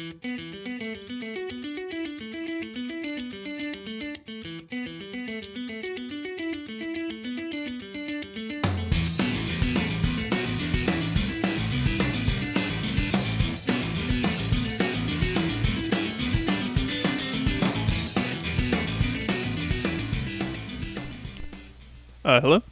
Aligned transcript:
hello. 22.42 22.62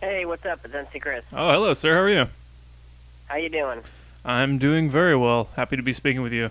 Hey, 0.00 0.24
what's 0.24 0.44
up? 0.46 0.60
It's 0.64 0.74
MC 0.74 0.98
Chris. 0.98 1.22
Oh, 1.32 1.52
hello, 1.52 1.74
sir. 1.74 1.94
How 1.94 2.00
are 2.00 2.08
you? 2.08 2.26
How 3.26 3.36
you 3.36 3.50
doing? 3.50 3.82
I'm 4.28 4.58
doing 4.58 4.90
very 4.90 5.16
well. 5.16 5.48
Happy 5.56 5.76
to 5.76 5.82
be 5.82 5.94
speaking 5.94 6.20
with 6.20 6.34
you. 6.34 6.50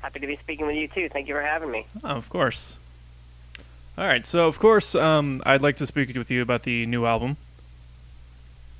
Happy 0.00 0.20
to 0.20 0.26
be 0.26 0.36
speaking 0.38 0.66
with 0.66 0.74
you 0.74 0.88
too. 0.88 1.10
Thank 1.10 1.28
you 1.28 1.34
for 1.34 1.42
having 1.42 1.70
me. 1.70 1.84
Oh, 2.02 2.16
of 2.16 2.30
course. 2.30 2.78
All 3.98 4.06
right. 4.06 4.24
So, 4.24 4.46
of 4.48 4.58
course, 4.58 4.94
um, 4.94 5.42
I'd 5.44 5.60
like 5.60 5.76
to 5.76 5.86
speak 5.86 6.16
with 6.16 6.30
you 6.30 6.40
about 6.40 6.62
the 6.62 6.86
new 6.86 7.04
album. 7.04 7.36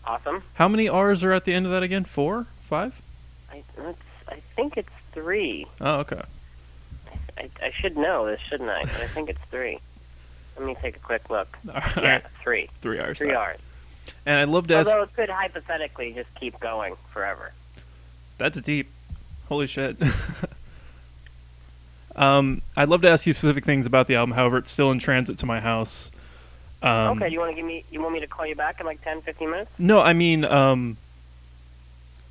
Awesome. 0.07 0.43
How 0.55 0.69
many 0.69 0.89
R's 0.89 1.23
are 1.23 1.33
at 1.35 1.45
the 1.45 1.53
end 1.53 1.67
of 1.67 1.73
that 1.73 1.83
again? 1.83 2.05
Four? 2.05 2.47
Five? 2.63 3.03
I 3.53 3.63
it's, 3.77 3.99
I 4.27 4.37
think 4.57 4.79
it's 4.79 4.89
three. 5.13 5.67
Oh, 5.83 5.99
okay. 5.99 6.23
I, 7.37 7.51
I 7.63 7.71
should 7.73 7.99
know 7.99 8.25
this, 8.25 8.41
shouldn't 8.49 8.71
I? 8.71 8.81
But 8.85 9.03
I 9.03 9.07
think 9.07 9.29
it's 9.29 9.43
three. 9.51 9.79
Let 10.57 10.67
me 10.67 10.77
take 10.81 10.97
a 10.97 11.01
quick 11.01 11.29
look. 11.29 11.59
All 11.69 11.75
right. 11.75 11.97
Yeah, 11.97 12.21
three. 12.43 12.71
Three 12.81 12.99
R's. 12.99 13.19
Three 13.19 13.35
R's. 13.35 13.59
And 14.31 14.39
I'd 14.39 14.49
love 14.49 14.69
to 14.69 14.75
ask. 14.75 14.89
Although 14.89 15.03
it 15.03 15.13
could 15.13 15.29
hypothetically 15.29 16.13
just 16.13 16.33
keep 16.37 16.61
going 16.61 16.95
forever. 17.13 17.53
That's 18.39 18.57
a 18.57 18.61
deep. 18.61 18.89
Holy 19.49 19.67
shit. 19.67 19.97
um, 22.15 22.63
I'd 22.77 22.89
love 22.89 23.03
to 23.03 23.09
ask 23.09 23.27
you 23.27 23.33
specific 23.33 23.65
things 23.65 23.87
about 23.87 24.07
the 24.07 24.15
album. 24.15 24.37
However, 24.37 24.59
it's 24.59 24.71
still 24.71 24.93
in 24.93 25.01
transit 25.01 25.37
to 25.39 25.47
my 25.47 25.59
house. 25.59 26.13
Um, 26.81 27.17
okay, 27.17 27.29
you 27.29 27.41
want 27.41 27.51
to 27.51 27.57
give 27.57 27.65
me? 27.65 27.83
You 27.91 28.01
want 28.01 28.15
me 28.15 28.21
to 28.21 28.29
call 28.29 28.47
you 28.47 28.55
back 28.55 28.79
in 28.79 28.87
like 28.87 29.03
10, 29.03 29.23
15 29.23 29.51
minutes? 29.51 29.71
No, 29.81 30.01
I 30.01 30.13
mean, 30.13 30.45
um, 30.45 30.97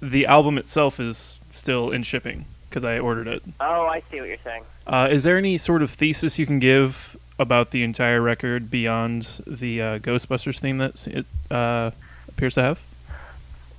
the 0.02 0.26
album 0.26 0.58
itself 0.58 1.02
is 1.02 1.38
still 1.52 1.92
in 1.92 2.04
shipping 2.04 2.46
because 2.70 2.86
I 2.86 3.00
ordered 3.00 3.28
it. 3.28 3.44
Oh, 3.60 3.88
I 3.88 4.04
see 4.10 4.22
what 4.22 4.30
you're 4.30 4.38
saying. 4.46 4.64
Uh, 4.88 5.10
is 5.12 5.26
there 5.26 5.38
any 5.38 5.58
sort 5.58 5.82
of 5.82 5.92
thesis 5.92 6.40
you 6.40 6.46
can 6.46 6.60
give 6.60 7.18
about 7.40 7.72
the 7.72 7.84
entire 7.84 8.22
record 8.22 8.70
beyond 8.70 9.42
the 9.48 9.82
uh, 9.82 10.00
Ghostbusters 10.00 10.60
theme 10.60 10.78
that 10.78 11.08
it 11.08 11.26
uh, 11.50 11.92
appears 12.28 12.54
to 12.56 12.62
have? 12.62 12.82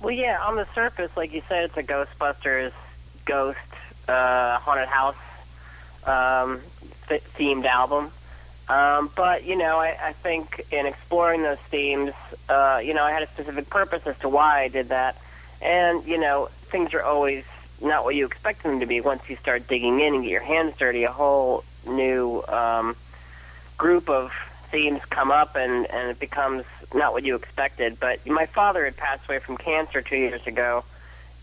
Well, 0.01 0.11
yeah. 0.11 0.43
On 0.43 0.55
the 0.55 0.67
surface, 0.73 1.11
like 1.15 1.31
you 1.31 1.43
said, 1.47 1.65
it's 1.65 1.77
a 1.77 1.83
Ghostbusters 1.83 2.73
ghost 3.25 3.59
uh, 4.07 4.57
haunted 4.57 4.87
house 4.89 5.15
um, 6.05 6.59
th- 7.07 7.23
themed 7.37 7.65
album. 7.65 8.11
Um, 8.67 9.11
but 9.15 9.43
you 9.43 9.55
know, 9.55 9.77
I, 9.79 9.97
I 10.01 10.13
think 10.13 10.65
in 10.71 10.85
exploring 10.85 11.43
those 11.43 11.59
themes, 11.59 12.13
uh, 12.49 12.81
you 12.83 12.93
know, 12.93 13.03
I 13.03 13.11
had 13.11 13.21
a 13.21 13.27
specific 13.27 13.69
purpose 13.69 14.07
as 14.07 14.17
to 14.19 14.29
why 14.29 14.61
I 14.61 14.67
did 14.69 14.89
that. 14.89 15.17
And 15.61 16.05
you 16.07 16.17
know, 16.17 16.49
things 16.69 16.93
are 16.93 17.03
always 17.03 17.43
not 17.81 18.03
what 18.03 18.15
you 18.15 18.25
expect 18.25 18.63
them 18.63 18.79
to 18.79 18.85
be 18.85 19.01
once 19.01 19.29
you 19.29 19.35
start 19.35 19.67
digging 19.67 19.99
in 19.99 20.15
and 20.15 20.23
get 20.23 20.31
your 20.31 20.41
hands 20.41 20.77
dirty. 20.77 21.03
A 21.03 21.11
whole 21.11 21.63
new 21.85 22.43
um, 22.47 22.95
group 23.81 24.09
of 24.11 24.31
themes 24.69 25.01
come 25.09 25.31
up, 25.31 25.55
and 25.55 25.89
and 25.89 26.11
it 26.11 26.19
becomes 26.19 26.63
not 26.93 27.13
what 27.13 27.23
you 27.23 27.35
expected. 27.35 27.99
But 27.99 28.25
my 28.27 28.45
father 28.45 28.85
had 28.85 28.95
passed 28.95 29.27
away 29.27 29.39
from 29.39 29.57
cancer 29.57 30.03
two 30.03 30.17
years 30.17 30.45
ago, 30.45 30.83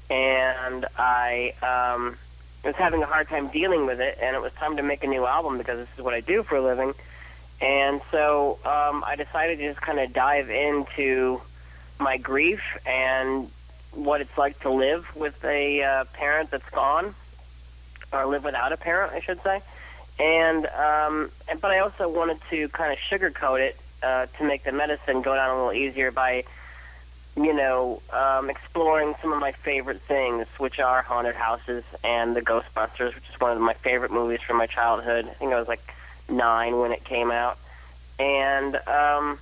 and 0.08 0.86
I 0.96 1.52
um, 1.62 2.16
was 2.64 2.76
having 2.76 3.02
a 3.02 3.06
hard 3.06 3.28
time 3.28 3.48
dealing 3.48 3.86
with 3.86 4.00
it, 4.00 4.18
and 4.22 4.36
it 4.36 4.40
was 4.40 4.52
time 4.52 4.76
to 4.76 4.84
make 4.84 5.02
a 5.02 5.08
new 5.08 5.26
album 5.26 5.58
because 5.58 5.78
this 5.80 5.88
is 5.98 6.04
what 6.04 6.14
I 6.14 6.20
do 6.20 6.44
for 6.44 6.56
a 6.56 6.62
living. 6.62 6.94
And 7.60 8.00
so 8.12 8.60
um, 8.64 9.02
I 9.04 9.16
decided 9.16 9.58
to 9.58 9.68
just 9.68 9.80
kind 9.80 9.98
of 9.98 10.12
dive 10.12 10.48
into 10.48 11.40
my 11.98 12.18
grief 12.18 12.62
and 12.86 13.50
what 13.92 14.20
it's 14.20 14.38
like 14.38 14.60
to 14.60 14.70
live 14.70 15.04
with 15.16 15.44
a 15.44 15.82
uh, 15.82 16.04
parent 16.12 16.52
that's 16.52 16.70
gone, 16.70 17.16
or 18.12 18.26
live 18.26 18.44
without 18.44 18.72
a 18.72 18.76
parent, 18.76 19.12
I 19.12 19.20
should 19.20 19.42
say. 19.42 19.60
And, 20.18 20.66
um, 20.66 21.30
and 21.48 21.60
but 21.60 21.70
I 21.70 21.78
also 21.78 22.08
wanted 22.08 22.38
to 22.50 22.68
kind 22.70 22.92
of 22.92 22.98
sugarcoat 22.98 23.60
it 23.60 23.76
uh, 24.02 24.26
to 24.38 24.44
make 24.44 24.64
the 24.64 24.72
medicine 24.72 25.22
go 25.22 25.34
down 25.34 25.50
a 25.50 25.54
little 25.54 25.72
easier 25.72 26.10
by, 26.10 26.44
you 27.36 27.54
know, 27.54 28.02
um, 28.12 28.50
exploring 28.50 29.14
some 29.22 29.32
of 29.32 29.40
my 29.40 29.52
favorite 29.52 30.00
things, 30.02 30.46
which 30.58 30.80
are 30.80 31.02
haunted 31.02 31.36
houses 31.36 31.84
and 32.02 32.34
the 32.34 32.42
Ghostbusters, 32.42 33.14
which 33.14 33.28
is 33.32 33.40
one 33.40 33.52
of 33.56 33.60
my 33.60 33.74
favorite 33.74 34.10
movies 34.10 34.40
from 34.40 34.56
my 34.56 34.66
childhood. 34.66 35.26
I 35.26 35.34
think 35.34 35.52
I 35.52 35.58
was 35.58 35.68
like 35.68 35.94
nine 36.28 36.78
when 36.78 36.92
it 36.92 37.04
came 37.04 37.30
out, 37.30 37.58
and 38.18 38.76
um, 38.88 39.38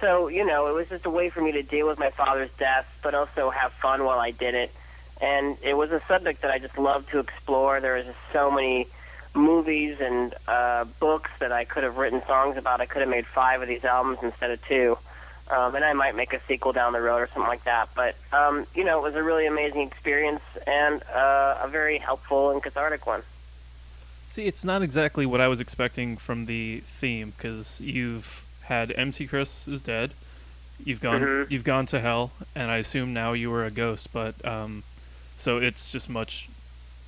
so 0.00 0.28
you 0.28 0.44
know, 0.44 0.68
it 0.68 0.74
was 0.74 0.88
just 0.88 1.06
a 1.06 1.10
way 1.10 1.28
for 1.28 1.42
me 1.42 1.52
to 1.52 1.62
deal 1.62 1.86
with 1.86 1.98
my 1.98 2.10
father's 2.10 2.50
death, 2.58 2.86
but 3.02 3.14
also 3.14 3.50
have 3.50 3.72
fun 3.74 4.04
while 4.04 4.18
I 4.18 4.30
did 4.30 4.54
it. 4.54 4.72
And 5.20 5.58
it 5.62 5.76
was 5.76 5.90
a 5.90 6.00
subject 6.06 6.42
that 6.42 6.50
I 6.50 6.58
just 6.58 6.78
loved 6.78 7.10
to 7.10 7.18
explore. 7.18 7.80
There 7.80 7.94
was 7.96 8.06
just 8.06 8.18
so 8.32 8.50
many 8.50 8.86
movies 9.38 9.98
and 10.00 10.34
uh, 10.46 10.84
books 11.00 11.30
that 11.38 11.52
I 11.52 11.64
could 11.64 11.84
have 11.84 11.96
written 11.96 12.22
songs 12.26 12.56
about. 12.56 12.80
I 12.80 12.86
could 12.86 13.00
have 13.00 13.08
made 13.08 13.26
five 13.26 13.62
of 13.62 13.68
these 13.68 13.84
albums 13.84 14.18
instead 14.22 14.50
of 14.50 14.62
two. 14.66 14.98
Um, 15.50 15.74
and 15.74 15.82
I 15.84 15.94
might 15.94 16.14
make 16.14 16.34
a 16.34 16.40
sequel 16.46 16.72
down 16.72 16.92
the 16.92 17.00
road 17.00 17.18
or 17.22 17.26
something 17.28 17.48
like 17.48 17.64
that. 17.64 17.88
But 17.94 18.16
um, 18.32 18.66
you 18.74 18.84
know, 18.84 18.98
it 18.98 19.02
was 19.02 19.14
a 19.14 19.22
really 19.22 19.46
amazing 19.46 19.80
experience 19.80 20.42
and 20.66 21.02
uh, 21.14 21.58
a 21.62 21.68
very 21.68 21.96
helpful 21.98 22.50
and 22.50 22.62
cathartic 22.62 23.06
one. 23.06 23.22
See, 24.28 24.44
it's 24.44 24.62
not 24.62 24.82
exactly 24.82 25.24
what 25.24 25.40
I 25.40 25.48
was 25.48 25.58
expecting 25.58 26.18
from 26.18 26.44
the 26.44 26.80
theme 26.80 27.32
because 27.34 27.80
you've 27.80 28.44
had 28.64 28.92
MC 28.94 29.26
Chris 29.26 29.66
is 29.66 29.80
dead, 29.80 30.10
you've 30.84 31.00
gone 31.00 31.22
Mhm. 31.22 31.50
you've 31.50 31.64
gone 31.64 31.86
to 31.86 32.00
hell, 32.00 32.32
and 32.54 32.70
I 32.70 32.76
assume 32.76 33.14
now 33.14 33.32
you 33.32 33.50
were 33.50 33.64
a 33.64 33.70
ghost. 33.70 34.12
But 34.12 34.44
um, 34.44 34.82
so 35.38 35.56
it's 35.56 35.90
just 35.90 36.10
much, 36.10 36.50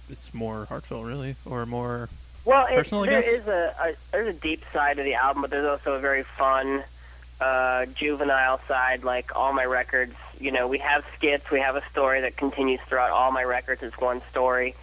it's 0.08 0.32
more 0.32 0.64
heartfelt, 0.64 1.04
really, 1.04 1.36
or 1.44 1.66
more. 1.66 2.08
Well, 2.44 2.66
it, 2.66 2.76
Personal, 2.76 3.04
there 3.04 3.20
is 3.20 3.46
a, 3.46 3.74
a 3.78 3.92
there's 4.12 4.34
a 4.34 4.38
deep 4.38 4.64
side 4.72 4.96
to 4.96 5.02
the 5.02 5.14
album, 5.14 5.42
but 5.42 5.50
there's 5.50 5.66
also 5.66 5.94
a 5.94 6.00
very 6.00 6.22
fun, 6.22 6.82
uh, 7.40 7.86
juvenile 7.86 8.60
side. 8.66 9.04
Like 9.04 9.36
all 9.36 9.52
my 9.52 9.64
records, 9.64 10.14
you 10.38 10.50
know, 10.50 10.66
we 10.66 10.78
have 10.78 11.04
skits, 11.16 11.50
we 11.50 11.60
have 11.60 11.76
a 11.76 11.82
story 11.90 12.22
that 12.22 12.36
continues 12.36 12.80
throughout 12.88 13.10
all 13.10 13.30
my 13.30 13.44
records. 13.44 13.82
It's 13.82 13.98
one 13.98 14.22
story, 14.30 14.74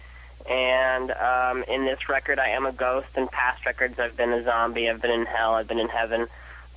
and 0.48 1.10
um, 1.10 1.64
in 1.64 1.84
this 1.84 2.08
record, 2.08 2.38
I 2.38 2.50
am 2.50 2.64
a 2.64 2.72
ghost. 2.72 3.08
In 3.16 3.26
past 3.28 3.66
records, 3.66 3.98
I've 3.98 4.16
been 4.16 4.32
a 4.32 4.44
zombie. 4.44 4.88
I've 4.88 5.02
been 5.02 5.10
in 5.10 5.26
hell. 5.26 5.54
I've 5.54 5.68
been 5.68 5.80
in 5.80 5.88
heaven. 5.88 6.28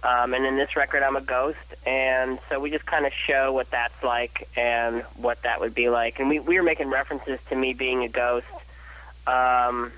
Um, 0.04 0.34
and 0.34 0.48
in 0.48 0.58
this 0.58 0.76
record, 0.76 1.04
I'm 1.04 1.16
a 1.16 1.22
ghost, 1.22 1.60
and 1.86 2.40
so 2.50 2.60
we 2.60 2.72
just 2.72 2.88
kind 2.88 3.06
of 3.06 3.14
show 3.14 3.54
what 3.54 3.70
that's 3.70 4.04
like 4.04 4.50
and 4.58 5.04
what 5.16 5.44
that 5.44 5.60
would 5.60 5.76
be 5.76 5.90
like. 5.90 6.20
And 6.20 6.28
we 6.28 6.40
we 6.40 6.58
were 6.58 6.64
making 6.64 6.90
references 6.90 7.40
to 7.50 7.56
me 7.56 7.74
being 7.74 8.04
a 8.04 8.10
ghost. 8.10 8.48
Um, 9.28 9.92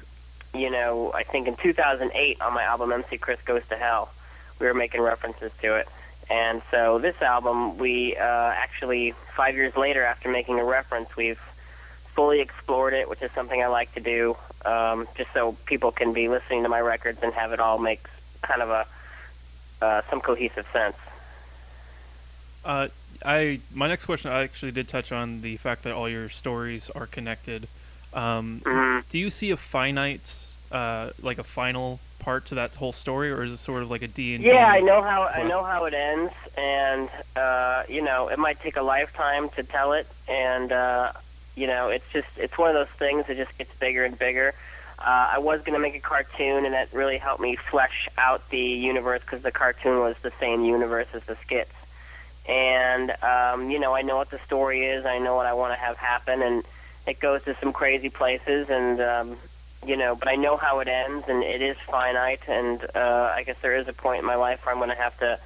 you 0.53 0.69
know, 0.69 1.12
I 1.14 1.24
think 1.24 1.47
in 1.47 1.56
2008 1.56 2.41
on 2.41 2.53
my 2.53 2.64
album 2.64 2.91
MC 2.91 3.18
Chris 3.18 3.41
Goes 3.41 3.64
to 3.69 3.75
Hell, 3.75 4.12
we 4.59 4.68
were 4.68 4.74
making 4.74 5.02
references 5.02 5.52
to 5.62 5.75
it. 5.78 5.88
And 6.30 6.62
so 6.72 7.00
this 7.00 7.22
album, 7.22 7.78
we 7.78 8.16
uh, 8.16 8.24
actually, 8.24 9.13
five 9.36 9.56
years 9.56 9.75
later 9.75 10.03
after 10.03 10.30
making 10.30 10.59
a 10.59 10.63
reference, 10.63 11.16
we've 11.16 11.42
fully 12.16 12.40
explored 12.40 12.94
it, 12.94 13.09
which 13.09 13.22
is 13.22 13.31
something 13.31 13.62
I 13.62 13.68
like 13.68 13.94
to 13.96 14.00
do, 14.00 14.38
um, 14.66 15.08
just 15.16 15.34
so 15.34 15.58
people 15.66 15.92
can 15.92 16.13
be 16.13 16.30
listening 16.30 16.63
to 16.63 16.69
my 16.69 16.80
records 16.80 17.19
and 17.24 17.34
have 17.34 17.52
it 17.52 17.59
all 17.59 17.80
make 17.80 18.08
kind 18.42 18.62
of 18.62 18.69
a 18.69 18.88
uh, 19.84 20.02
some 20.09 20.22
cohesive 20.22 20.66
sense. 20.72 20.96
Uh, 22.63 22.88
I 23.25 23.59
my 23.74 23.88
next 23.88 24.06
question 24.06 24.31
I 24.31 24.44
actually 24.44 24.72
did 24.72 24.88
touch 24.88 25.12
on 25.12 25.42
the 25.42 25.58
fact 25.58 25.84
that 25.84 25.94
all 25.94 26.08
your 26.08 26.30
stories 26.30 26.90
are 26.92 27.08
connected. 27.08 27.68
Um, 28.13 28.62
Mhm. 28.63 29.03
Do 29.09 29.19
you 29.19 29.30
see 29.30 29.51
a 29.51 29.57
finite, 29.57 30.48
uh, 30.74 31.12
like 31.22 31.38
a 31.38 31.44
final 31.44 32.00
part 32.20 32.48
to 32.48 32.56
that 32.56 32.75
whole 32.75 32.94
story, 32.94 33.31
or 33.31 33.44
is 33.44 33.54
it 33.54 33.58
sort 33.58 33.84
of 33.84 33.92
like 33.92 34.02
a 34.02 34.08
D 34.08 34.36
and 34.36 34.44
Yeah, 34.44 34.68
I 34.68 34.80
know 34.80 35.02
how 35.02 35.24
I 35.24 35.44
know 35.44 35.64
how 35.64 35.86
it 35.86 35.94
ends, 35.94 36.34
and 36.58 37.10
uh, 37.36 37.84
you 37.88 38.02
know 38.02 38.28
it 38.30 38.40
might 38.40 38.60
take 38.60 38.75
a 38.75 38.81
lifetime 38.81 39.50
to 39.50 39.64
tell 39.64 39.94
it, 39.94 40.08
and 40.28 40.72
uh, 40.72 41.12
you 41.56 41.68
know 41.68 41.90
it's 41.90 42.10
just 42.12 42.28
it's 42.38 42.58
one 42.58 42.70
of 42.70 42.75
those 42.75 42.96
things 42.98 43.28
that 43.28 43.38
just 43.38 43.56
gets 43.58 43.74
bigger 43.75 44.04
and 44.04 44.18
bigger. 44.18 44.56
Uh, 45.00 45.31
I 45.34 45.40
was 45.40 45.62
going 45.62 45.74
to 45.74 45.80
make 45.80 45.96
a 45.96 46.00
cartoon, 46.00 46.66
and 46.66 46.74
that 46.74 46.92
really 46.94 47.18
helped 47.18 47.42
me 47.42 47.56
flesh 47.56 48.08
out 48.18 48.50
the 48.50 48.58
universe 48.58 49.22
because 49.22 49.42
the 49.42 49.52
cartoon 49.52 50.00
was 50.00 50.16
the 50.22 50.31
same 50.40 50.64
universe 50.64 51.08
as 51.14 51.24
the 51.25 51.36
skits. 51.36 51.74
And 52.48 53.12
um, 53.22 53.70
you 53.70 53.80
know, 53.80 53.94
I 53.94 54.02
know 54.02 54.16
what 54.16 54.31
the 54.31 54.40
story 54.40 54.86
is. 54.86 55.06
I 55.06 55.20
know 55.20 55.36
what 55.36 55.46
I 55.46 55.54
want 55.54 55.74
to 55.74 55.80
have 55.80 55.98
happen, 55.98 56.42
and 56.42 56.64
it 57.06 57.20
goes 57.20 57.44
to 57.44 57.56
some 57.60 57.74
crazy 57.74 58.10
places. 58.10 58.70
And 58.70 59.02
um, 59.02 59.38
you 59.85 59.97
know, 59.97 60.15
but 60.15 60.27
I 60.27 60.35
know 60.35 60.57
how 60.57 60.80
it 60.80 60.88
ends, 60.88 61.27
and 61.27 61.44
it 61.44 61.62
is 61.62 61.77
finite. 61.88 62.47
And 62.47 62.83
uh, 62.95 63.33
I 63.35 63.44
guess 63.44 63.57
there 63.62 63.75
is 63.75 63.88
a 63.88 63.94
point 63.94 64.19
in 64.19 64.25
my 64.25 64.35
life 64.35 64.65
where 64.65 64.74
I'm 64.74 64.80
going 64.80 64.89
to 64.89 65.01
have 65.01 65.18
to 65.19 65.39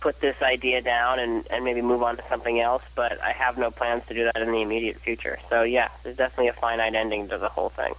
put 0.00 0.20
this 0.20 0.40
idea 0.42 0.82
down 0.82 1.20
and, 1.20 1.46
and 1.50 1.64
maybe 1.64 1.80
move 1.80 2.02
on 2.02 2.16
to 2.16 2.24
something 2.28 2.60
else, 2.60 2.82
but 2.94 3.22
I 3.22 3.32
have 3.32 3.56
no 3.56 3.70
plans 3.70 4.04
to 4.08 4.14
do 4.14 4.24
that 4.24 4.36
in 4.36 4.50
the 4.50 4.60
immediate 4.60 4.96
future. 4.96 5.38
So, 5.48 5.62
yeah, 5.62 5.88
there's 6.02 6.16
definitely 6.16 6.48
a 6.48 6.52
finite 6.54 6.94
ending 6.94 7.28
to 7.28 7.38
the 7.38 7.48
whole 7.48 7.68
thing. 7.68 7.94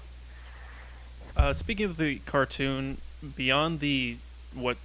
Uh, 1.36 1.54
speaking 1.54 1.86
of 1.86 1.98
the 1.98 2.20
cartoon, 2.20 2.98
beyond 3.36 3.80
the 3.80 4.18
what 4.54 4.78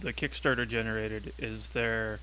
the 0.00 0.12
Kickstarter 0.12 0.66
generated, 0.66 1.32
is 1.38 1.68
there 1.68 2.20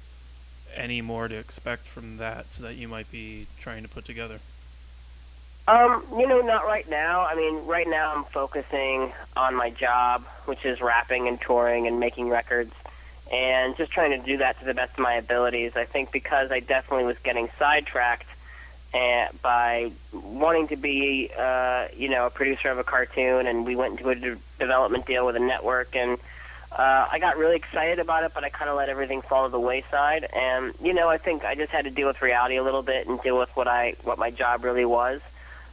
any 0.76 1.02
more 1.02 1.28
to 1.28 1.36
expect 1.36 1.88
from 1.88 2.18
that 2.18 2.52
that 2.52 2.76
you 2.76 2.88
might 2.88 3.12
be 3.12 3.48
trying 3.60 3.84
to 3.84 3.90
put 3.90 4.06
together? 4.06 4.40
Um, 5.70 6.04
you 6.18 6.28
know, 6.28 6.42
not 6.42 6.66
right 6.66 6.90
now. 6.90 7.28
I 7.28 7.36
mean, 7.36 7.68
right 7.68 7.88
now 7.88 8.16
I'm 8.16 8.24
focusing 8.24 9.14
on 9.38 9.54
my 9.56 9.70
job, 9.70 10.26
which 10.46 10.66
is 10.66 10.82
rapping 10.82 11.28
and 11.28 11.40
touring 11.40 11.86
and 11.86 12.00
making 12.00 12.30
records, 12.30 12.74
and 13.32 13.78
just 13.78 13.92
trying 13.92 14.20
to 14.20 14.26
do 14.26 14.38
that 14.38 14.58
to 14.60 14.66
the 14.66 14.74
best 14.74 14.94
of 14.94 15.00
my 15.00 15.14
abilities. 15.14 15.74
I 15.76 15.86
think 15.86 16.12
because 16.12 16.50
I 16.52 16.60
definitely 16.60 17.06
was 17.06 17.20
getting 17.20 17.50
sidetracked 17.60 18.26
and 18.96 19.40
by 19.44 19.92
wanting 20.12 20.70
to 20.70 20.76
be, 20.76 21.30
uh, 21.38 21.86
you 21.96 22.10
know, 22.10 22.26
a 22.26 22.32
producer 22.32 22.70
of 22.70 22.80
a 22.80 22.84
cartoon, 22.84 23.46
and 23.46 23.64
we 23.64 23.76
went 23.76 24.00
into 24.00 24.10
a 24.10 24.16
de- 24.16 24.38
development 24.58 25.06
deal 25.06 25.28
with 25.28 25.36
a 25.36 25.40
network, 25.40 25.96
and 25.96 26.18
uh, 26.72 27.06
I 27.12 27.20
got 27.20 27.38
really 27.38 27.58
excited 27.58 28.00
about 28.00 28.24
it, 28.24 28.32
but 28.34 28.44
I 28.44 28.50
kind 28.50 28.72
of 28.72 28.78
let 28.78 28.90
everything 28.90 29.22
fall 29.22 29.46
to 29.46 29.52
the 29.52 29.60
wayside. 29.60 30.26
And 30.36 30.74
you 30.82 30.94
know, 30.94 31.10
I 31.10 31.20
think 31.20 31.46
I 31.46 31.54
just 31.54 31.72
had 31.72 31.86
to 31.86 31.92
deal 31.92 32.08
with 32.08 32.24
reality 32.24 32.56
a 32.56 32.64
little 32.64 32.82
bit 32.82 33.08
and 33.08 33.22
deal 33.22 33.38
with 33.38 33.56
what 33.56 33.68
I 33.68 33.94
what 34.04 34.18
my 34.18 34.32
job 34.32 34.64
really 34.64 34.86
was. 34.86 35.22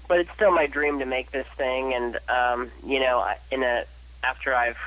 But 0.09 0.21
it's 0.21 0.31
still 0.33 0.53
my 0.53 0.67
dream 0.67 1.01
to 1.01 1.07
make 1.07 1.31
this 1.31 1.47
thing, 1.57 1.95
and 1.95 2.19
um, 2.29 2.71
you 2.87 3.01
know, 3.01 3.29
in 3.51 3.63
a 3.63 3.85
after 4.23 4.55
I've 4.55 4.79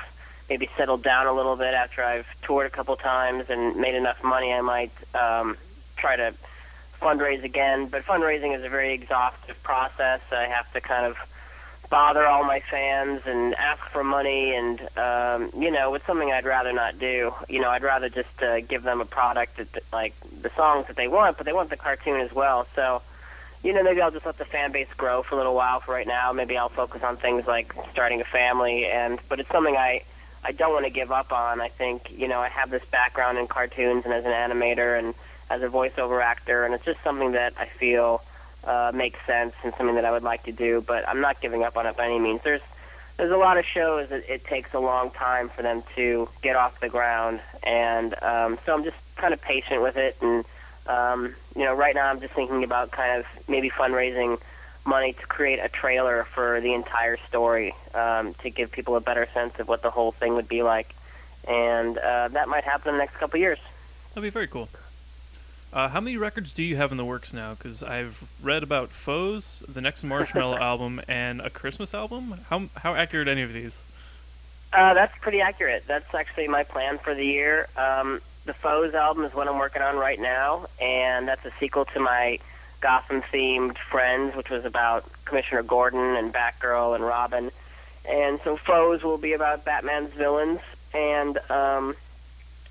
maybe 0.48 0.68
settled 0.76 1.02
down 1.02 1.26
a 1.26 1.32
little 1.32 1.56
bit, 1.56 1.74
after 1.74 2.02
I've 2.02 2.26
toured 2.42 2.66
a 2.66 2.70
couple 2.70 2.96
times 2.96 3.48
and 3.48 3.76
made 3.76 3.94
enough 3.94 4.22
money, 4.24 4.52
I 4.52 4.60
might 4.60 4.92
um, 5.14 5.56
try 5.96 6.16
to 6.16 6.34
fundraise 7.00 7.44
again. 7.44 7.86
But 7.86 8.04
fundraising 8.04 8.56
is 8.56 8.64
a 8.64 8.68
very 8.68 8.92
exhaustive 8.92 9.62
process. 9.62 10.20
I 10.32 10.44
have 10.46 10.70
to 10.72 10.80
kind 10.80 11.06
of 11.06 11.16
bother 11.90 12.24
all 12.24 12.44
my 12.44 12.60
fans 12.60 13.22
and 13.26 13.54
ask 13.54 13.82
for 13.90 14.04
money, 14.04 14.54
and 14.54 14.80
um, 14.96 15.50
you 15.60 15.70
know, 15.70 15.94
it's 15.94 16.06
something 16.06 16.30
I'd 16.30 16.44
rather 16.44 16.72
not 16.72 16.98
do. 16.98 17.34
You 17.48 17.60
know, 17.60 17.68
I'd 17.68 17.82
rather 17.82 18.08
just 18.08 18.42
uh, 18.42 18.60
give 18.60 18.84
them 18.84 19.00
a 19.00 19.04
product 19.04 19.56
that, 19.56 19.82
like 19.92 20.14
the 20.40 20.50
songs 20.50 20.86
that 20.86 20.96
they 20.96 21.08
want, 21.08 21.36
but 21.36 21.46
they 21.46 21.52
want 21.52 21.68
the 21.70 21.76
cartoon 21.76 22.20
as 22.20 22.32
well. 22.32 22.66
So, 22.74 23.02
you 23.62 23.72
know, 23.72 23.82
maybe 23.82 24.00
I'll 24.00 24.10
just 24.10 24.26
let 24.26 24.38
the 24.38 24.44
fan 24.44 24.72
base 24.72 24.88
grow 24.96 25.22
for 25.22 25.34
a 25.34 25.38
little 25.38 25.54
while. 25.54 25.80
For 25.80 25.92
right 25.92 26.06
now, 26.06 26.32
maybe 26.32 26.56
I'll 26.56 26.68
focus 26.68 27.02
on 27.02 27.16
things 27.16 27.46
like 27.46 27.74
starting 27.92 28.20
a 28.20 28.24
family, 28.24 28.86
and 28.86 29.18
but 29.28 29.40
it's 29.40 29.50
something 29.50 29.76
I. 29.76 30.02
I 30.42 30.52
don't 30.52 30.72
want 30.72 30.86
to 30.86 30.90
give 30.90 31.12
up 31.12 31.32
on. 31.32 31.60
I 31.60 31.68
think, 31.68 32.10
you 32.10 32.26
know, 32.26 32.40
I 32.40 32.48
have 32.48 32.70
this 32.70 32.82
background 32.86 33.36
in 33.36 33.46
cartoons 33.46 34.06
and 34.06 34.14
as 34.14 34.24
an 34.24 34.30
animator 34.30 34.98
and 34.98 35.12
as 35.50 35.62
a 35.62 35.68
voiceover 35.68 36.22
actor, 36.22 36.64
and 36.64 36.72
it's 36.72 36.84
just 36.86 37.02
something 37.04 37.32
that 37.32 37.52
I 37.58 37.66
feel 37.66 38.22
uh, 38.64 38.90
makes 38.94 39.18
sense 39.26 39.52
and 39.62 39.74
something 39.76 39.96
that 39.96 40.06
I 40.06 40.10
would 40.10 40.22
like 40.22 40.44
to 40.44 40.52
do. 40.52 40.80
But 40.80 41.06
I'm 41.06 41.20
not 41.20 41.42
giving 41.42 41.62
up 41.62 41.76
on 41.76 41.86
it 41.86 41.94
by 41.94 42.06
any 42.06 42.18
means. 42.18 42.40
There's 42.42 42.62
there's 43.18 43.32
a 43.32 43.36
lot 43.36 43.58
of 43.58 43.66
shows 43.66 44.08
that 44.08 44.32
it 44.32 44.44
takes 44.44 44.72
a 44.72 44.78
long 44.78 45.10
time 45.10 45.50
for 45.50 45.60
them 45.60 45.82
to 45.96 46.26
get 46.40 46.56
off 46.56 46.80
the 46.80 46.88
ground, 46.88 47.40
and 47.62 48.14
um, 48.22 48.58
so 48.64 48.72
I'm 48.72 48.82
just 48.82 48.96
kind 49.16 49.34
of 49.34 49.42
patient 49.42 49.82
with 49.82 49.98
it. 49.98 50.16
And 50.22 50.46
um, 50.86 51.34
you 51.54 51.64
know, 51.64 51.74
right 51.74 51.94
now 51.94 52.08
I'm 52.08 52.20
just 52.20 52.34
thinking 52.34 52.64
about 52.64 52.90
kind 52.90 53.18
of 53.18 53.26
maybe 53.48 53.70
fundraising 53.70 54.40
money 54.84 55.12
to 55.12 55.26
create 55.26 55.58
a 55.58 55.68
trailer 55.68 56.24
for 56.24 56.60
the 56.60 56.72
entire 56.74 57.16
story 57.28 57.74
um, 57.94 58.34
to 58.34 58.50
give 58.50 58.72
people 58.72 58.96
a 58.96 59.00
better 59.00 59.28
sense 59.32 59.58
of 59.60 59.68
what 59.68 59.82
the 59.82 59.90
whole 59.90 60.12
thing 60.12 60.34
would 60.34 60.48
be 60.48 60.62
like, 60.62 60.94
and 61.46 61.98
uh, 61.98 62.28
that 62.28 62.48
might 62.48 62.64
happen 62.64 62.90
in 62.90 62.94
the 62.94 62.98
next 62.98 63.16
couple 63.16 63.36
of 63.36 63.40
years. 63.40 63.58
That'd 64.10 64.22
be 64.22 64.30
very 64.30 64.46
cool. 64.46 64.68
Uh, 65.72 65.88
how 65.88 66.00
many 66.00 66.16
records 66.16 66.52
do 66.52 66.64
you 66.64 66.76
have 66.76 66.90
in 66.90 66.96
the 66.96 67.04
works 67.04 67.32
now? 67.32 67.54
Because 67.54 67.82
I've 67.82 68.28
read 68.42 68.64
about 68.64 68.90
Foes, 68.90 69.62
the 69.68 69.80
next 69.80 70.02
Marshmallow 70.02 70.56
album, 70.60 71.00
and 71.06 71.40
a 71.40 71.50
Christmas 71.50 71.94
album. 71.94 72.40
How 72.48 72.68
how 72.76 72.94
accurate 72.94 73.28
are 73.28 73.30
any 73.30 73.42
of 73.42 73.52
these? 73.52 73.84
Uh, 74.72 74.94
that's 74.94 75.16
pretty 75.18 75.40
accurate. 75.40 75.84
That's 75.86 76.12
actually 76.14 76.48
my 76.48 76.64
plan 76.64 76.98
for 76.98 77.14
the 77.14 77.24
year. 77.24 77.68
Um, 77.76 78.20
the 78.44 78.54
Foes 78.54 78.94
album 78.94 79.24
is 79.24 79.34
what 79.34 79.48
I'm 79.48 79.58
working 79.58 79.82
on 79.82 79.96
right 79.96 80.18
now, 80.18 80.66
and 80.80 81.28
that's 81.28 81.44
a 81.44 81.52
sequel 81.58 81.84
to 81.86 82.00
my 82.00 82.38
Gotham-themed 82.80 83.76
Friends, 83.78 84.34
which 84.34 84.50
was 84.50 84.64
about 84.64 85.04
Commissioner 85.24 85.62
Gordon 85.62 86.16
and 86.16 86.32
Batgirl 86.32 86.94
and 86.94 87.04
Robin. 87.04 87.50
And 88.08 88.40
so 88.42 88.56
Foes 88.56 89.02
will 89.02 89.18
be 89.18 89.34
about 89.34 89.64
Batman's 89.64 90.12
villains, 90.14 90.60
and 90.94 91.38
um, 91.50 91.94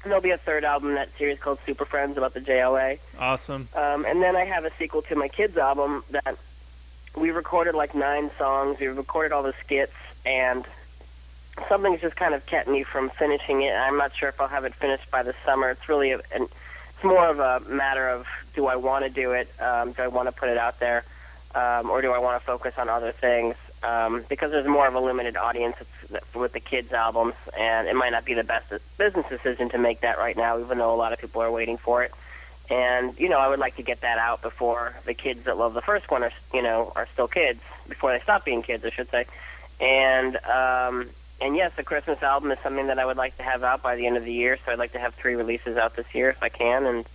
there'll 0.03 0.21
be 0.21 0.31
a 0.31 0.37
third 0.37 0.63
album 0.65 0.89
in 0.89 0.95
that 0.95 1.15
series 1.17 1.39
called 1.39 1.59
Super 1.65 1.85
Friends 1.85 2.17
about 2.17 2.33
the 2.33 2.41
JLA. 2.41 2.99
Awesome. 3.19 3.69
Um, 3.75 4.05
and 4.05 4.21
then 4.21 4.35
I 4.35 4.45
have 4.45 4.65
a 4.65 4.71
sequel 4.77 5.03
to 5.03 5.15
my 5.15 5.27
kids' 5.27 5.57
album 5.57 6.03
that 6.09 6.37
we 7.15 7.31
recorded 7.31 7.75
like 7.75 7.93
nine 7.93 8.31
songs. 8.37 8.79
We 8.79 8.87
recorded 8.87 9.31
all 9.31 9.43
the 9.43 9.53
skits, 9.63 9.93
and 10.25 10.65
something's 11.67 12.01
just 12.01 12.15
kind 12.15 12.33
of 12.33 12.45
kept 12.45 12.67
me 12.67 12.83
from 12.83 13.09
finishing 13.09 13.61
it. 13.61 13.73
I'm 13.73 13.97
not 13.97 14.15
sure 14.15 14.29
if 14.29 14.39
I'll 14.39 14.47
have 14.47 14.65
it 14.65 14.75
finished 14.75 15.09
by 15.11 15.23
the 15.23 15.33
summer. 15.45 15.69
It's 15.71 15.89
really 15.89 16.11
a, 16.11 16.19
an, 16.33 16.43
it's 16.43 17.03
more 17.03 17.27
of 17.27 17.39
a 17.39 17.61
matter 17.69 18.07
of 18.09 18.27
do 18.53 18.67
I 18.67 18.75
want 18.75 19.05
to 19.05 19.09
do 19.09 19.31
it? 19.31 19.49
Um, 19.61 19.93
do 19.93 20.01
I 20.01 20.07
want 20.07 20.27
to 20.27 20.31
put 20.31 20.49
it 20.49 20.57
out 20.57 20.79
there, 20.79 21.03
um, 21.55 21.89
or 21.89 22.01
do 22.01 22.11
I 22.11 22.19
want 22.19 22.39
to 22.41 22.45
focus 22.45 22.73
on 22.77 22.89
other 22.89 23.11
things? 23.11 23.55
Um, 23.81 24.25
because 24.27 24.51
there's 24.51 24.67
more 24.67 24.87
of 24.87 24.95
a 24.95 24.99
limited 24.99 25.37
audience 25.37 25.77
with 26.35 26.51
the 26.51 26.59
kids' 26.59 26.91
albums, 26.91 27.35
and 27.57 27.87
it 27.87 27.95
might 27.95 28.09
not 28.09 28.25
be 28.25 28.33
the 28.33 28.43
best 28.43 28.73
business 28.97 29.25
decision 29.29 29.69
to 29.69 29.77
make 29.77 30.01
that 30.01 30.17
right 30.17 30.35
now, 30.35 30.59
even 30.59 30.77
though 30.77 30.93
a 30.93 30.97
lot 30.97 31.13
of 31.13 31.19
people 31.19 31.41
are 31.41 31.51
waiting 31.51 31.77
for 31.77 32.03
it. 32.03 32.11
And 32.69 33.17
you 33.17 33.29
know, 33.29 33.39
I 33.39 33.47
would 33.47 33.59
like 33.59 33.77
to 33.77 33.83
get 33.83 34.01
that 34.01 34.19
out 34.19 34.41
before 34.41 34.95
the 35.05 35.13
kids 35.13 35.43
that 35.43 35.57
love 35.57 35.73
the 35.73 35.81
first 35.81 36.11
one 36.11 36.23
are, 36.23 36.31
you 36.53 36.61
know, 36.61 36.91
are 36.95 37.07
still 37.13 37.27
kids 37.27 37.61
before 37.87 38.11
they 38.11 38.19
stop 38.19 38.45
being 38.45 38.61
kids, 38.61 38.83
I 38.85 38.89
should 38.89 39.09
say. 39.09 39.25
And 39.79 40.35
um, 40.45 41.09
and 41.41 41.55
yes, 41.55 41.73
the 41.75 41.83
Christmas 41.83 42.21
album 42.21 42.51
is 42.51 42.59
something 42.59 42.87
that 42.87 42.99
I 42.99 43.05
would 43.05 43.17
like 43.17 43.37
to 43.37 43.43
have 43.43 43.63
out 43.63 43.81
by 43.81 43.95
the 43.95 44.05
end 44.05 44.17
of 44.17 44.25
the 44.25 44.33
year. 44.33 44.57
So 44.65 44.71
I'd 44.71 44.79
like 44.79 44.93
to 44.93 44.99
have 44.99 45.13
three 45.15 45.35
releases 45.35 45.77
out 45.77 45.95
this 45.95 46.13
year 46.13 46.29
if 46.29 46.41
I 46.43 46.49
can, 46.49 46.85
and 46.85 47.05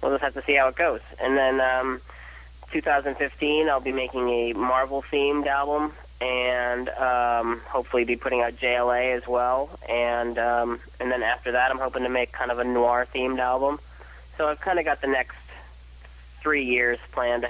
we'll 0.00 0.12
just 0.12 0.22
have 0.22 0.34
to 0.34 0.42
see 0.42 0.54
how 0.54 0.68
it 0.68 0.76
goes. 0.76 1.00
And 1.20 1.36
then 1.36 1.60
um, 1.60 2.00
2015, 2.72 3.68
I'll 3.68 3.80
be 3.80 3.92
making 3.92 4.28
a 4.28 4.52
Marvel 4.54 5.02
themed 5.02 5.46
album 5.46 5.92
and 6.20 6.88
um, 6.90 7.60
hopefully 7.66 8.04
be 8.04 8.16
putting 8.16 8.40
out 8.40 8.54
JLA 8.56 9.16
as 9.16 9.26
well. 9.26 9.68
And 9.88 10.38
um, 10.38 10.80
and 10.98 11.10
then 11.10 11.22
after 11.22 11.52
that, 11.52 11.70
I'm 11.70 11.78
hoping 11.78 12.04
to 12.04 12.08
make 12.08 12.32
kind 12.32 12.50
of 12.50 12.58
a 12.58 12.64
noir 12.64 13.06
themed 13.14 13.38
album. 13.38 13.78
So 14.36 14.48
I've 14.48 14.60
kind 14.60 14.78
of 14.78 14.84
got 14.84 15.00
the 15.00 15.08
next 15.08 15.36
three 16.40 16.64
years 16.64 16.98
planned 17.12 17.46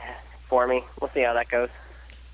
for 0.48 0.66
me. 0.66 0.82
We'll 1.00 1.10
see 1.10 1.20
how 1.20 1.34
that 1.34 1.48
goes. 1.48 1.68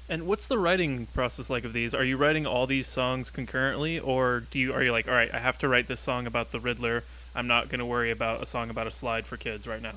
And 0.09 0.27
what's 0.27 0.47
the 0.47 0.59
writing 0.59 1.07
process 1.07 1.49
like 1.49 1.65
of 1.65 1.73
these? 1.73 1.95
Are 1.95 2.05
you 2.05 2.17
writing 2.17 2.47
all 2.47 2.67
these 2.67 2.87
songs 2.87 3.31
concurrently, 3.31 3.99
or 3.99 4.41
do 4.41 4.59
you 4.59 4.75
are 4.75 4.83
you 4.83 4.93
like, 4.93 5.09
all 5.09 5.15
right, 5.15 5.33
I 5.33 5.39
have 5.39 5.59
to 5.59 5.69
write 5.69 5.87
this 5.87 6.01
song 6.01 6.27
about 6.27 6.53
the 6.53 6.61
Riddler. 6.61 7.05
I'm 7.35 7.47
not 7.47 7.69
going 7.69 7.79
to 7.79 7.87
worry 7.87 8.11
about 8.11 8.43
a 8.43 8.47
song 8.47 8.69
about 8.69 8.87
a 8.87 8.91
slide 8.91 9.27
for 9.27 9.37
kids 9.37 9.67
right 9.67 9.81
now. 9.81 9.95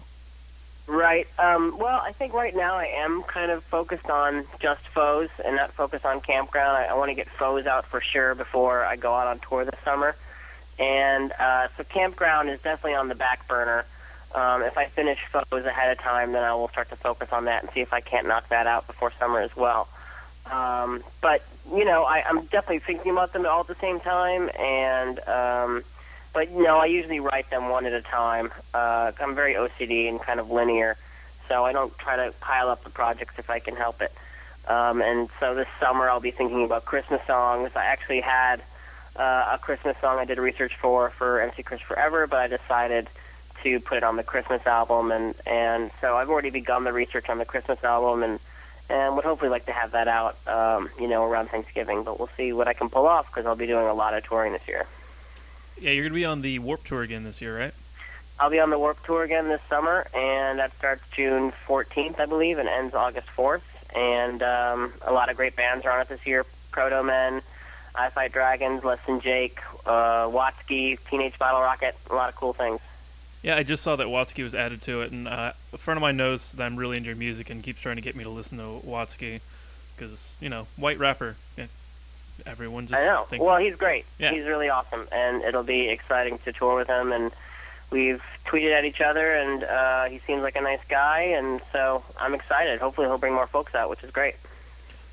Right. 0.88 1.28
Um, 1.40 1.78
well, 1.80 2.00
I 2.00 2.12
think 2.12 2.34
right 2.34 2.56
now 2.56 2.76
I 2.76 2.86
am 2.86 3.24
kind 3.24 3.52
of 3.52 3.64
focused 3.64 4.10
on 4.10 4.46
just 4.60 4.88
foes 4.88 5.30
and 5.44 5.56
not 5.56 5.72
focused 5.74 6.06
on 6.06 6.22
campground. 6.22 6.78
I, 6.78 6.86
I 6.86 6.94
want 6.94 7.10
to 7.10 7.16
get 7.16 7.28
foes 7.28 7.66
out 7.66 7.86
for 7.86 8.00
sure 8.02 8.36
before 8.36 8.86
I 8.86 8.96
go 8.96 9.14
out 9.14 9.28
on 9.28 9.40
tour 9.40 9.66
this 9.66 9.80
summer. 9.84 10.16
And 10.78 11.32
uh, 11.40 11.70
so 11.76 11.84
campground 11.84 12.50
is 12.50 12.62
definitely 12.62 12.96
on 12.96 13.08
the 13.08 13.16
back 13.16 13.48
burner. 13.48 13.86
Um, 14.36 14.64
if 14.64 14.78
I 14.78 14.88
finish 14.88 15.18
foes 15.32 15.66
ahead 15.66 15.92
of 15.92 16.00
time, 16.00 16.34
then 16.34 16.44
I 16.44 16.54
will 16.56 16.68
start 16.68 16.90
to 16.90 16.98
focus 16.98 17.30
on 17.32 17.46
that 17.46 17.64
and 17.64 17.72
see 17.72 17.80
if 17.80 17.94
I 17.94 18.02
can't 18.02 18.28
knock 18.28 18.50
that 18.50 18.68
out 18.68 18.86
before 18.86 19.14
summer 19.18 19.40
as 19.40 19.56
well. 19.56 19.88
Um, 20.52 21.04
but 21.22 21.42
you 21.74 21.86
know, 21.86 22.04
I, 22.04 22.22
I'm 22.28 22.42
definitely 22.44 22.80
thinking 22.80 23.12
about 23.12 23.32
them 23.32 23.46
all 23.46 23.62
at 23.62 23.68
the 23.68 23.76
same 23.76 24.02
time, 24.02 24.52
and 24.60 25.20
um, 25.28 25.84
but 26.34 26.52
no, 26.52 26.78
I 26.78 26.86
usually 26.86 27.22
write 27.22 27.50
them 27.50 27.70
one 27.70 27.86
at 27.86 27.94
a 27.94 28.02
time. 28.02 28.52
Uh, 28.74 29.14
I'm 29.22 29.36
very 29.36 29.54
OCD 29.54 30.10
and 30.10 30.22
kind 30.22 30.42
of 30.42 30.52
linear, 30.52 30.98
so 31.48 31.64
I 31.64 31.72
don't 31.72 31.98
try 31.98 32.18
to 32.18 32.34
pile 32.42 32.70
up 32.70 32.84
the 32.84 32.90
projects 32.90 33.36
if 33.40 33.50
I 33.50 33.60
can 33.60 33.76
help 33.78 34.02
it. 34.02 34.12
Um, 34.68 35.02
and 35.02 35.30
so 35.40 35.56
this 35.56 35.68
summer 35.80 36.10
I'll 36.10 36.20
be 36.20 36.32
thinking 36.32 36.66
about 36.66 36.84
Christmas 36.84 37.22
songs. 37.26 37.72
I 37.76 37.86
actually 37.86 38.22
had 38.22 38.62
uh, 39.16 39.52
a 39.54 39.58
Christmas 39.60 39.96
song 40.02 40.20
I 40.20 40.26
did 40.26 40.40
research 40.40 40.76
for 40.76 41.10
for 41.12 41.40
MC 41.40 41.64
Chris 41.64 41.80
Forever, 41.80 42.28
but 42.28 42.40
I 42.40 42.48
decided 42.48 43.08
to 43.74 43.80
put 43.80 43.98
it 43.98 44.04
on 44.04 44.16
the 44.16 44.24
Christmas 44.24 44.66
album, 44.66 45.12
and 45.12 45.36
and 45.46 45.92
so 46.02 46.16
I've 46.16 46.30
already 46.30 46.50
begun 46.50 46.84
the 46.84 46.94
research 46.94 47.30
on 47.30 47.38
the 47.38 47.46
Christmas 47.46 47.84
album, 47.84 48.24
and 48.24 48.40
and 48.90 49.16
would 49.16 49.26
hopefully 49.26 49.50
like 49.50 49.66
to 49.66 49.72
have 49.72 49.92
that 49.92 50.08
out, 50.08 50.38
um, 50.48 50.90
you 51.00 51.08
know, 51.08 51.24
around 51.24 51.50
Thanksgiving. 51.50 52.04
But 52.04 52.20
we'll 52.20 52.30
see 52.38 52.54
what 52.54 52.68
I 52.68 52.74
can 52.74 52.90
pull 52.90 53.08
off 53.08 53.28
because 53.28 53.46
I'll 53.46 53.56
be 53.56 53.68
doing 53.68 53.88
a 53.88 53.94
lot 53.94 54.14
of 54.14 54.24
touring 54.24 54.54
this 54.54 54.68
year. 54.68 54.86
Yeah, 55.80 55.92
you're 55.92 56.04
going 56.04 56.14
to 56.14 56.16
be 56.16 56.26
on 56.26 56.42
the 56.42 56.60
Warped 56.60 56.88
Tour 56.88 57.02
again 57.02 57.24
this 57.24 57.42
year, 57.42 57.58
right? 57.58 57.74
I'll 58.40 58.50
be 58.50 58.60
on 58.60 58.70
the 58.70 58.80
Warped 58.80 59.06
Tour 59.06 59.24
again 59.24 59.48
this 59.48 59.62
summer, 59.70 60.08
and 60.14 60.60
that 60.60 60.76
starts 60.78 61.02
June 61.16 61.52
14th, 61.68 62.20
I 62.20 62.26
believe, 62.26 62.58
and 62.58 62.68
ends 62.68 62.94
August 62.94 63.28
4th. 63.36 63.62
And 63.96 64.44
um, 64.44 64.94
a 65.02 65.12
lot 65.12 65.30
of 65.30 65.38
great 65.38 65.56
bands 65.56 65.86
are 65.86 65.92
on 65.92 66.02
it 66.02 66.10
this 66.10 66.26
year: 66.26 66.46
Protomen, 66.72 67.42
I 67.96 68.10
Fight 68.10 68.34
Dragons, 68.34 68.84
Less 68.84 69.00
Than 69.06 69.22
Jake, 69.22 69.60
uh, 69.86 70.28
Watsky, 70.28 70.98
Teenage 71.10 71.38
Bottlerocket, 71.40 71.94
a 72.10 72.16
lot 72.16 72.30
of 72.30 72.36
cool 72.36 72.54
things. 72.54 72.82
Yeah, 73.46 73.58
I 73.58 73.62
just 73.62 73.84
saw 73.84 73.96
that 73.98 74.08
Watsky 74.08 74.42
was 74.42 74.56
added 74.56 74.82
to 74.82 75.02
it, 75.02 75.12
and 75.12 75.28
uh, 75.28 75.54
a 75.72 75.78
friend 75.78 76.00
of 76.00 76.02
mine 76.02 76.18
knows 76.18 76.54
that 76.54 76.64
I'm 76.64 76.76
really 76.76 76.98
into 76.98 77.10
your 77.10 77.16
music 77.16 77.52
and 77.52 77.62
keeps 77.62 77.80
trying 77.80 77.98
to 77.98 78.02
get 78.02 78.16
me 78.16 78.24
to 78.24 78.30
listen 78.32 78.58
to 78.58 78.82
Watsky 78.84 79.40
because 79.96 80.34
you 80.42 80.50
know, 80.50 80.66
white 80.78 80.98
rapper. 80.98 81.36
Yeah, 81.56 81.68
everyone 82.48 82.88
just 82.88 83.00
I 83.00 83.06
know. 83.06 83.26
thinks. 83.30 83.46
Well, 83.46 83.58
he's 83.58 83.76
great. 83.76 84.06
Yeah. 84.18 84.32
He's 84.32 84.46
really 84.46 84.70
awesome, 84.70 85.08
and 85.12 85.44
it'll 85.44 85.62
be 85.62 85.90
exciting 85.90 86.40
to 86.40 86.54
tour 86.54 86.76
with 86.76 86.88
him. 86.88 87.12
And 87.12 87.32
we've 87.92 88.24
tweeted 88.48 88.76
at 88.76 88.84
each 88.84 89.00
other, 89.00 89.36
and 89.36 89.64
uh, 89.64 90.06
he 90.06 90.18
seems 90.26 90.42
like 90.42 90.56
a 90.56 90.62
nice 90.62 90.84
guy, 90.90 91.20
and 91.38 91.62
so 91.72 92.04
I'm 92.20 92.34
excited. 92.34 92.80
Hopefully, 92.80 93.06
he'll 93.06 93.20
bring 93.20 93.36
more 93.36 93.46
folks 93.46 93.76
out, 93.76 93.92
which 93.92 94.04
is 94.04 94.10
great. 94.10 94.38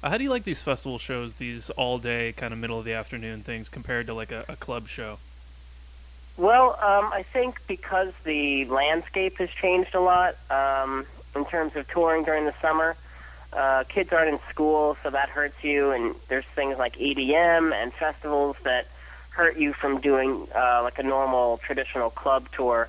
Uh, 0.03 0.09
how 0.09 0.17
do 0.17 0.25
you 0.25 0.31
like 0.31 0.45
these 0.45 0.63
festival 0.63 0.99
shows, 0.99 1.35
these 1.35 1.69
all 1.69 1.99
day 1.99 2.33
kind 2.33 2.55
of 2.55 2.59
middle 2.59 2.79
of 2.79 2.87
the 2.87 2.95
afternoon 2.95 3.43
things, 3.43 3.69
compared 3.69 4.07
to 4.07 4.15
like 4.15 4.33
a, 4.33 4.47
a 4.49 4.57
club 4.57 4.89
show? 4.89 5.19
Well, 6.37 6.71
um, 6.81 7.13
I 7.13 7.25
think 7.33 7.61
because 7.67 8.13
the 8.25 8.65
landscape 8.67 9.39
has 9.39 9.51
changed 9.51 9.95
a 9.95 10.01
lot 10.01 10.37
um, 10.51 11.07
in 11.37 11.45
terms 11.45 11.77
of 11.77 11.87
touring 11.89 12.25
during 12.25 12.45
the 12.45 12.55
summer. 12.61 12.97
Uh, 13.53 13.85
kids 13.85 14.13
aren't 14.13 14.31
in 14.31 14.41
school, 14.49 14.97
so 15.03 15.11
that 15.11 15.29
hurts 15.29 15.63
you. 15.63 15.91
And 15.91 16.15
there's 16.29 16.47
things 16.47 16.79
like 16.79 16.97
EDM 16.97 17.73
and 17.75 17.93
festivals 17.93 18.57
that 18.65 18.87
hurt 19.31 19.57
you 19.59 19.73
from 19.75 20.01
doing 20.01 20.47
uh, 20.55 20.81
like 20.83 20.99
a 20.99 21.03
normal 21.03 21.59
traditional 21.59 22.11
club 22.11 22.49
tour. 22.53 22.89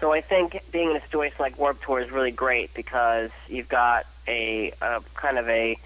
So 0.00 0.12
I 0.12 0.20
think 0.20 0.60
being 0.72 0.90
in 0.90 0.96
a 0.96 1.00
situation 1.00 1.36
like 1.38 1.58
Warped 1.58 1.82
Tour 1.82 2.00
is 2.00 2.10
really 2.10 2.30
great 2.30 2.72
because 2.74 3.30
you've 3.48 3.68
got 3.68 4.06
a, 4.26 4.72
a 4.80 5.00
kind 5.14 5.38
of 5.38 5.48
a 5.48 5.76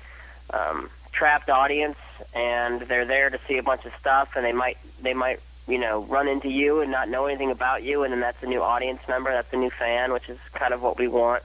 um, 0.50 0.88
trapped 1.12 1.50
audience, 1.50 1.98
and 2.32 2.82
they're 2.82 3.06
there 3.06 3.28
to 3.28 3.40
see 3.48 3.58
a 3.58 3.62
bunch 3.62 3.84
of 3.84 3.92
stuff, 4.00 4.36
and 4.36 4.44
they 4.44 4.52
might 4.52 4.78
they 5.02 5.14
might 5.14 5.40
you 5.66 5.78
know 5.78 6.04
run 6.04 6.28
into 6.28 6.48
you 6.48 6.80
and 6.80 6.90
not 6.90 7.08
know 7.08 7.26
anything 7.26 7.50
about 7.50 7.82
you, 7.82 8.04
and 8.04 8.12
then 8.12 8.20
that's 8.20 8.42
a 8.42 8.46
new 8.46 8.62
audience 8.62 9.00
member, 9.08 9.30
that's 9.30 9.52
a 9.52 9.56
new 9.56 9.70
fan, 9.70 10.12
which 10.12 10.28
is 10.28 10.38
kind 10.52 10.74
of 10.74 10.82
what 10.82 10.98
we 10.98 11.08
want 11.08 11.42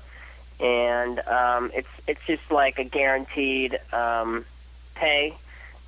and 0.60 1.20
um, 1.20 1.72
it's 1.74 1.88
it's 2.08 2.22
just 2.28 2.52
like 2.52 2.80
a 2.80 2.84
guaranteed 2.84 3.78
um, 3.94 4.46
pay, 4.96 5.36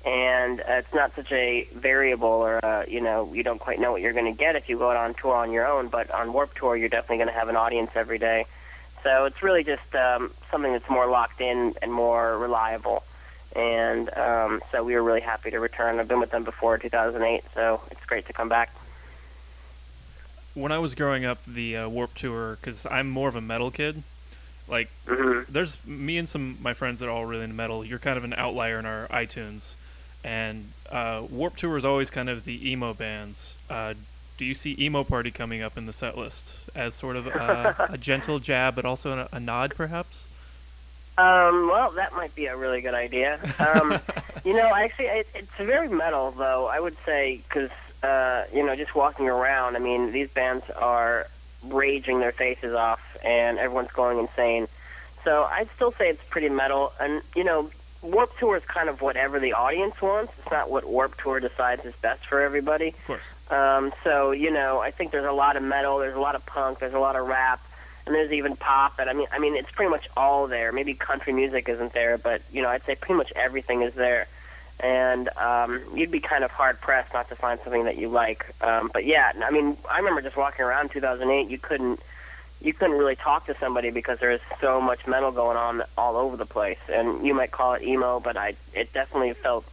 and 0.04 0.60
uh, 0.60 0.64
it's 0.68 0.94
not 0.94 1.14
such 1.14 1.30
a 1.32 1.68
variable 1.74 2.28
or 2.28 2.58
a, 2.58 2.86
you 2.88 3.00
know 3.00 3.32
you 3.32 3.42
don't 3.42 3.58
quite 3.58 3.78
know 3.78 3.92
what 3.92 4.00
you're 4.00 4.14
going 4.14 4.32
to 4.32 4.38
get 4.38 4.56
if 4.56 4.68
you 4.68 4.78
go 4.78 4.90
out 4.90 4.96
on 4.96 5.14
tour 5.14 5.34
on 5.34 5.52
your 5.52 5.66
own. 5.66 5.88
But 5.88 6.10
on 6.10 6.32
Warped 6.32 6.56
Tour, 6.56 6.76
you're 6.76 6.88
definitely 6.88 7.18
going 7.18 7.28
to 7.28 7.34
have 7.34 7.48
an 7.48 7.56
audience 7.56 7.90
every 7.94 8.18
day, 8.18 8.46
so 9.02 9.26
it's 9.26 9.42
really 9.42 9.64
just 9.64 9.94
um, 9.94 10.32
something 10.50 10.72
that's 10.72 10.88
more 10.88 11.06
locked 11.06 11.40
in 11.40 11.74
and 11.82 11.92
more 11.92 12.38
reliable. 12.38 13.04
And 13.54 14.16
um, 14.16 14.62
so 14.70 14.82
we 14.82 14.94
were 14.94 15.02
really 15.02 15.20
happy 15.20 15.50
to 15.50 15.60
return. 15.60 15.98
I've 15.98 16.08
been 16.08 16.20
with 16.20 16.30
them 16.30 16.44
before 16.44 16.78
2008, 16.78 17.44
so 17.54 17.82
it's 17.90 18.04
great 18.06 18.26
to 18.26 18.32
come 18.32 18.48
back. 18.48 18.74
When 20.54 20.72
I 20.72 20.78
was 20.78 20.94
growing 20.94 21.24
up, 21.24 21.44
the 21.46 21.76
uh, 21.76 21.88
Warped 21.88 22.18
Tour, 22.18 22.58
because 22.60 22.86
I'm 22.86 23.08
more 23.08 23.28
of 23.28 23.36
a 23.36 23.40
metal 23.40 23.70
kid. 23.70 24.02
Like, 24.68 24.90
hmm 25.06 25.32
there's 25.48 25.84
me 25.86 26.16
and 26.18 26.28
some 26.28 26.52
of 26.52 26.62
my 26.62 26.72
friends 26.72 27.00
that 27.00 27.06
are 27.06 27.10
all 27.10 27.26
really 27.26 27.44
into 27.44 27.54
metal. 27.54 27.84
You're 27.84 27.98
kind 27.98 28.16
of 28.16 28.24
an 28.24 28.32
outlier 28.34 28.78
in 28.78 28.86
our 28.86 29.06
iTunes, 29.08 29.74
and 30.24 30.72
uh, 30.90 31.24
Warped 31.30 31.58
Tour 31.58 31.76
is 31.76 31.84
always 31.84 32.10
kind 32.10 32.28
of 32.28 32.44
the 32.44 32.70
emo 32.70 32.94
bands. 32.94 33.56
Uh, 33.68 33.94
do 34.38 34.44
you 34.44 34.54
see 34.54 34.76
emo 34.78 35.04
party 35.04 35.30
coming 35.30 35.62
up 35.62 35.76
in 35.76 35.86
the 35.86 35.92
set 35.92 36.16
list 36.16 36.68
as 36.74 36.94
sort 36.94 37.16
of 37.16 37.28
uh, 37.28 37.74
a 37.90 37.98
gentle 37.98 38.38
jab, 38.38 38.74
but 38.74 38.84
also 38.84 39.18
a, 39.18 39.36
a 39.36 39.40
nod, 39.40 39.74
perhaps? 39.74 40.26
Um, 41.18 41.68
well, 41.68 41.90
that 41.92 42.14
might 42.14 42.34
be 42.34 42.46
a 42.46 42.56
really 42.56 42.80
good 42.80 42.94
idea. 42.94 43.38
Um, 43.58 43.98
you 44.44 44.54
know, 44.54 44.74
actually, 44.74 45.06
it, 45.06 45.28
it's 45.34 45.54
very 45.56 45.88
metal, 45.88 46.30
though. 46.30 46.66
I 46.66 46.80
would 46.80 46.96
say 47.04 47.42
because 47.48 47.70
uh, 48.02 48.44
you 48.52 48.64
know, 48.64 48.74
just 48.74 48.94
walking 48.94 49.28
around. 49.28 49.76
I 49.76 49.78
mean, 49.78 50.12
these 50.12 50.28
bands 50.28 50.68
are 50.70 51.28
raging 51.64 52.20
their 52.20 52.32
faces 52.32 52.74
off, 52.74 53.16
and 53.24 53.58
everyone's 53.58 53.92
going 53.92 54.18
insane. 54.18 54.66
So 55.24 55.44
I'd 55.44 55.68
still 55.76 55.92
say 55.92 56.08
it's 56.08 56.24
pretty 56.28 56.48
metal. 56.48 56.92
And 57.00 57.22
you 57.36 57.44
know, 57.44 57.70
Warped 58.02 58.38
Tour 58.38 58.56
is 58.56 58.64
kind 58.64 58.88
of 58.88 59.00
whatever 59.00 59.38
the 59.38 59.52
audience 59.52 60.00
wants. 60.02 60.32
It's 60.38 60.50
not 60.50 60.68
what 60.68 60.84
Warped 60.84 61.20
Tour 61.20 61.38
decides 61.38 61.84
is 61.84 61.94
best 61.96 62.26
for 62.26 62.40
everybody. 62.40 62.88
Of 62.88 63.06
course. 63.06 63.22
Um, 63.50 63.92
so 64.02 64.32
you 64.32 64.50
know, 64.50 64.80
I 64.80 64.90
think 64.90 65.12
there's 65.12 65.24
a 65.26 65.32
lot 65.32 65.56
of 65.56 65.62
metal, 65.62 65.98
there's 65.98 66.16
a 66.16 66.20
lot 66.20 66.34
of 66.34 66.44
punk, 66.44 66.80
there's 66.80 66.94
a 66.94 66.98
lot 66.98 67.14
of 67.14 67.26
rap, 67.28 67.60
and 68.06 68.14
there's 68.14 68.32
even 68.32 68.56
pop. 68.56 68.98
And 68.98 69.08
I 69.08 69.12
mean, 69.12 69.26
I 69.32 69.38
mean, 69.38 69.54
it's 69.54 69.70
pretty 69.70 69.90
much 69.90 70.08
all 70.16 70.46
there. 70.46 70.72
Maybe 70.72 70.94
country 70.94 71.32
music 71.32 71.68
isn't 71.68 71.92
there, 71.92 72.18
but 72.18 72.42
you 72.52 72.62
know, 72.62 72.68
I'd 72.68 72.84
say 72.84 72.94
pretty 72.94 73.14
much 73.14 73.32
everything 73.34 73.82
is 73.82 73.94
there. 73.94 74.28
And 74.80 75.28
um, 75.36 75.80
you'd 75.94 76.10
be 76.10 76.20
kind 76.20 76.42
of 76.42 76.50
hard 76.50 76.80
pressed 76.80 77.12
not 77.12 77.28
to 77.28 77.36
find 77.36 77.60
something 77.60 77.84
that 77.84 77.98
you 77.98 78.08
like. 78.08 78.52
Um, 78.60 78.90
but 78.92 79.04
yeah, 79.04 79.32
I 79.44 79.50
mean, 79.50 79.76
I 79.88 79.98
remember 79.98 80.22
just 80.22 80.36
walking 80.36 80.64
around 80.64 80.90
2008. 80.90 81.48
You 81.48 81.58
couldn't, 81.58 82.00
you 82.60 82.72
couldn't 82.72 82.98
really 82.98 83.14
talk 83.14 83.46
to 83.46 83.54
somebody 83.60 83.90
because 83.90 84.18
there 84.18 84.30
was 84.30 84.40
so 84.60 84.80
much 84.80 85.06
metal 85.06 85.30
going 85.30 85.56
on 85.56 85.82
all 85.96 86.16
over 86.16 86.36
the 86.36 86.46
place. 86.46 86.80
And 86.92 87.24
you 87.24 87.32
might 87.32 87.52
call 87.52 87.74
it 87.74 87.82
emo, 87.82 88.18
but 88.18 88.36
I, 88.36 88.54
it 88.74 88.92
definitely 88.92 89.34
felt 89.34 89.64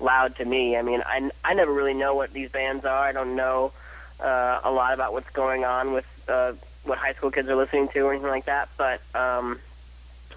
loud 0.00 0.36
to 0.36 0.44
me. 0.44 0.76
I 0.76 0.82
mean, 0.82 1.02
I, 1.06 1.30
I 1.42 1.54
never 1.54 1.72
really 1.72 1.94
know 1.94 2.14
what 2.14 2.34
these 2.34 2.50
bands 2.50 2.84
are. 2.84 3.04
I 3.04 3.12
don't 3.12 3.36
know 3.36 3.72
uh, 4.20 4.60
a 4.64 4.70
lot 4.70 4.92
about 4.92 5.12
what's 5.12 5.30
going 5.30 5.64
on 5.64 5.92
with 5.92 6.06
uh, 6.28 6.52
what 6.84 6.98
high 6.98 7.12
school 7.12 7.30
kids 7.30 7.48
are 7.48 7.56
listening 7.56 7.88
to 7.88 8.00
or 8.00 8.12
anything 8.12 8.30
like 8.30 8.46
that. 8.46 8.68
But 8.76 9.00
um, 9.14 9.58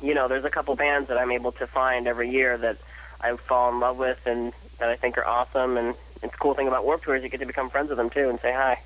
you 0.01 0.13
know, 0.13 0.27
there's 0.27 0.45
a 0.45 0.49
couple 0.49 0.75
bands 0.75 1.07
that 1.09 1.17
I'm 1.17 1.31
able 1.31 1.51
to 1.53 1.67
find 1.67 2.07
every 2.07 2.29
year 2.29 2.57
that 2.57 2.77
I 3.21 3.35
fall 3.35 3.71
in 3.71 3.79
love 3.79 3.97
with 3.97 4.25
and 4.25 4.53
that 4.79 4.89
I 4.89 4.95
think 4.95 5.17
are 5.17 5.25
awesome. 5.25 5.77
And 5.77 5.95
it's 6.23 6.33
a 6.33 6.37
cool 6.37 6.53
thing 6.53 6.67
about 6.67 6.85
Warped 6.85 7.03
Tour 7.03 7.15
is 7.15 7.23
you 7.23 7.29
get 7.29 7.39
to 7.39 7.45
become 7.45 7.69
friends 7.69 7.89
with 7.89 7.97
them 7.97 8.09
too 8.09 8.29
and 8.29 8.39
say 8.39 8.51
hi. 8.51 8.81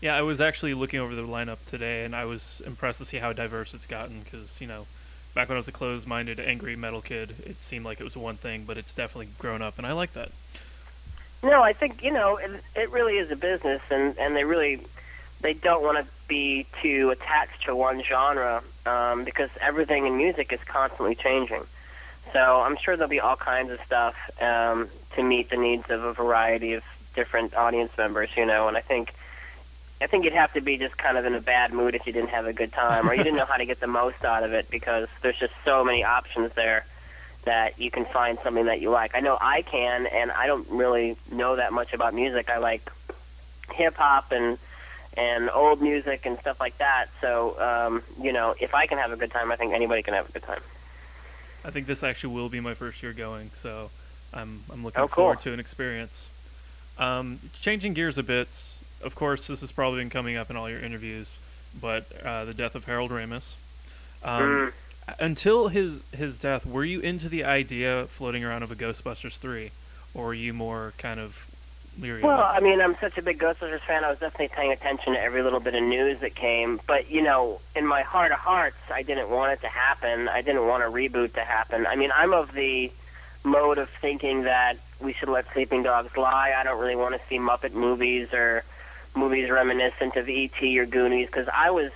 Yeah, 0.00 0.16
I 0.16 0.22
was 0.22 0.40
actually 0.40 0.74
looking 0.74 1.00
over 1.00 1.14
the 1.14 1.22
lineup 1.22 1.58
today, 1.66 2.04
and 2.04 2.14
I 2.14 2.24
was 2.24 2.62
impressed 2.64 3.00
to 3.00 3.04
see 3.04 3.16
how 3.16 3.32
diverse 3.32 3.74
it's 3.74 3.86
gotten. 3.86 4.20
Because 4.20 4.60
you 4.60 4.68
know, 4.68 4.86
back 5.34 5.48
when 5.48 5.56
I 5.56 5.58
was 5.58 5.66
a 5.66 5.72
closed-minded, 5.72 6.38
angry 6.38 6.76
metal 6.76 7.00
kid, 7.00 7.34
it 7.44 7.64
seemed 7.64 7.84
like 7.84 8.00
it 8.00 8.04
was 8.04 8.16
one 8.16 8.36
thing, 8.36 8.62
but 8.64 8.78
it's 8.78 8.94
definitely 8.94 9.28
grown 9.38 9.60
up, 9.60 9.76
and 9.76 9.86
I 9.86 9.92
like 9.92 10.12
that. 10.12 10.30
No, 11.42 11.62
I 11.62 11.72
think 11.72 12.04
you 12.04 12.12
know 12.12 12.36
it, 12.36 12.62
it 12.76 12.90
really 12.90 13.18
is 13.18 13.32
a 13.32 13.36
business, 13.36 13.82
and 13.90 14.16
and 14.18 14.36
they 14.36 14.44
really 14.44 14.80
they 15.40 15.54
don't 15.54 15.82
want 15.82 15.98
to 15.98 16.12
be 16.28 16.66
too 16.82 17.10
attached 17.10 17.64
to 17.64 17.74
one 17.74 18.02
genre 18.04 18.62
um, 18.86 19.24
because 19.24 19.50
everything 19.60 20.06
in 20.06 20.16
music 20.16 20.52
is 20.52 20.60
constantly 20.64 21.14
changing. 21.14 21.64
So 22.32 22.60
I'm 22.60 22.76
sure 22.76 22.96
there'll 22.96 23.08
be 23.08 23.20
all 23.20 23.36
kinds 23.36 23.70
of 23.70 23.80
stuff 23.80 24.14
um, 24.40 24.88
to 25.16 25.22
meet 25.22 25.50
the 25.50 25.56
needs 25.56 25.90
of 25.90 26.04
a 26.04 26.12
variety 26.12 26.74
of 26.74 26.84
different 27.14 27.54
audience 27.54 27.90
members, 27.96 28.28
you 28.36 28.44
know. 28.44 28.68
And 28.68 28.76
I 28.76 28.80
think 28.80 29.14
I 30.00 30.06
think 30.06 30.24
you'd 30.24 30.34
have 30.34 30.52
to 30.52 30.60
be 30.60 30.78
just 30.78 30.96
kind 30.96 31.18
of 31.18 31.24
in 31.24 31.34
a 31.34 31.40
bad 31.40 31.72
mood 31.72 31.94
if 31.94 32.06
you 32.06 32.12
didn't 32.12 32.30
have 32.30 32.46
a 32.46 32.52
good 32.52 32.72
time 32.72 33.08
or 33.08 33.14
you 33.14 33.24
didn't 33.24 33.36
know 33.36 33.46
how 33.46 33.56
to 33.56 33.66
get 33.66 33.80
the 33.80 33.88
most 33.88 34.24
out 34.24 34.44
of 34.44 34.52
it 34.52 34.70
because 34.70 35.08
there's 35.22 35.38
just 35.38 35.54
so 35.64 35.84
many 35.84 36.04
options 36.04 36.52
there 36.52 36.84
that 37.44 37.80
you 37.80 37.90
can 37.90 38.04
find 38.04 38.38
something 38.44 38.66
that 38.66 38.80
you 38.80 38.90
like. 38.90 39.16
I 39.16 39.20
know 39.20 39.38
I 39.40 39.62
can, 39.62 40.06
and 40.06 40.30
I 40.30 40.46
don't 40.46 40.68
really 40.68 41.16
know 41.32 41.56
that 41.56 41.72
much 41.72 41.94
about 41.94 42.14
music. 42.14 42.50
I 42.50 42.58
like 42.58 42.92
hip 43.72 43.96
hop 43.96 44.32
and 44.32 44.58
and 45.18 45.50
old 45.50 45.82
music 45.82 46.24
and 46.26 46.38
stuff 46.38 46.60
like 46.60 46.78
that. 46.78 47.06
So 47.20 47.58
um, 47.60 48.02
you 48.22 48.32
know, 48.32 48.54
if 48.60 48.74
I 48.74 48.86
can 48.86 48.98
have 48.98 49.12
a 49.12 49.16
good 49.16 49.30
time, 49.30 49.50
I 49.52 49.56
think 49.56 49.74
anybody 49.74 50.02
can 50.02 50.14
have 50.14 50.28
a 50.28 50.32
good 50.32 50.42
time. 50.44 50.60
I 51.64 51.70
think 51.70 51.86
this 51.86 52.02
actually 52.04 52.34
will 52.34 52.48
be 52.48 52.60
my 52.60 52.74
first 52.74 53.02
year 53.02 53.12
going, 53.12 53.50
so 53.52 53.90
I'm 54.32 54.62
I'm 54.72 54.84
looking 54.84 55.02
Oh, 55.02 55.08
cool. 55.08 55.24
forward 55.24 55.40
to 55.42 55.52
an 55.52 55.60
experience. 55.60 56.30
Um, 56.98 57.38
changing 57.52 57.94
gears 57.94 58.18
a 58.18 58.22
bit, 58.22 58.48
of 59.02 59.14
course, 59.14 59.46
this 59.46 59.60
has 59.60 59.70
probably 59.72 60.00
been 60.00 60.10
coming 60.10 60.36
up 60.36 60.50
in 60.50 60.56
all 60.56 60.68
your 60.68 60.80
interviews, 60.80 61.38
but 61.80 62.06
uh, 62.24 62.44
the 62.44 62.54
death 62.54 62.74
of 62.74 62.84
Harold 62.86 63.10
Ramis. 63.10 63.54
Um, 64.22 64.42
Mm. 64.42 64.72
Until 65.18 65.68
his 65.68 66.02
his 66.14 66.36
death, 66.36 66.66
were 66.66 66.84
you 66.84 67.00
into 67.00 67.30
the 67.30 67.42
idea 67.42 68.04
floating 68.10 68.44
around 68.44 68.62
of 68.62 68.70
a 68.70 68.76
Ghostbusters 68.76 69.38
three, 69.38 69.70
or 70.12 70.26
were 70.26 70.34
you 70.34 70.52
more 70.52 70.92
kind 70.98 71.18
of 71.18 71.47
leery? 72.00 72.22
Well? 72.22 72.40
I 72.40 72.60
mean, 72.60 72.80
I'm 72.80 72.96
such 72.96 73.18
a 73.18 73.22
big 73.22 73.38
Ghostbusters 73.38 73.80
fan. 73.80 74.04
I 74.04 74.10
was 74.10 74.18
definitely 74.18 74.48
paying 74.48 74.72
attention 74.72 75.14
to 75.14 75.20
every 75.20 75.42
little 75.42 75.60
bit 75.60 75.74
of 75.74 75.82
news 75.82 76.20
that 76.20 76.34
came. 76.34 76.80
But 76.86 77.10
you 77.10 77.22
know, 77.22 77.60
in 77.74 77.86
my 77.86 78.02
heart 78.02 78.32
of 78.32 78.38
hearts, 78.38 78.76
I 78.92 79.02
didn't 79.02 79.30
want 79.30 79.52
it 79.52 79.60
to 79.62 79.68
happen. 79.68 80.28
I 80.28 80.42
didn't 80.42 80.66
want 80.66 80.82
a 80.82 80.86
reboot 80.86 81.34
to 81.34 81.40
happen. 81.40 81.86
I 81.86 81.96
mean, 81.96 82.10
I'm 82.14 82.32
of 82.32 82.52
the 82.52 82.92
mode 83.44 83.78
of 83.78 83.88
thinking 84.00 84.42
that 84.42 84.78
we 85.00 85.12
should 85.12 85.28
let 85.28 85.52
sleeping 85.52 85.82
dogs 85.82 86.16
lie. 86.16 86.54
I 86.56 86.64
don't 86.64 86.80
really 86.80 86.96
want 86.96 87.20
to 87.20 87.26
see 87.28 87.38
Muppet 87.38 87.72
movies 87.72 88.32
or 88.32 88.64
movies 89.14 89.50
reminiscent 89.50 90.16
of 90.16 90.28
E.T. 90.28 90.78
or 90.78 90.86
Goonies 90.86 91.26
because 91.26 91.48
I 91.52 91.70
was 91.70 91.90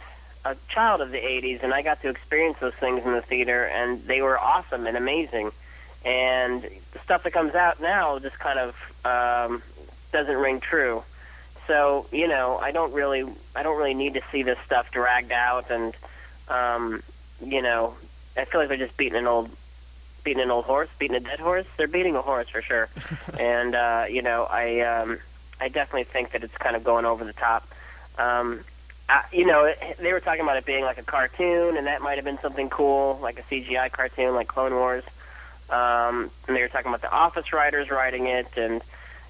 a 0.44 0.56
child 0.68 1.00
of 1.00 1.10
the 1.10 1.18
80s 1.18 1.62
and 1.62 1.72
I 1.72 1.82
got 1.82 2.00
to 2.02 2.08
experience 2.08 2.58
those 2.58 2.74
things 2.74 3.04
in 3.04 3.12
the 3.12 3.22
theater 3.22 3.64
and 3.66 4.02
they 4.04 4.22
were 4.22 4.38
awesome 4.38 4.86
and 4.86 4.96
amazing. 4.96 5.52
And 6.04 6.62
the 6.92 6.98
stuff 7.04 7.22
that 7.22 7.32
comes 7.32 7.54
out 7.54 7.80
now 7.80 8.18
just 8.18 8.38
kind 8.38 8.58
of 8.58 8.74
um, 9.04 9.62
doesn't 10.12 10.36
ring 10.36 10.60
true. 10.60 11.02
So 11.66 12.06
you 12.12 12.28
know, 12.28 12.58
I 12.58 12.70
don't 12.70 12.92
really, 12.92 13.24
I 13.54 13.62
don't 13.62 13.76
really 13.76 13.94
need 13.94 14.14
to 14.14 14.22
see 14.30 14.42
this 14.42 14.58
stuff 14.66 14.90
dragged 14.90 15.32
out, 15.32 15.70
and 15.70 15.94
um, 16.48 17.02
you 17.44 17.62
know, 17.62 17.94
I 18.36 18.44
feel 18.44 18.60
like 18.60 18.68
they're 18.68 18.78
just 18.78 18.96
beating 18.96 19.18
an 19.18 19.26
old, 19.26 19.50
beating 20.24 20.42
an 20.42 20.50
old 20.50 20.64
horse, 20.64 20.88
beating 20.98 21.16
a 21.16 21.20
dead 21.20 21.38
horse. 21.38 21.66
They're 21.76 21.88
beating 21.88 22.16
a 22.16 22.22
horse 22.22 22.48
for 22.48 22.62
sure, 22.62 22.88
and 23.38 23.74
uh, 23.74 24.06
you 24.08 24.22
know, 24.22 24.44
I, 24.44 24.80
um, 24.80 25.18
I 25.60 25.68
definitely 25.68 26.04
think 26.04 26.32
that 26.32 26.42
it's 26.42 26.56
kind 26.56 26.76
of 26.76 26.84
going 26.84 27.04
over 27.04 27.24
the 27.24 27.32
top. 27.32 27.66
Um, 28.18 28.64
uh, 29.08 29.22
you 29.32 29.46
know, 29.46 29.64
it, 29.64 29.78
they 29.98 30.12
were 30.12 30.20
talking 30.20 30.42
about 30.42 30.56
it 30.56 30.64
being 30.64 30.84
like 30.84 30.98
a 30.98 31.02
cartoon, 31.02 31.76
and 31.76 31.86
that 31.86 32.02
might 32.02 32.16
have 32.16 32.24
been 32.24 32.38
something 32.38 32.68
cool, 32.70 33.18
like 33.22 33.38
a 33.38 33.42
CGI 33.42 33.90
cartoon, 33.90 34.34
like 34.34 34.48
Clone 34.48 34.74
Wars. 34.74 35.04
Um, 35.70 36.30
and 36.46 36.56
they 36.56 36.60
were 36.60 36.68
talking 36.68 36.88
about 36.88 37.00
the 37.02 37.10
Office 37.10 37.52
writers 37.52 37.90
writing 37.90 38.26
it, 38.26 38.48
and 38.56 38.82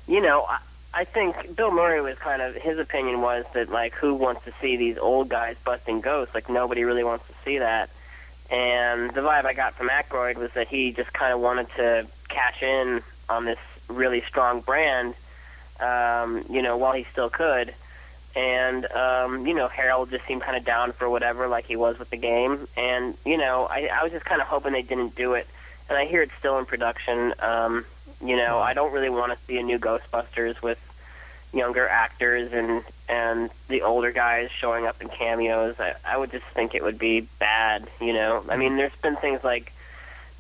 you 0.07 0.21
know, 0.21 0.45
I, 0.49 0.59
I 0.95 1.05
think 1.05 1.57
Bill 1.57 1.71
Murray 1.71 2.01
was 2.03 2.19
kind 2.19 2.43
of 2.43 2.55
his 2.55 2.79
opinion 2.79 3.23
was 3.23 3.45
that 3.55 3.71
like 3.71 3.95
who 3.95 4.15
wants 4.15 4.45
to 4.45 4.53
see 4.61 4.77
these 4.77 4.99
old 4.99 5.29
guys 5.29 5.57
busting 5.65 6.03
ghosts? 6.03 6.35
Like 6.35 6.51
nobody 6.51 6.85
really 6.85 7.05
wants 7.05 7.27
to 7.29 7.35
see 7.45 7.59
that. 7.59 7.89
And 8.51 9.11
the 9.15 9.23
vibe 9.23 9.47
I 9.47 9.55
got 9.55 9.75
from 9.75 9.89
Aykroyd 9.89 10.37
was 10.37 10.53
that 10.53 10.69
he 10.69 10.93
just 10.93 11.13
kind 11.13 11.33
of 11.33 11.41
wanted 11.41 11.69
to 11.77 12.07
cash 12.29 12.63
in 12.63 13.03
on 13.31 13.47
this 13.47 13.59
really 13.89 14.21
strong 14.23 14.61
brand, 14.61 15.15
um, 15.81 16.45
you 16.51 16.61
know, 16.61 16.77
while 16.77 16.93
he 16.93 17.05
still 17.05 17.31
could. 17.31 17.75
And 18.37 18.85
um, 18.93 19.47
you 19.47 19.55
know, 19.55 19.69
Harold 19.69 20.11
just 20.11 20.27
seemed 20.27 20.43
kind 20.43 20.59
of 20.59 20.65
down 20.65 20.93
for 20.93 21.09
whatever, 21.09 21.49
like 21.49 21.65
he 21.65 21.77
was 21.77 21.99
with 21.99 22.11
the 22.11 22.19
game. 22.19 22.69
And 22.77 23.17
you 23.25 23.39
know, 23.39 23.67
I, 23.71 23.87
I 23.87 24.03
was 24.03 24.13
just 24.13 24.27
kind 24.27 24.43
of 24.43 24.47
hoping 24.47 24.73
they 24.73 24.83
didn't 24.83 25.17
do 25.17 25.33
it. 25.35 25.47
And 25.89 25.97
I 25.97 26.05
hear 26.05 26.21
it's 26.21 26.35
still 26.39 26.59
in 26.59 26.67
production. 26.67 27.33
Um, 27.39 27.87
you 28.23 28.37
know, 28.37 28.59
I 28.59 28.75
don't 28.75 28.93
really 28.93 29.11
want 29.11 29.33
to 29.33 29.39
see 29.47 29.59
a 29.59 29.63
new 29.63 29.79
Ghostbusters 29.79 30.63
with 30.63 30.79
younger 31.53 31.87
actors 31.87 32.53
and 32.53 32.83
and 33.09 33.51
the 33.69 33.83
older 33.83 34.11
guys 34.11 34.51
showing 34.51 34.87
up 34.87 35.03
in 35.03 35.09
cameos. 35.09 35.77
I, 35.79 35.95
I 36.05 36.17
would 36.17 36.31
just 36.31 36.47
think 36.47 36.75
it 36.75 36.83
would 36.83 36.99
be 36.99 37.29
bad. 37.39 37.89
You 38.01 38.13
know, 38.13 38.45
I 38.49 38.57
mean, 38.57 38.77
there's 38.77 38.97
been 39.03 39.17
things 39.17 39.45
like 39.45 39.73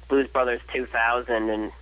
Blues 0.08 0.28
Brothers 0.28 0.60
2000 0.72 1.50
and 1.50 1.72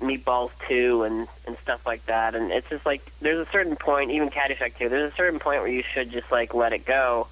Meatballs 0.00 0.50
2 0.68 1.02
and 1.04 1.28
and 1.46 1.56
stuff 1.58 1.86
like 1.86 2.04
that, 2.06 2.34
and 2.34 2.50
it's 2.50 2.68
just 2.68 2.84
like 2.84 3.12
there's 3.20 3.46
a 3.46 3.50
certain 3.50 3.76
point, 3.76 4.10
even 4.10 4.30
Caddyshack 4.30 4.76
2. 4.78 4.88
There's 4.88 5.12
a 5.12 5.16
certain 5.16 5.38
point 5.38 5.62
where 5.62 5.70
you 5.70 5.82
should 5.82 6.10
just 6.10 6.30
like 6.30 6.54
let 6.54 6.72
it 6.72 6.84
go. 6.84 7.28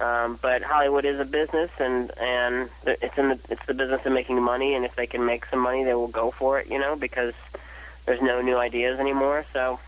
Um, 0.00 0.38
but 0.40 0.62
Hollywood 0.62 1.04
is 1.04 1.20
a 1.20 1.24
business, 1.24 1.70
and 1.78 2.10
and 2.18 2.70
it's 2.86 3.16
in 3.18 3.28
the 3.28 3.38
it's 3.48 3.64
the 3.66 3.74
business 3.74 4.04
of 4.04 4.12
making 4.12 4.42
money. 4.42 4.74
And 4.74 4.84
if 4.84 4.96
they 4.96 5.06
can 5.06 5.24
make 5.26 5.46
some 5.46 5.60
money, 5.60 5.84
they 5.84 5.94
will 5.94 6.08
go 6.08 6.30
for 6.30 6.58
it. 6.58 6.68
You 6.68 6.78
know, 6.78 6.96
because 6.96 7.34
there's 8.06 8.22
no 8.22 8.40
new 8.40 8.56
ideas 8.56 8.98
anymore. 8.98 9.44
So, 9.52 9.78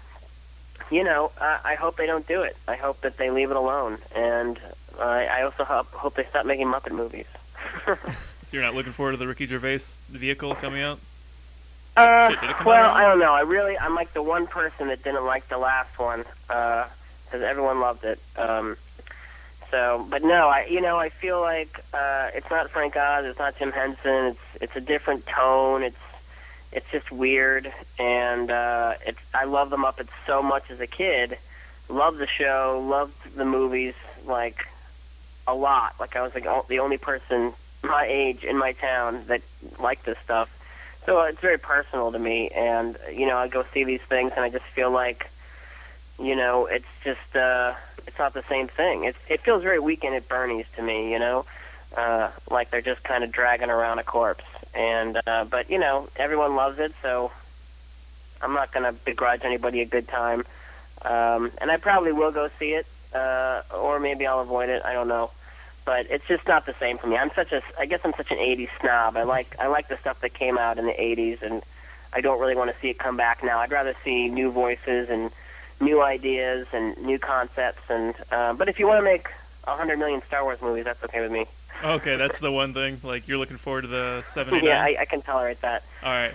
you 0.91 1.03
know, 1.03 1.33
uh, 1.41 1.59
I 1.65 1.75
hope 1.75 1.97
they 1.97 2.07
don't 2.07 2.27
do 2.27 2.43
it. 2.43 2.57
I 2.69 2.77
hope 2.77 3.01
that 3.01 3.17
they 3.17 3.31
leave 3.31 3.51
it 3.51 3.57
alone. 3.57 3.99
And 4.15 4.61
I, 5.01 5.27
I 5.27 5.43
also 5.43 5.65
hope 5.65 5.87
hope 5.93 6.15
they 6.15 6.25
stop 6.25 6.47
making 6.47 6.67
Muppet 6.67 6.93
movies. 6.93 7.27
so 7.87 7.97
you're 8.53 8.63
not 8.63 8.75
looking 8.75 8.93
forward 8.93 9.13
to 9.13 9.17
the 9.19 9.27
Ricky 9.27 9.47
Gervais 9.47 9.81
vehicle 10.09 10.55
coming 10.55 10.83
out? 10.83 10.99
Uh, 11.97 12.31
Shit, 12.31 12.41
did 12.41 12.51
it 12.51 12.57
come 12.57 12.67
well, 12.67 12.91
out 12.91 12.97
I 12.97 13.07
don't 13.07 13.19
know. 13.19 13.33
I 13.33 13.41
really, 13.41 13.79
I'm 13.79 13.95
like 13.95 14.13
the 14.15 14.23
one 14.23 14.47
person 14.47 14.89
that 14.89 15.03
didn't 15.03 15.25
like 15.25 15.49
the 15.49 15.59
last 15.59 15.99
one 15.99 16.25
because 16.47 17.43
everyone 17.43 17.81
loved 17.81 18.05
it. 18.05 18.19
Um, 18.37 18.77
so, 19.73 20.07
but 20.11 20.23
no, 20.23 20.49
I, 20.49 20.67
you 20.67 20.83
know, 20.83 20.99
I 20.99 21.09
feel 21.09 21.41
like 21.41 21.83
uh, 21.95 22.29
it's 22.35 22.51
not 22.51 22.71
Frank 22.71 22.95
Oz, 22.95 23.25
it's 23.25 23.39
not 23.39 23.59
Jim 23.59 23.73
Henson. 23.73 24.27
It's 24.27 24.39
it's 24.61 24.77
a 24.77 24.81
different 24.83 25.27
tone. 25.27 25.83
It's 25.83 25.97
it's 26.73 26.85
just 26.93 27.11
weird, 27.11 27.73
and 27.99 28.51
uh, 28.51 28.95
it's 29.07 29.19
I 29.33 29.45
love 29.45 29.71
the 29.71 29.79
Muppets 29.79 30.11
so 30.27 30.43
much 30.43 30.71
as 30.71 30.79
a 30.81 30.87
kid. 30.87 31.39
Loved 31.89 32.19
the 32.19 32.27
show, 32.27 32.85
loved 32.87 33.35
the 33.35 33.47
movies, 33.47 33.95
like 34.27 34.69
a 35.47 35.55
lot. 35.55 35.95
Like 35.99 36.17
I 36.17 36.23
was 36.23 36.35
like 36.35 36.47
the 36.69 36.79
only 36.81 36.99
person 36.99 37.55
my 37.83 38.05
age 38.07 38.45
in 38.45 38.59
my 38.59 38.73
town 38.73 39.25
that 39.29 39.41
liked 39.81 40.05
this 40.05 40.19
stuff. 40.23 40.51
So 41.07 41.23
it's 41.23 41.41
very 41.41 41.59
personal 41.59 42.13
to 42.13 42.19
me, 42.19 42.51
and 42.51 42.99
you 43.11 43.27
know, 43.27 43.39
I 43.39 43.49
go 43.49 43.65
see 43.73 43.85
these 43.85 44.03
things, 44.03 44.33
and 44.37 44.45
I 44.45 44.51
just 44.51 44.67
feel 44.67 44.91
like, 44.91 45.31
you 46.21 46.37
know, 46.37 46.67
it's 46.67 46.85
just 47.03 47.35
uh, 47.35 47.73
it's 48.07 48.19
not 48.19 48.35
the 48.35 48.43
same 48.49 48.69
thing. 48.69 49.05
It 49.05 49.17
it 49.29 49.41
feels 49.41 49.63
very 49.63 49.79
Weekend 49.79 50.15
at 50.15 50.29
Bernie's 50.29 50.67
to 50.77 50.83
me, 50.83 51.13
you 51.13 51.19
know, 51.19 51.45
uh, 51.97 52.31
like 52.51 52.71
they're 52.71 52.81
just 52.81 53.03
kind 53.03 53.25
of 53.25 53.33
dragging 53.33 53.71
around 53.71 53.99
a 53.99 54.05
corpse. 54.05 54.45
And 54.75 55.21
uh, 55.27 55.45
but 55.45 55.71
you 55.71 55.79
know, 55.79 56.09
everyone 56.17 56.57
loves 56.57 56.79
it, 56.79 56.93
so 57.03 57.31
I'm 58.41 58.55
not 58.55 58.73
gonna 58.73 58.93
begrudge 58.93 59.45
anybody 59.45 59.81
a 59.81 59.87
good 59.87 60.09
time. 60.09 60.45
Um, 61.03 61.51
and 61.59 61.71
I 61.71 61.79
probably 61.79 62.13
will 62.13 62.31
go 62.31 62.49
see 62.59 62.75
it, 62.75 62.87
uh, 63.13 63.63
or 63.75 63.99
maybe 63.99 64.27
I'll 64.27 64.41
avoid 64.41 64.69
it. 64.69 64.83
I 64.85 64.93
don't 64.93 65.09
know 65.09 65.31
but 65.85 66.07
it's 66.11 66.27
just 66.27 66.47
not 66.47 66.67
the 66.67 66.75
same 66.75 66.99
for 66.99 67.07
me. 67.07 67.17
I'm 67.17 67.31
such 67.35 67.53
a, 67.53 67.63
I 67.79 67.87
guess 67.87 68.01
I'm 68.05 68.15
such 68.15 68.31
an 68.31 68.39
'80s 68.39 68.69
snob. 68.81 69.17
I 69.17 69.25
like, 69.25 69.57
I 69.59 69.67
like 69.67 69.89
the 69.89 69.97
stuff 69.99 70.21
that 70.21 70.35
came 70.35 70.59
out 70.59 70.79
in 70.79 70.87
the 70.87 70.93
'80s, 70.93 71.43
and 71.43 71.63
I 72.13 72.21
don't 72.21 72.41
really 72.41 72.55
want 72.55 72.73
to 72.73 72.81
see 72.81 72.91
it 72.91 72.99
come 72.99 73.17
back 73.17 73.43
now. 73.43 73.59
I'd 73.59 73.73
rather 73.73 73.95
see 74.05 74.29
new 74.29 74.51
voices 74.51 75.11
and 75.11 75.31
new 75.83 76.03
ideas 76.03 76.67
and 76.73 76.97
new 76.99 77.19
concepts. 77.19 77.91
And 77.91 78.15
uh, 78.31 78.55
but 78.55 78.69
if 78.69 78.79
you 78.79 78.87
want 78.87 78.99
to 78.99 79.05
make 79.05 79.29
a 79.65 79.77
hundred 79.77 79.99
million 79.99 80.23
Star 80.23 80.45
Wars 80.45 80.63
movies, 80.63 80.85
that's 80.85 81.03
okay 81.05 81.21
with 81.21 81.33
me. 81.33 81.47
Okay, 81.85 82.17
that's 82.17 82.39
the 82.39 82.53
one 82.53 82.73
thing. 82.73 83.01
Like 83.03 83.29
you're 83.29 83.39
looking 83.39 83.57
forward 83.57 83.83
to 83.83 83.89
the 83.89 84.23
79. 84.23 84.65
yeah, 84.65 84.83
I, 84.83 84.97
I 85.01 85.05
can 85.05 85.21
tolerate 85.21 85.61
that. 85.63 85.83
All 86.03 86.13
right. 86.13 86.33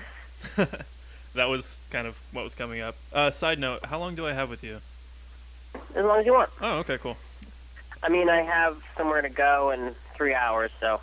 that 1.35 1.49
was 1.49 1.79
kind 1.89 2.05
of 2.05 2.19
what 2.33 2.43
was 2.43 2.53
coming 2.53 2.81
up. 2.81 2.95
Uh, 3.13 3.31
side 3.31 3.59
note: 3.59 3.85
How 3.85 3.97
long 3.97 4.15
do 4.15 4.27
I 4.27 4.33
have 4.33 4.49
with 4.49 4.63
you? 4.63 4.81
As 5.95 6.05
long 6.05 6.19
as 6.19 6.25
you 6.25 6.33
want. 6.33 6.49
Oh, 6.61 6.79
okay, 6.79 6.97
cool. 6.97 7.17
I 8.03 8.09
mean, 8.09 8.29
I 8.29 8.41
have 8.41 8.81
somewhere 8.95 9.21
to 9.21 9.29
go 9.29 9.71
in 9.71 9.95
three 10.15 10.33
hours, 10.33 10.71
so 10.79 11.01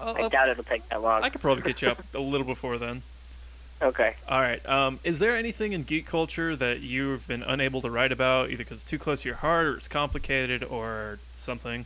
I'll, 0.00 0.16
I 0.16 0.28
doubt 0.28 0.48
it'll 0.48 0.64
take 0.64 0.88
that 0.88 1.02
long. 1.02 1.22
I 1.22 1.28
could 1.28 1.40
probably 1.40 1.62
get 1.62 1.82
you 1.82 1.88
up 1.88 2.02
a 2.14 2.20
little 2.20 2.46
before 2.46 2.78
then. 2.78 3.02
Okay. 3.82 4.14
All 4.28 4.40
right. 4.40 4.66
Um, 4.66 5.00
is 5.04 5.18
there 5.18 5.36
anything 5.36 5.72
in 5.72 5.82
geek 5.82 6.06
culture 6.06 6.56
that 6.56 6.80
you've 6.80 7.28
been 7.28 7.42
unable 7.42 7.82
to 7.82 7.90
write 7.90 8.10
about, 8.12 8.48
either 8.48 8.58
because 8.58 8.80
it's 8.80 8.90
too 8.90 8.98
close 8.98 9.22
to 9.22 9.28
your 9.28 9.36
heart, 9.36 9.66
or 9.66 9.76
it's 9.76 9.88
complicated, 9.88 10.64
or 10.64 11.18
something? 11.36 11.84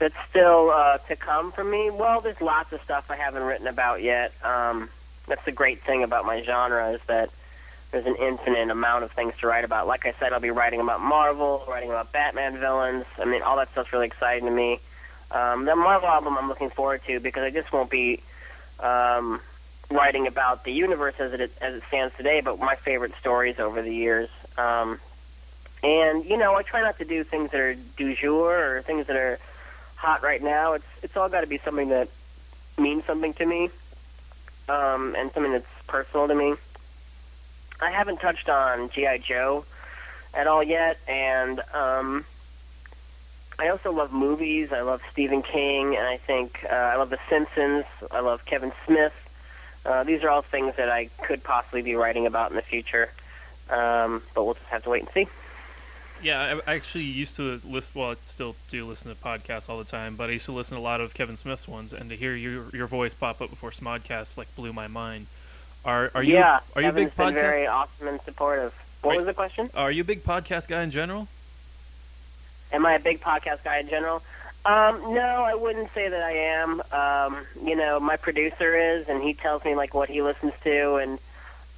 that's 0.00 0.16
still 0.28 0.70
uh, 0.70 0.98
to 0.98 1.14
come 1.14 1.52
for 1.52 1.62
me. 1.62 1.90
Well, 1.90 2.20
there's 2.20 2.40
lots 2.40 2.72
of 2.72 2.82
stuff 2.82 3.10
I 3.10 3.16
haven't 3.16 3.42
written 3.44 3.68
about 3.68 4.02
yet. 4.02 4.32
Um, 4.42 4.88
that's 5.28 5.44
the 5.44 5.52
great 5.52 5.82
thing 5.82 6.02
about 6.02 6.24
my 6.24 6.42
genre 6.42 6.90
is 6.90 7.00
that 7.06 7.30
there's 7.92 8.06
an 8.06 8.16
infinite 8.16 8.70
amount 8.70 9.04
of 9.04 9.12
things 9.12 9.34
to 9.40 9.46
write 9.46 9.64
about. 9.64 9.86
Like 9.86 10.06
I 10.06 10.12
said, 10.12 10.32
I'll 10.32 10.40
be 10.40 10.50
writing 10.50 10.80
about 10.80 11.00
Marvel, 11.02 11.62
writing 11.68 11.90
about 11.90 12.12
Batman 12.12 12.58
villains. 12.58 13.04
I 13.18 13.26
mean, 13.26 13.42
all 13.42 13.56
that 13.56 13.70
stuff's 13.72 13.92
really 13.92 14.06
exciting 14.06 14.46
to 14.46 14.50
me. 14.50 14.80
Um, 15.30 15.66
the 15.66 15.76
Marvel 15.76 16.08
album 16.08 16.36
I'm 16.38 16.48
looking 16.48 16.70
forward 16.70 17.02
to 17.06 17.20
because 17.20 17.42
I 17.42 17.50
just 17.50 17.70
won't 17.70 17.90
be 17.90 18.22
um, 18.80 19.40
writing 19.90 20.26
about 20.26 20.64
the 20.64 20.72
universe 20.72 21.14
as 21.18 21.32
it 21.32 21.52
as 21.60 21.74
it 21.74 21.82
stands 21.88 22.16
today, 22.16 22.40
but 22.40 22.58
my 22.58 22.76
favorite 22.76 23.12
stories 23.18 23.58
over 23.58 23.82
the 23.82 23.94
years. 23.94 24.28
Um, 24.56 25.00
and 25.82 26.24
you 26.24 26.36
know, 26.36 26.54
I 26.54 26.62
try 26.62 26.80
not 26.80 26.98
to 26.98 27.04
do 27.04 27.24
things 27.24 27.50
that 27.50 27.60
are 27.60 27.74
du 27.74 28.14
jour 28.14 28.76
or 28.76 28.82
things 28.82 29.06
that 29.08 29.16
are 29.16 29.38
hot 29.96 30.22
right 30.22 30.42
now. 30.42 30.74
It's 30.74 30.86
it's 31.02 31.16
all 31.16 31.28
got 31.28 31.40
to 31.40 31.46
be 31.46 31.58
something 31.58 31.88
that 31.88 32.08
means 32.78 33.04
something 33.04 33.34
to 33.34 33.46
me, 33.46 33.70
um, 34.68 35.14
and 35.18 35.30
something 35.32 35.52
that's 35.52 35.66
personal 35.86 36.28
to 36.28 36.34
me. 36.34 36.54
I 37.80 37.90
haven't 37.90 38.18
touched 38.20 38.48
on 38.48 38.90
GI 38.90 39.22
Joe 39.26 39.64
at 40.34 40.46
all 40.46 40.62
yet, 40.62 40.98
and 41.08 41.60
um, 41.74 42.24
I 43.58 43.68
also 43.68 43.90
love 43.90 44.12
movies. 44.12 44.70
I 44.72 44.82
love 44.82 45.02
Stephen 45.10 45.42
King, 45.42 45.96
and 45.96 46.06
I 46.06 46.18
think 46.18 46.64
uh, 46.70 46.74
I 46.74 46.96
love 46.96 47.10
The 47.10 47.18
Simpsons. 47.28 47.84
I 48.10 48.20
love 48.20 48.44
Kevin 48.44 48.72
Smith. 48.86 49.14
Uh, 49.84 50.04
these 50.04 50.22
are 50.22 50.28
all 50.28 50.42
things 50.42 50.76
that 50.76 50.88
I 50.90 51.06
could 51.22 51.42
possibly 51.42 51.82
be 51.82 51.94
writing 51.94 52.26
about 52.26 52.50
in 52.50 52.56
the 52.56 52.62
future, 52.62 53.12
um, 53.70 54.22
but 54.34 54.44
we'll 54.44 54.54
just 54.54 54.66
have 54.66 54.82
to 54.84 54.90
wait 54.90 55.02
and 55.02 55.10
see. 55.12 55.26
Yeah, 56.22 56.60
I 56.66 56.74
actually 56.74 57.04
used 57.04 57.36
to 57.36 57.60
listen. 57.64 57.98
Well, 57.98 58.10
I 58.10 58.16
still 58.24 58.54
do 58.70 58.84
listen 58.84 59.10
to 59.10 59.16
podcasts 59.16 59.70
all 59.70 59.78
the 59.78 59.84
time, 59.84 60.16
but 60.16 60.28
I 60.28 60.34
used 60.34 60.44
to 60.46 60.52
listen 60.52 60.76
to 60.76 60.80
a 60.80 60.84
lot 60.84 61.00
of 61.00 61.14
Kevin 61.14 61.36
Smith's 61.36 61.66
ones, 61.66 61.94
and 61.94 62.10
to 62.10 62.16
hear 62.16 62.36
your 62.36 62.68
your 62.74 62.86
voice 62.86 63.14
pop 63.14 63.40
up 63.40 63.48
before 63.48 63.70
Smodcast 63.70 64.36
like 64.36 64.54
blew 64.54 64.72
my 64.74 64.86
mind. 64.86 65.28
Are 65.82 66.10
are 66.14 66.22
you 66.22 66.34
yeah, 66.34 66.60
are 66.76 66.82
you 66.82 66.90
a 66.90 66.92
big 66.92 67.14
Kevin's 67.14 67.34
been 67.34 67.42
podcast? 67.42 67.50
very 67.50 67.66
awesome 67.66 68.08
and 68.08 68.20
supportive. 68.22 68.74
What 69.00 69.14
Are- 69.14 69.16
was 69.16 69.26
the 69.26 69.32
question? 69.32 69.70
Are 69.72 69.90
you 69.90 70.02
a 70.02 70.04
big 70.04 70.22
podcast 70.22 70.68
guy 70.68 70.82
in 70.82 70.90
general? 70.90 71.26
Am 72.70 72.84
I 72.84 72.94
a 72.94 73.00
big 73.00 73.20
podcast 73.22 73.64
guy 73.64 73.78
in 73.78 73.88
general? 73.88 74.22
Um, 74.64 75.14
no, 75.14 75.44
I 75.44 75.54
wouldn't 75.54 75.92
say 75.94 76.08
that 76.08 76.22
I 76.22 76.32
am. 76.32 76.82
Um, 76.92 77.46
you 77.64 77.76
know, 77.76 77.98
my 77.98 78.16
producer 78.16 78.76
is, 78.76 79.08
and 79.08 79.22
he 79.22 79.32
tells 79.32 79.64
me 79.64 79.74
like 79.74 79.94
what 79.94 80.10
he 80.10 80.20
listens 80.20 80.52
to, 80.64 80.96
and 80.96 81.18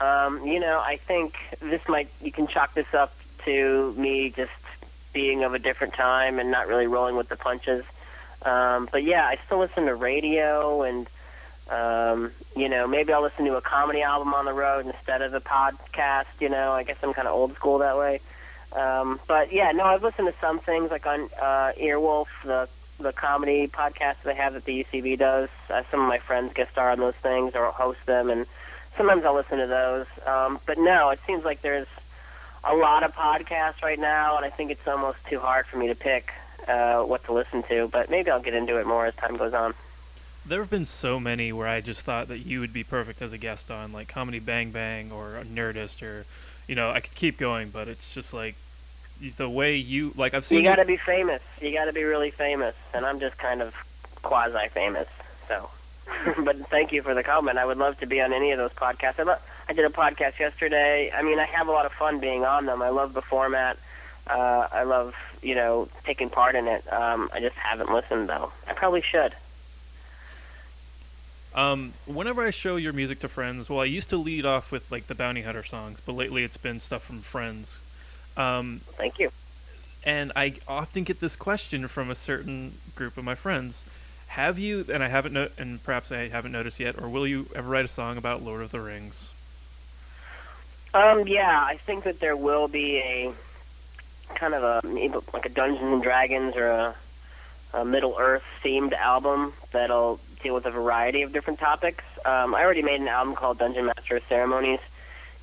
um, 0.01 0.45
you 0.45 0.59
know, 0.59 0.81
I 0.81 0.97
think 0.97 1.37
this 1.61 1.87
might 1.89 2.09
you 2.21 2.33
can 2.33 2.49
chalk 2.49 2.75
this 2.75 2.93
up 2.93 3.15
to 3.45 3.93
me 3.97 4.31
just 4.31 4.51
being 5.13 5.45
of 5.45 5.55
a 5.55 5.59
different 5.59 5.95
time 5.95 6.39
and 6.39 6.51
not 6.51 6.67
really 6.67 6.87
rolling 6.87 7.17
with 7.17 7.29
the 7.29 7.37
punches. 7.37 7.85
Um, 8.45 8.89
but 8.91 9.05
yeah, 9.05 9.27
I 9.27 9.39
still 9.47 9.59
listen 9.59 9.87
to 9.87 9.95
radio, 9.95 10.83
and 10.83 11.09
um, 11.71 12.33
you 12.57 12.69
know, 12.69 12.89
maybe 12.89 13.13
I'll 13.13 13.23
listen 13.23 13.45
to 13.45 13.57
a 13.57 13.63
comedy 13.63 14.03
album 14.03 14.35
on 14.35 14.45
the 14.45 14.53
road 14.53 14.87
instead 14.87 15.23
of 15.23 15.35
a 15.35 15.41
podcast. 15.41 16.27
You 16.41 16.49
know, 16.49 16.73
I 16.73 16.83
guess 16.83 16.97
I'm 17.03 17.15
kind 17.15 17.29
of 17.29 17.35
old 17.35 17.55
school 17.55 17.79
that 17.79 17.97
way. 17.97 18.21
Um, 18.75 19.21
but 19.27 19.53
yeah, 19.53 19.73
no, 19.73 19.85
I've 19.85 20.03
listened 20.03 20.29
to 20.29 20.35
some 20.41 20.59
things 20.59 20.91
like 20.91 21.07
on 21.07 21.29
uh, 21.41 21.73
Earwolf, 21.79 22.27
the 22.45 22.69
the 22.99 23.13
comedy 23.13 23.67
podcast 23.67 24.17
they 24.23 24.35
have 24.35 24.55
that 24.55 24.65
the 24.65 24.85
UCB 24.85 25.19
does. 25.19 25.49
Uh, 25.69 25.83
some 25.91 26.01
of 26.01 26.09
my 26.09 26.19
friends 26.19 26.53
guest 26.55 26.73
star 26.73 26.91
on 26.91 26.99
those 26.99 27.15
things 27.17 27.55
or 27.55 27.67
host 27.67 28.05
them, 28.07 28.31
and 28.31 28.47
sometimes 28.97 29.25
I'll 29.25 29.35
listen 29.35 29.59
to 29.59 29.67
those. 29.67 30.07
Um, 30.27 30.59
but 30.67 30.79
no, 30.79 31.11
it 31.11 31.21
seems 31.27 31.45
like 31.45 31.63
there's 31.63 31.89
a 32.65 32.75
lot 32.75 33.03
of 33.03 33.15
podcasts 33.15 33.83
right 33.83 33.99
now, 33.99 34.37
and 34.37 34.47
I 34.47 34.51
think 34.51 34.71
it's 34.71 34.87
almost 34.87 35.19
too 35.27 35.41
hard 35.41 35.67
for 35.67 35.79
me 35.79 35.89
to 35.89 35.95
pick 35.95 36.33
uh, 36.69 37.03
what 37.03 37.25
to 37.25 37.33
listen 37.33 37.63
to. 37.65 37.89
But 37.89 38.11
maybe 38.11 38.31
I'll 38.31 38.43
get 38.43 38.55
into 38.55 38.79
it 38.79 38.87
more 38.87 39.07
as 39.07 39.15
time 39.17 39.37
goes 39.37 39.53
on. 39.53 39.75
There 40.45 40.61
have 40.61 40.71
been 40.71 40.87
so 40.87 41.21
many 41.21 41.53
where 41.53 41.69
I 41.69 41.81
just 41.81 42.05
thought 42.05 42.29
that 42.29 42.41
you 42.41 42.61
would 42.61 42.73
be 42.73 42.83
perfect 42.83 43.23
as 43.23 43.33
a 43.33 43.39
guest 43.39 43.71
on, 43.71 43.93
like 43.93 44.09
Comedy 44.09 44.41
Bang 44.41 44.71
Bang 44.71 45.13
or 45.13 45.43
Nerdist, 45.45 46.03
or 46.03 46.25
you 46.67 46.75
know, 46.75 46.91
I 46.91 47.01
could 47.01 47.15
keep 47.15 47.39
going, 47.39 47.71
but 47.71 47.89
it's 47.89 48.15
just 48.15 48.33
like 48.33 48.57
the 49.37 49.49
way 49.49 49.77
you 49.77 50.13
like. 50.17 50.35
I've 50.35 50.45
seen 50.45 50.59
you 50.59 50.65
got 50.65 50.77
to 50.77 50.85
be 50.85 50.97
famous. 50.97 51.43
You 51.61 51.73
got 51.73 51.87
to 51.87 51.93
be 51.93 52.05
really 52.05 52.31
famous, 52.31 52.75
and 52.95 53.05
I'm 53.05 53.21
just 53.21 53.39
kind 53.39 53.63
of 53.63 53.75
quasi 54.23 54.69
famous. 54.69 55.09
So, 55.49 55.71
but 56.45 56.57
thank 56.69 56.93
you 56.93 57.03
for 57.03 57.15
the 57.15 57.23
comment. 57.23 57.59
I 57.59 57.65
would 57.65 57.79
love 57.79 57.99
to 58.01 58.07
be 58.07 58.21
on 58.21 58.33
any 58.33 58.53
of 58.53 58.59
those 58.59 58.73
podcasts. 58.73 59.19
I, 59.19 59.25
lo- 59.25 59.37
I 59.69 59.73
did 59.73 59.85
a 59.85 59.91
podcast 59.91 60.39
yesterday. 60.39 61.11
I 61.13 61.23
mean, 61.23 61.39
I 61.39 61.45
have 61.45 61.69
a 61.69 61.73
lot 61.73 61.87
of 61.87 61.93
fun 61.93 62.21
being 62.21 62.45
on 62.45 62.67
them. 62.67 62.83
I 62.83 62.89
love 62.91 63.15
the 63.15 63.23
format. 63.23 63.79
Uh, 64.27 64.69
I 64.71 64.85
love 64.85 65.15
you 65.43 65.55
know 65.55 65.89
taking 66.05 66.31
part 66.31 66.55
in 66.55 66.69
it. 66.69 66.91
Um, 66.93 67.29
I 67.33 67.41
just 67.41 67.57
haven't 67.57 67.93
listened 67.93 68.29
though. 68.29 68.53
I 68.67 68.73
probably 68.73 69.03
should. 69.03 69.35
Um, 71.55 71.93
whenever 72.07 72.43
I 72.43 72.51
show 72.51 72.77
your 72.77 72.93
music 72.93 73.21
to 73.21 73.29
friends, 73.29 73.69
well, 73.69 73.81
I 73.81 73.85
used 73.85 74.09
to 74.11 74.17
lead 74.17 74.47
off 74.47 74.73
with 74.73 74.91
like 74.91 75.07
the 75.07 75.15
Bounty 75.15 75.43
Hunter 75.43 75.63
songs, 75.63 76.01
but 76.05 76.13
lately 76.15 76.45
it's 76.45 76.57
been 76.57 76.81
stuff 76.81 77.05
from 77.05 77.21
friends. 77.21 77.83
Um, 78.37 78.81
Thank 78.97 79.19
you. 79.19 79.31
And 80.05 80.33
I 80.35 80.55
often 80.67 81.05
get 81.05 81.21
this 81.21 81.37
question 81.37 81.87
from 81.89 82.11
a 82.11 82.15
certain 82.15 82.73
group 82.95 83.17
of 83.17 83.25
my 83.25 83.35
friends: 83.35 83.85
Have 84.29 84.59
you? 84.59 84.87
And 84.93 85.03
I 85.03 85.09
haven't, 85.09 85.33
no- 85.33 85.49
and 85.59 85.83
perhaps 85.83 86.11
I 86.11 86.29
haven't 86.29 86.53
noticed 86.53 86.81
yet, 86.81 87.01
or 87.01 87.09
will 87.09 87.27
you 87.27 87.49
ever 87.55 87.69
write 87.69 87.85
a 87.85 87.89
song 87.89 88.17
about 88.17 88.43
Lord 88.43 88.63
of 88.63 88.71
the 88.71 88.81
Rings? 88.81 89.33
Um, 90.95 91.27
yeah, 91.27 91.63
I 91.65 91.77
think 91.77 92.05
that 92.05 92.21
there 92.21 92.37
will 92.37 92.69
be 92.69 92.99
a 92.99 93.33
kind 94.35 94.55
of 94.55 94.63
a 94.63 94.81
like 95.33 95.47
a 95.47 95.51
Dungeons 95.51 95.93
and 95.93 96.03
Dragons 96.03 96.57
or 96.57 96.69
a, 96.69 96.95
a 97.75 97.85
Middle 97.85 98.17
Earth 98.19 98.45
themed 98.65 98.93
album 98.95 99.53
that'll 99.71 100.19
deal 100.43 100.55
with 100.55 100.67
a 100.67 100.71
variety 100.71 101.23
of 101.23 101.33
different 101.33 101.59
topics. 101.59 102.05
Um, 102.25 102.55
I 102.55 102.63
already 102.63 102.83
made 102.83 103.01
an 103.01 103.09
album 103.09 103.35
called 103.35 103.59
Dungeon 103.59 103.87
Master 103.87 104.17
of 104.17 104.25
Ceremonies, 104.29 104.81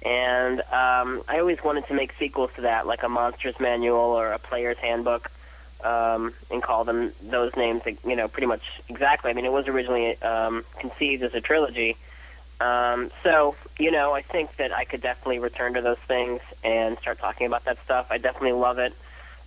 and 0.06 0.62
um, 0.62 1.24
I 1.28 1.40
always 1.40 1.64
wanted 1.64 1.88
to 1.88 1.94
make 1.94 2.14
sequels 2.14 2.52
to 2.56 2.62
that, 2.62 2.88
like 2.88 3.04
a 3.04 3.10
Monsters 3.10 3.60
Manual 3.60 3.98
or 3.98 4.32
a 4.32 4.40
Player's 4.40 4.78
Handbook, 4.78 5.32
um, 5.84 6.34
and 6.52 6.62
call 6.62 6.84
them 6.84 7.12
those 7.24 7.56
names. 7.56 7.84
You 8.06 8.16
know, 8.16 8.28
pretty 8.28 8.48
much 8.48 8.64
exactly. 8.88 9.32
I 9.32 9.34
mean, 9.34 9.46
it 9.46 9.52
was 9.52 9.68
originally 9.68 10.22
um, 10.22 10.64
conceived 10.80 11.24
as 11.24 11.34
a 11.34 11.42
trilogy. 11.42 11.98
Um, 12.62 13.10
so, 13.24 13.56
you 13.78 13.90
know, 13.90 14.14
I 14.14 14.22
think 14.22 14.58
that 14.58 14.74
I 14.74 14.84
could 14.84 15.02
definitely 15.02 15.40
return 15.40 15.76
to 15.76 15.82
those 15.82 15.98
things 16.00 16.42
and 16.64 16.98
start 16.98 17.20
talking 17.20 17.48
about 17.48 17.64
that 17.66 17.82
stuff. 17.84 18.08
I 18.10 18.18
definitely 18.18 18.52
love 18.54 18.80
it. 18.80 18.94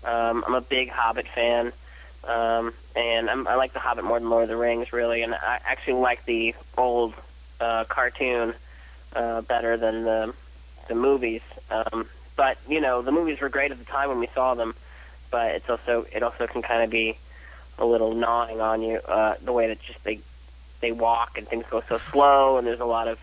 Um, 0.05 0.43
I'm 0.47 0.55
a 0.55 0.63
big 0.63 0.89
Hobbit 0.89 1.29
fan. 1.29 1.73
Um, 2.25 2.73
and 2.95 3.29
I'm, 3.29 3.49
I 3.49 3.57
like 3.57 3.73
The 3.73 3.81
Hobbit 3.81 4.05
more 4.05 4.19
than 4.19 4.31
Lord 4.31 4.45
of 4.45 4.49
the 4.49 4.57
Rings, 4.57 4.93
really. 4.93 5.23
And 5.23 5.35
I 5.35 5.61
actually 5.65 5.95
like 5.95 6.25
the 6.25 6.55
old 6.77 7.15
uh, 7.61 7.85
cartoon 7.85 8.55
uh, 9.15 9.41
better 9.43 9.77
than 9.77 10.05
the 10.05 10.35
the 10.89 10.95
movies. 10.95 11.43
Um, 11.71 12.09
but 12.37 12.59
you 12.69 12.81
know, 12.81 13.03
the 13.03 13.13
movies 13.13 13.41
were 13.41 13.49
great 13.49 13.71
at 13.71 13.79
the 13.79 13.85
time 13.85 14.09
when 14.09 14.19
we 14.19 14.29
saw 14.29 14.55
them. 14.55 14.75
But 15.31 15.55
it's 15.55 15.71
also 15.71 16.07
it 16.13 16.23
also 16.23 16.47
can 16.47 16.63
kind 16.63 16.83
of 16.83 16.91
be 16.91 17.17
a 17.79 17.87
little 17.87 18.15
gnawing 18.15 18.61
on 18.61 18.83
you 18.83 18.99
uh, 18.99 19.35
the 19.43 19.53
way 19.53 19.69
that 19.69 19.81
just 19.83 20.03
they 20.05 20.21
they 20.81 20.93
walk 20.93 21.39
and 21.39 21.49
things 21.49 21.65
go 21.71 21.83
so 21.89 21.99
slow, 22.11 22.59
and 22.59 22.67
there's 22.67 22.81
a 22.81 22.85
lot 22.85 23.09
of 23.09 23.19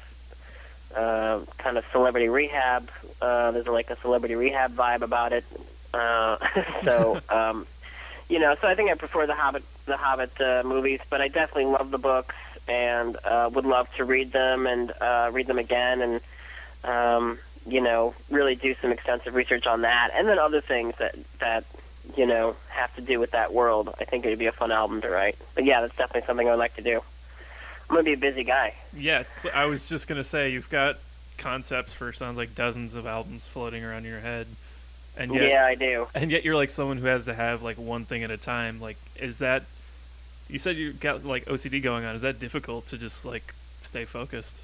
uh, 0.96 1.40
kind 1.58 1.78
of 1.78 1.86
celebrity 1.92 2.30
rehab. 2.30 2.90
Uh, 3.22 3.52
there's 3.52 3.68
like 3.68 3.90
a 3.92 3.98
celebrity 3.98 4.36
rehab 4.36 4.76
vibe 4.76 5.02
about 5.02 5.34
it. 5.34 5.46
Uh, 5.94 6.38
so. 6.84 7.20
Um, 7.30 7.66
you 8.30 8.40
know, 8.40 8.56
so 8.62 8.68
I 8.68 8.76
think 8.76 8.92
I 8.92 8.94
prefer 8.94 9.26
the 9.26 9.34
Hobbit, 9.34 9.64
the 9.86 9.98
Hobbit 9.98 10.40
uh, 10.40 10.62
movies, 10.64 11.00
but 11.10 11.20
I 11.20 11.28
definitely 11.28 11.66
love 11.66 11.90
the 11.92 11.98
books 11.98 12.36
and 12.68 13.18
uh, 13.26 13.50
would 13.52 13.66
love 13.66 13.92
to 13.96 14.06
read 14.06 14.32
them 14.32 14.68
and 14.68 14.92
uh, 15.02 15.32
read 15.34 15.48
them 15.48 15.58
again, 15.58 16.02
and 16.02 16.22
um, 16.84 17.40
you 17.68 17.82
know, 17.82 18.14
really 18.30 18.56
do 18.56 18.76
some 18.76 18.92
extensive 18.92 19.34
research 19.34 19.66
on 19.66 19.82
that, 19.82 20.12
and 20.14 20.28
then 20.28 20.38
other 20.38 20.62
things 20.62 20.96
that 20.98 21.16
that 21.40 21.66
you 22.16 22.28
know 22.28 22.56
have 22.70 22.96
to 22.96 23.02
do 23.02 23.20
with 23.20 23.32
that 23.32 23.52
world. 23.52 23.94
I 24.00 24.06
think 24.06 24.26
it 24.26 24.30
would 24.30 24.40
be 24.40 24.46
a 24.46 24.52
fun 24.52 24.72
album 24.72 25.02
to 25.02 25.10
write. 25.10 25.38
But 25.56 25.66
yeah, 25.66 25.82
that's 25.82 25.96
definitely 25.96 26.28
something 26.28 26.48
I 26.48 26.52
would 26.52 26.60
like 26.60 26.76
to 26.76 26.84
do. 26.84 27.02
I'm 27.90 27.96
gonna 27.96 28.04
be 28.04 28.14
a 28.14 28.18
busy 28.18 28.44
guy. 28.44 28.76
Yeah, 28.96 29.24
I 29.54 29.66
was 29.66 29.90
just 29.90 30.08
gonna 30.08 30.24
say 30.24 30.52
you've 30.52 30.70
got 30.70 30.98
concepts 31.40 31.94
for 31.94 32.14
sounds 32.14 32.38
like 32.38 32.54
dozens 32.54 32.94
of 32.94 33.08
albums 33.08 33.48
floating 33.48 33.84
around 33.84 34.06
your 34.06 34.20
head. 34.20 34.46
And 35.18 35.34
yet, 35.34 35.50
yeah, 35.50 35.66
I 35.66 35.76
do. 35.76 36.08
And 36.16 36.32
yet, 36.32 36.46
you're 36.46 36.56
like 36.56 36.70
someone 36.70 36.98
who 36.98 37.08
has 37.08 37.26
to 37.26 37.34
have 37.34 37.62
like 37.62 37.78
one 37.78 38.06
thing 38.06 38.24
at 38.24 38.32
a 38.32 38.38
time. 38.38 38.80
Like, 38.80 38.98
is 39.18 39.40
that? 39.40 39.64
You 40.48 40.58
said 40.58 40.78
you 40.78 40.94
got 40.94 41.26
like 41.26 41.46
OCD 41.46 41.82
going 41.84 42.06
on. 42.06 42.16
Is 42.16 42.22
that 42.22 42.40
difficult 42.40 42.88
to 42.88 42.98
just 42.98 43.26
like 43.26 43.54
stay 43.84 44.06
focused? 44.06 44.62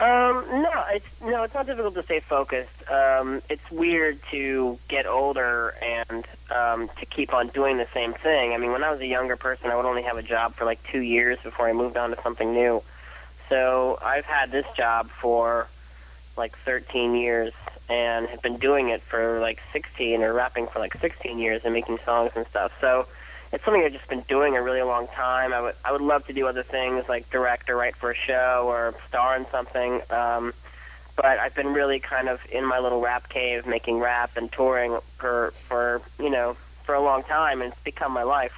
Um, 0.00 0.46
no, 0.62 0.84
it's 0.88 1.06
no, 1.20 1.42
it's 1.42 1.52
not 1.52 1.66
difficult 1.66 1.94
to 1.94 2.02
stay 2.02 2.20
focused. 2.20 2.90
Um, 2.90 3.42
it's 3.50 3.70
weird 3.70 4.18
to 4.30 4.78
get 4.88 5.06
older 5.06 5.74
and 5.82 6.26
um, 6.50 6.88
to 6.98 7.04
keep 7.04 7.34
on 7.34 7.48
doing 7.48 7.76
the 7.76 7.88
same 7.92 8.14
thing. 8.14 8.54
I 8.54 8.56
mean, 8.56 8.72
when 8.72 8.82
I 8.82 8.90
was 8.90 9.00
a 9.00 9.06
younger 9.06 9.36
person, 9.36 9.70
I 9.70 9.76
would 9.76 9.84
only 9.84 10.02
have 10.02 10.16
a 10.16 10.22
job 10.22 10.54
for 10.54 10.64
like 10.64 10.82
two 10.84 11.00
years 11.00 11.38
before 11.42 11.68
I 11.68 11.74
moved 11.74 11.98
on 11.98 12.16
to 12.16 12.22
something 12.22 12.54
new. 12.54 12.82
So 13.50 13.98
I've 14.02 14.24
had 14.24 14.50
this 14.50 14.64
job 14.74 15.10
for 15.10 15.68
like 16.34 16.56
13 16.60 17.14
years 17.14 17.52
and 17.90 18.28
have 18.28 18.40
been 18.40 18.56
doing 18.56 18.88
it 18.88 19.02
for 19.02 19.40
like 19.40 19.60
16 19.72 20.22
or 20.22 20.32
rapping 20.32 20.68
for 20.68 20.78
like 20.78 20.96
16 20.98 21.38
years 21.38 21.62
and 21.64 21.74
making 21.74 21.98
songs 22.04 22.30
and 22.36 22.46
stuff. 22.46 22.72
So 22.80 23.06
it's 23.52 23.64
something 23.64 23.82
I've 23.82 23.92
just 23.92 24.08
been 24.08 24.22
doing 24.22 24.56
a 24.56 24.62
really 24.62 24.82
long 24.82 25.08
time. 25.08 25.52
I 25.52 25.60
would 25.60 25.74
I 25.84 25.92
would 25.92 26.00
love 26.00 26.24
to 26.28 26.32
do 26.32 26.46
other 26.46 26.62
things 26.62 27.08
like 27.08 27.28
direct 27.30 27.68
or 27.68 27.76
write 27.76 27.96
for 27.96 28.12
a 28.12 28.14
show 28.14 28.64
or 28.66 28.94
star 29.08 29.36
in 29.36 29.44
something. 29.50 30.00
Um, 30.08 30.54
but 31.16 31.38
I've 31.38 31.54
been 31.54 31.74
really 31.74 31.98
kind 31.98 32.28
of 32.28 32.40
in 32.50 32.64
my 32.64 32.78
little 32.78 33.00
rap 33.00 33.28
cave 33.28 33.66
making 33.66 33.98
rap 33.98 34.30
and 34.36 34.50
touring 34.52 34.98
for 35.18 35.52
for 35.68 36.00
you 36.20 36.30
know 36.30 36.56
for 36.84 36.94
a 36.94 37.00
long 37.00 37.24
time, 37.24 37.60
and 37.60 37.72
it's 37.72 37.82
become 37.82 38.12
my 38.12 38.22
life. 38.22 38.54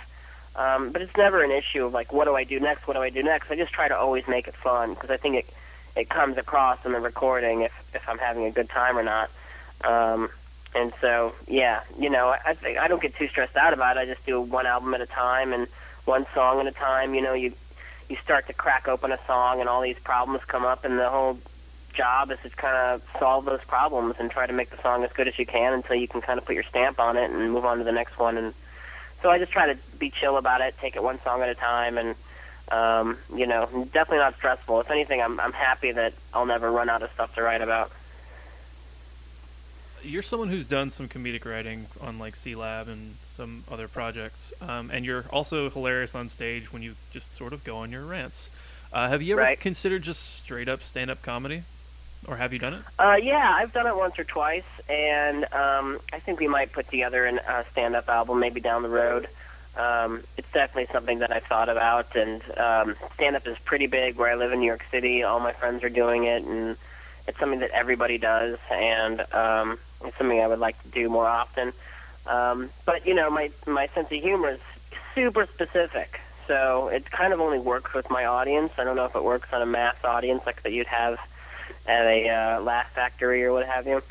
Um, 0.54 0.92
but 0.92 1.00
it's 1.00 1.16
never 1.16 1.42
an 1.42 1.50
issue 1.50 1.86
of 1.86 1.94
like 1.94 2.12
what 2.12 2.26
do 2.26 2.36
I 2.36 2.44
do 2.44 2.60
next? 2.60 2.86
What 2.86 2.94
do 2.94 3.02
I 3.02 3.08
do 3.08 3.22
next? 3.22 3.50
I 3.50 3.56
just 3.56 3.72
try 3.72 3.88
to 3.88 3.96
always 3.96 4.28
make 4.28 4.46
it 4.46 4.54
fun 4.54 4.92
because 4.92 5.08
I 5.08 5.16
think 5.16 5.36
it 5.36 5.46
it 5.96 6.08
comes 6.08 6.38
across 6.38 6.84
in 6.84 6.92
the 6.92 7.00
recording 7.00 7.62
if 7.62 7.72
if 7.94 8.08
I'm 8.08 8.18
having 8.18 8.44
a 8.44 8.50
good 8.50 8.68
time 8.68 8.98
or 8.98 9.02
not. 9.02 9.30
Um, 9.84 10.30
and 10.74 10.92
so, 11.00 11.34
yeah, 11.46 11.82
you 11.98 12.08
know, 12.08 12.34
I 12.46 12.54
think 12.54 12.78
I 12.78 12.88
don't 12.88 13.02
get 13.02 13.14
too 13.14 13.28
stressed 13.28 13.56
out 13.56 13.74
about 13.74 13.96
it. 13.96 14.00
I 14.00 14.06
just 14.06 14.24
do 14.24 14.40
one 14.40 14.66
album 14.66 14.94
at 14.94 15.00
a 15.00 15.06
time 15.06 15.52
and 15.52 15.66
one 16.04 16.26
song 16.34 16.60
at 16.60 16.66
a 16.66 16.72
time. 16.72 17.14
You 17.14 17.20
know, 17.20 17.34
you 17.34 17.52
you 18.08 18.16
start 18.16 18.46
to 18.46 18.52
crack 18.52 18.88
open 18.88 19.12
a 19.12 19.18
song 19.26 19.60
and 19.60 19.68
all 19.68 19.82
these 19.82 19.98
problems 19.98 20.44
come 20.46 20.64
up, 20.64 20.84
and 20.84 20.98
the 20.98 21.10
whole 21.10 21.38
job 21.92 22.30
is 22.30 22.38
to 22.42 22.48
kind 22.50 22.76
of 22.76 23.02
solve 23.18 23.44
those 23.44 23.60
problems 23.64 24.16
and 24.18 24.30
try 24.30 24.46
to 24.46 24.52
make 24.52 24.70
the 24.70 24.80
song 24.80 25.04
as 25.04 25.12
good 25.12 25.28
as 25.28 25.38
you 25.38 25.44
can 25.44 25.74
until 25.74 25.96
you 25.96 26.08
can 26.08 26.22
kind 26.22 26.38
of 26.38 26.44
put 26.46 26.54
your 26.54 26.64
stamp 26.64 26.98
on 26.98 27.18
it 27.18 27.30
and 27.30 27.52
move 27.52 27.66
on 27.66 27.78
to 27.78 27.84
the 27.84 27.92
next 27.92 28.18
one. 28.18 28.38
And 28.38 28.54
so 29.20 29.30
I 29.30 29.38
just 29.38 29.52
try 29.52 29.66
to 29.66 29.78
be 29.98 30.10
chill 30.10 30.38
about 30.38 30.62
it, 30.62 30.74
take 30.80 30.96
it 30.96 31.02
one 31.02 31.20
song 31.20 31.42
at 31.42 31.50
a 31.50 31.54
time, 31.54 31.98
and 31.98 32.14
um, 32.70 33.18
you 33.34 33.46
know, 33.46 33.66
definitely 33.92 34.18
not 34.18 34.34
stressful. 34.36 34.80
If 34.80 34.90
anything, 34.90 35.20
I'm 35.20 35.38
I'm 35.40 35.52
happy 35.52 35.92
that 35.92 36.14
I'll 36.32 36.46
never 36.46 36.70
run 36.70 36.88
out 36.88 37.02
of 37.02 37.10
stuff 37.12 37.34
to 37.34 37.42
write 37.42 37.62
about 37.62 37.90
you're 40.04 40.22
someone 40.22 40.48
who's 40.48 40.66
done 40.66 40.90
some 40.90 41.08
comedic 41.08 41.44
writing 41.44 41.86
on 42.00 42.18
like 42.18 42.34
Sealab 42.34 42.88
and 42.88 43.14
some 43.22 43.64
other 43.70 43.88
projects, 43.88 44.52
um, 44.60 44.90
and 44.90 45.04
you're 45.04 45.24
also 45.30 45.70
hilarious 45.70 46.14
on 46.14 46.28
stage 46.28 46.72
when 46.72 46.82
you 46.82 46.94
just 47.10 47.36
sort 47.36 47.52
of 47.52 47.64
go 47.64 47.78
on 47.78 47.92
your 47.92 48.04
rants. 48.04 48.50
Uh, 48.92 49.08
have 49.08 49.22
you 49.22 49.34
ever 49.34 49.42
right. 49.42 49.60
considered 49.60 50.02
just 50.02 50.36
straight 50.36 50.68
up 50.68 50.82
stand 50.82 51.10
up 51.10 51.22
comedy, 51.22 51.62
or 52.26 52.36
have 52.36 52.52
you 52.52 52.58
done 52.58 52.74
it? 52.74 52.82
Uh, 52.98 53.16
yeah, 53.22 53.54
I've 53.56 53.72
done 53.72 53.86
it 53.86 53.96
once 53.96 54.18
or 54.18 54.24
twice, 54.24 54.64
and 54.88 55.44
um, 55.52 55.98
I 56.12 56.18
think 56.18 56.40
we 56.40 56.48
might 56.48 56.72
put 56.72 56.88
together 56.88 57.26
a 57.26 57.64
stand 57.70 57.96
up 57.96 58.08
album 58.08 58.40
maybe 58.40 58.60
down 58.60 58.82
the 58.82 58.88
road. 58.88 59.28
Um, 59.76 60.22
it's 60.36 60.50
definitely 60.52 60.92
something 60.92 61.20
that 61.20 61.32
I've 61.32 61.44
thought 61.44 61.68
about, 61.68 62.14
and 62.14 62.42
um, 62.58 62.96
stand 63.14 63.36
up 63.36 63.46
is 63.46 63.58
pretty 63.64 63.86
big 63.86 64.16
where 64.16 64.30
I 64.30 64.34
live 64.34 64.52
in 64.52 64.60
New 64.60 64.66
York 64.66 64.84
City. 64.90 65.22
All 65.22 65.40
my 65.40 65.52
friends 65.52 65.82
are 65.82 65.88
doing 65.88 66.24
it, 66.24 66.44
and 66.44 66.76
it's 67.26 67.38
something 67.38 67.60
that 67.60 67.70
everybody 67.70 68.18
does, 68.18 68.58
and 68.70 69.20
um, 69.32 69.78
it's 70.04 70.16
something 70.18 70.40
I 70.40 70.46
would 70.46 70.58
like 70.58 70.80
to 70.82 70.88
do 70.88 71.08
more 71.08 71.26
often. 71.26 71.72
Um, 72.26 72.70
but 72.84 73.06
you 73.06 73.14
know, 73.14 73.30
my 73.30 73.50
my 73.66 73.86
sense 73.88 74.12
of 74.12 74.20
humor 74.22 74.50
is 74.50 74.60
super 75.14 75.46
specific, 75.46 76.20
so 76.46 76.88
it 76.88 77.10
kind 77.10 77.32
of 77.32 77.40
only 77.40 77.58
works 77.58 77.94
with 77.94 78.10
my 78.10 78.26
audience. 78.26 78.72
I 78.76 78.84
don't 78.84 78.96
know 78.96 79.06
if 79.06 79.16
it 79.16 79.24
works 79.24 79.48
on 79.52 79.62
a 79.62 79.66
mass 79.66 79.96
audience 80.04 80.42
like 80.44 80.62
that 80.64 80.72
you'd 80.72 80.86
have 80.86 81.18
at 81.86 82.06
a 82.06 82.28
uh, 82.28 82.60
Laugh 82.60 82.90
Factory 82.92 83.42
or 83.44 83.52
what 83.52 83.66
have 83.66 83.86
you. 83.86 84.02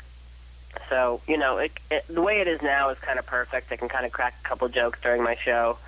So 0.88 1.20
you 1.26 1.36
know, 1.36 1.58
it, 1.58 1.72
it, 1.90 2.04
the 2.08 2.22
way 2.22 2.40
it 2.40 2.48
is 2.48 2.62
now 2.62 2.90
is 2.90 2.98
kind 2.98 3.18
of 3.18 3.26
perfect. 3.26 3.72
I 3.72 3.76
can 3.76 3.88
kind 3.88 4.06
of 4.06 4.12
crack 4.12 4.34
a 4.44 4.48
couple 4.48 4.68
jokes 4.68 4.98
during 5.02 5.22
my 5.22 5.36
show 5.36 5.78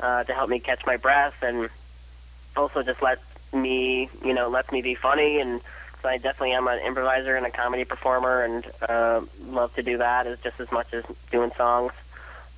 uh, 0.00 0.24
to 0.24 0.34
help 0.34 0.48
me 0.48 0.60
catch 0.60 0.84
my 0.86 0.96
breath, 0.96 1.34
and 1.42 1.68
also 2.56 2.82
just 2.82 3.02
let 3.02 3.18
me, 3.52 4.08
you 4.24 4.34
know, 4.34 4.48
lets 4.48 4.70
me 4.70 4.80
be 4.80 4.94
funny 4.94 5.40
and 5.40 5.60
so 6.02 6.08
I 6.08 6.16
definitely 6.16 6.52
am 6.52 6.66
an 6.66 6.78
improviser 6.80 7.36
and 7.36 7.44
a 7.44 7.50
comedy 7.50 7.84
performer, 7.84 8.42
and 8.42 8.64
uh, 8.88 9.20
love 9.46 9.74
to 9.74 9.82
do 9.82 9.98
that 9.98 10.26
as 10.26 10.40
just 10.40 10.58
as 10.58 10.72
much 10.72 10.94
as 10.94 11.04
doing 11.30 11.50
songs. 11.56 11.92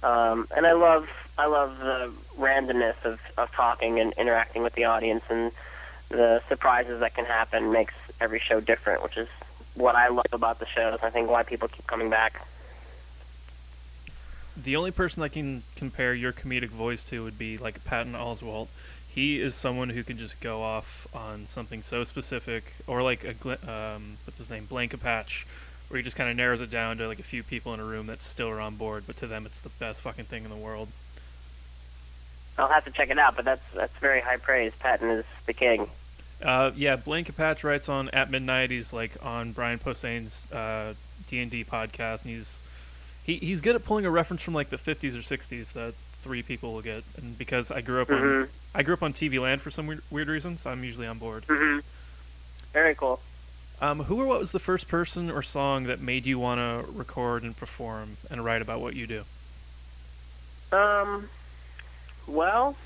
Um, 0.03 0.47
and 0.57 0.67
I 0.67 0.73
love 0.73 1.09
I 1.39 1.47
love 1.47 1.79
the 1.79 2.13
randomness 2.39 3.05
of, 3.05 3.21
of 3.37 3.51
talking 3.53 3.99
and 3.99 4.13
interacting 4.17 4.63
with 4.63 4.75
the 4.75 4.85
audience, 4.85 5.25
and 5.29 5.51
the 6.09 6.43
surprises 6.49 7.01
that 7.01 7.15
can 7.15 7.25
happen 7.25 7.73
makes 7.73 7.95
every 8.21 8.39
show 8.39 8.61
different, 8.61 9.03
which 9.03 9.17
is 9.17 9.29
what 9.75 9.95
I 9.95 10.09
love 10.09 10.27
about 10.33 10.59
the 10.59 10.67
shows. 10.67 10.99
I 11.03 11.11
think 11.11 11.31
why 11.31 11.43
people 11.43 11.69
keep 11.69 11.87
coming 11.87 12.11
back. 12.11 12.47
The 14.57 14.77
only 14.77 14.91
person 14.91 15.23
I 15.23 15.29
can 15.29 15.63
compare 15.77 16.15
your 16.15 16.33
comedic 16.33 16.69
voice 16.69 17.05
to 17.05 17.25
would 17.25 17.39
be 17.39 17.59
like 17.59 17.85
Patton 17.85 18.13
Oswalt. 18.13 18.69
He 19.09 19.41
is 19.41 19.55
someone 19.55 19.91
who 19.91 20.03
can 20.03 20.19
just 20.19 20.41
go 20.41 20.63
off 20.63 21.07
on 21.15 21.47
something 21.47 21.83
so 21.83 22.05
specific, 22.05 22.75
or 22.87 23.03
like 23.03 23.25
a 23.25 23.35
um, 23.71 24.17
what's 24.25 24.39
his 24.39 24.51
name, 24.51 24.67
Blaine 24.67 24.89
Capatch, 24.89 25.45
where 25.89 25.99
he 25.99 26.03
just 26.03 26.17
kind 26.17 26.31
of 26.31 26.37
narrows 26.37 26.61
it 26.61 26.71
down 26.71 26.99
to 26.99 27.07
like 27.07 27.19
a 27.19 27.25
few 27.25 27.43
people 27.43 27.75
in 27.75 27.81
a 27.81 27.85
room 27.85 28.07
that 28.07 28.23
still 28.23 28.49
are 28.49 28.61
on 28.61 28.77
board, 28.77 29.05
but 29.07 29.17
to 29.19 29.27
them 29.27 29.45
it's 29.45 29.61
the 29.61 29.69
best 29.69 30.01
fucking 30.01 30.25
thing 30.25 30.45
in 30.45 30.51
the 30.51 30.57
world. 30.57 30.89
I'll 32.59 32.69
have 32.69 32.85
to 32.85 32.91
check 32.91 33.11
it 33.11 33.19
out, 33.19 33.37
but 33.37 33.45
that's 33.45 33.63
that's 33.75 33.97
very 33.99 34.21
high 34.21 34.37
praise. 34.37 34.73
Patton 34.79 35.09
is 35.09 35.25
the 35.47 35.53
king. 35.53 35.89
Uh, 36.43 36.73
yeah, 36.77 36.97
Blaine 36.97 37.25
Capatch 37.25 37.63
writes 37.65 37.89
on 37.89 38.09
at 38.11 38.31
midnight. 38.31 38.71
He's 38.71 38.93
like 38.93 39.13
on 39.23 39.53
Brian 39.53 39.79
Posehn's 39.79 40.47
D 41.29 41.41
and 41.41 41.51
D 41.51 41.65
podcast, 41.65 42.23
and 42.25 42.35
he's 42.35 42.59
he, 43.25 43.37
he's 43.37 43.61
good 43.61 43.77
at 43.77 43.85
pulling 43.85 44.05
a 44.05 44.11
reference 44.11 44.43
from 44.43 44.55
like 44.55 44.71
the 44.71 44.77
50s 44.79 45.15
or 45.15 45.19
60s 45.19 45.73
that 45.75 45.95
three 46.15 46.43
people 46.43 46.73
will 46.73 46.83
get. 46.83 47.05
And 47.17 47.39
because 47.39 47.71
I 47.71 47.81
grew 47.81 48.03
up 48.03 48.11
on 48.11 48.17
Mhm. 48.21 48.49
I 48.75 48.83
grew 48.83 48.95
up 48.95 49.03
on 49.03 49.13
TV 49.13 49.39
Land 49.41 49.61
for 49.61 49.71
some 49.71 49.87
weird, 49.87 50.03
weird 50.11 50.29
reasons, 50.29 50.67
I'm 50.67 50.83
usually 50.83 51.07
on 51.07 51.19
board. 51.19 51.45
hmm 51.49 51.79
Very 52.73 52.95
cool. 52.95 53.21
Um, 53.81 54.01
who 54.05 54.21
or 54.21 54.27
what 54.27 54.41
was 54.41 54.53
the 54.53 54.59
first 54.61 54.89
person 54.89 55.31
or 55.31 55.43
song 55.43 55.85
that 55.85 56.01
made 56.01 56.25
you 56.25 56.39
want 56.39 56.59
to 56.59 56.91
record 56.93 57.43
and 57.43 57.57
perform 57.57 58.17
and 58.31 58.45
write 58.45 58.63
about 58.63 58.81
what 58.81 58.95
you 58.95 59.07
do? 59.07 59.25
Um, 60.73 61.29
well, 62.27 62.77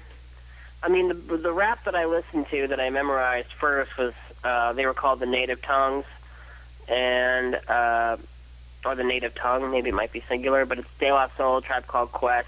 I 0.86 0.88
mean, 0.88 1.08
the 1.08 1.36
the 1.36 1.52
rap 1.52 1.82
that 1.84 1.96
I 1.96 2.04
listened 2.04 2.46
to 2.50 2.68
that 2.68 2.78
I 2.78 2.90
memorized 2.90 3.52
first 3.52 3.98
was 3.98 4.14
uh, 4.44 4.72
they 4.72 4.86
were 4.86 4.94
called 4.94 5.18
the 5.18 5.26
Native 5.26 5.60
Tongues, 5.60 6.04
and 6.88 7.56
uh, 7.68 8.16
or 8.84 8.94
the 8.94 9.02
Native 9.02 9.34
Tongue, 9.34 9.68
maybe 9.72 9.88
it 9.88 9.94
might 9.96 10.12
be 10.12 10.22
singular, 10.28 10.64
but 10.64 10.78
it's 10.78 10.88
De 11.00 11.10
La 11.10 11.28
Soul, 11.36 11.60
Tribe 11.60 11.88
Called 11.88 12.12
Quest, 12.12 12.46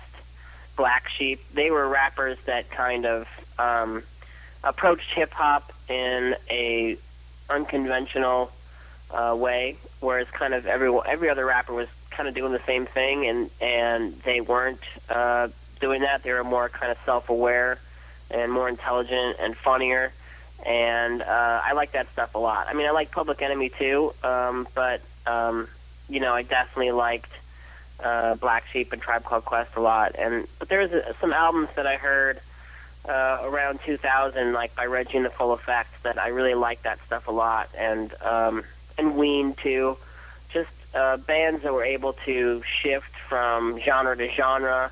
Black 0.77 1.09
Sheep. 1.09 1.41
They 1.53 1.73
were 1.73 1.89
rappers 1.89 2.39
that 2.47 2.71
kind 2.71 3.07
of 3.07 3.27
um, 3.59 4.05
approached 4.63 5.13
hip 5.13 5.33
hop 5.33 5.73
in 5.89 6.37
a 6.49 6.97
unconventional 7.51 8.53
uh, 9.11 9.35
way, 9.37 9.79
whereas 9.99 10.29
kind 10.31 10.55
of 10.55 10.65
every 10.65 10.97
every 11.07 11.29
other 11.29 11.45
rapper 11.45 11.75
was 11.75 11.89
kind 12.11 12.29
of 12.29 12.37
doing 12.37 12.53
the 12.53 12.63
same 12.65 12.87
thing, 12.87 13.27
and 13.27 13.51
and 13.61 14.15
they 14.23 14.41
weren't 14.41 14.85
uh, 15.09 15.49
doing 15.81 16.03
that. 16.03 16.23
They 16.23 16.31
were 16.31 16.45
more 16.45 16.69
kind 16.69 16.93
of 16.93 16.99
self-aware 17.05 17.81
and 18.31 18.53
more 18.53 18.69
intelligent 18.69 19.37
and 19.41 19.57
funnier. 19.57 20.13
And 20.65 21.23
uh, 21.23 21.63
I 21.65 21.73
like 21.73 21.93
that 21.93 22.11
stuff 22.13 22.35
a 22.35 22.39
lot. 22.39 22.67
I 22.69 22.75
mean, 22.75 22.87
I 22.87 22.91
like 22.91 23.11
Public 23.11 23.41
Enemy 23.43 23.71
too, 23.71 24.13
um, 24.25 24.67
but 24.75 25.01
um, 25.27 25.69
you 26.09 26.21
know, 26.21 26.35
I 26.35 26.43
definitely 26.43 26.93
liked 26.93 27.31
uh, 28.03 28.35
Black 28.37 28.67
Sheep 28.67 28.93
and 28.93 29.01
Tribe 29.01 29.25
Called 29.25 29.45
Quest 29.45 29.77
a 29.77 29.81
lot. 29.81 30.15
And 30.19 30.47
but 30.59 30.69
there's 30.69 30.93
uh, 30.93 31.13
some 31.21 31.33
albums 31.33 31.69
that 31.77 31.87
I 31.87 31.97
heard 31.97 32.41
uh, 33.09 33.41
around 33.45 33.81
2000, 33.85 34.53
like 34.53 34.75
by 34.75 34.87
Reggie 34.87 35.17
and 35.17 35.27
the 35.27 35.31
Full 35.31 35.53
Effect, 35.53 36.03
that 36.03 36.19
I 36.19 36.29
really 36.29 36.55
like 36.55 36.83
that 36.83 36.99
stuff 37.07 37.29
a 37.29 37.33
lot. 37.33 37.69
And 37.77 38.13
um, 38.23 38.65
and 38.97 39.17
Ween 39.17 39.55
too, 39.55 39.97
just 40.49 40.71
uh, 40.95 41.19
bands 41.19 41.63
that 41.63 41.73
were 41.73 41.85
able 41.85 42.15
to 42.25 42.63
shift 42.83 43.17
from 43.29 43.79
genre 43.81 44.17
to 44.17 44.31
genre 44.33 44.91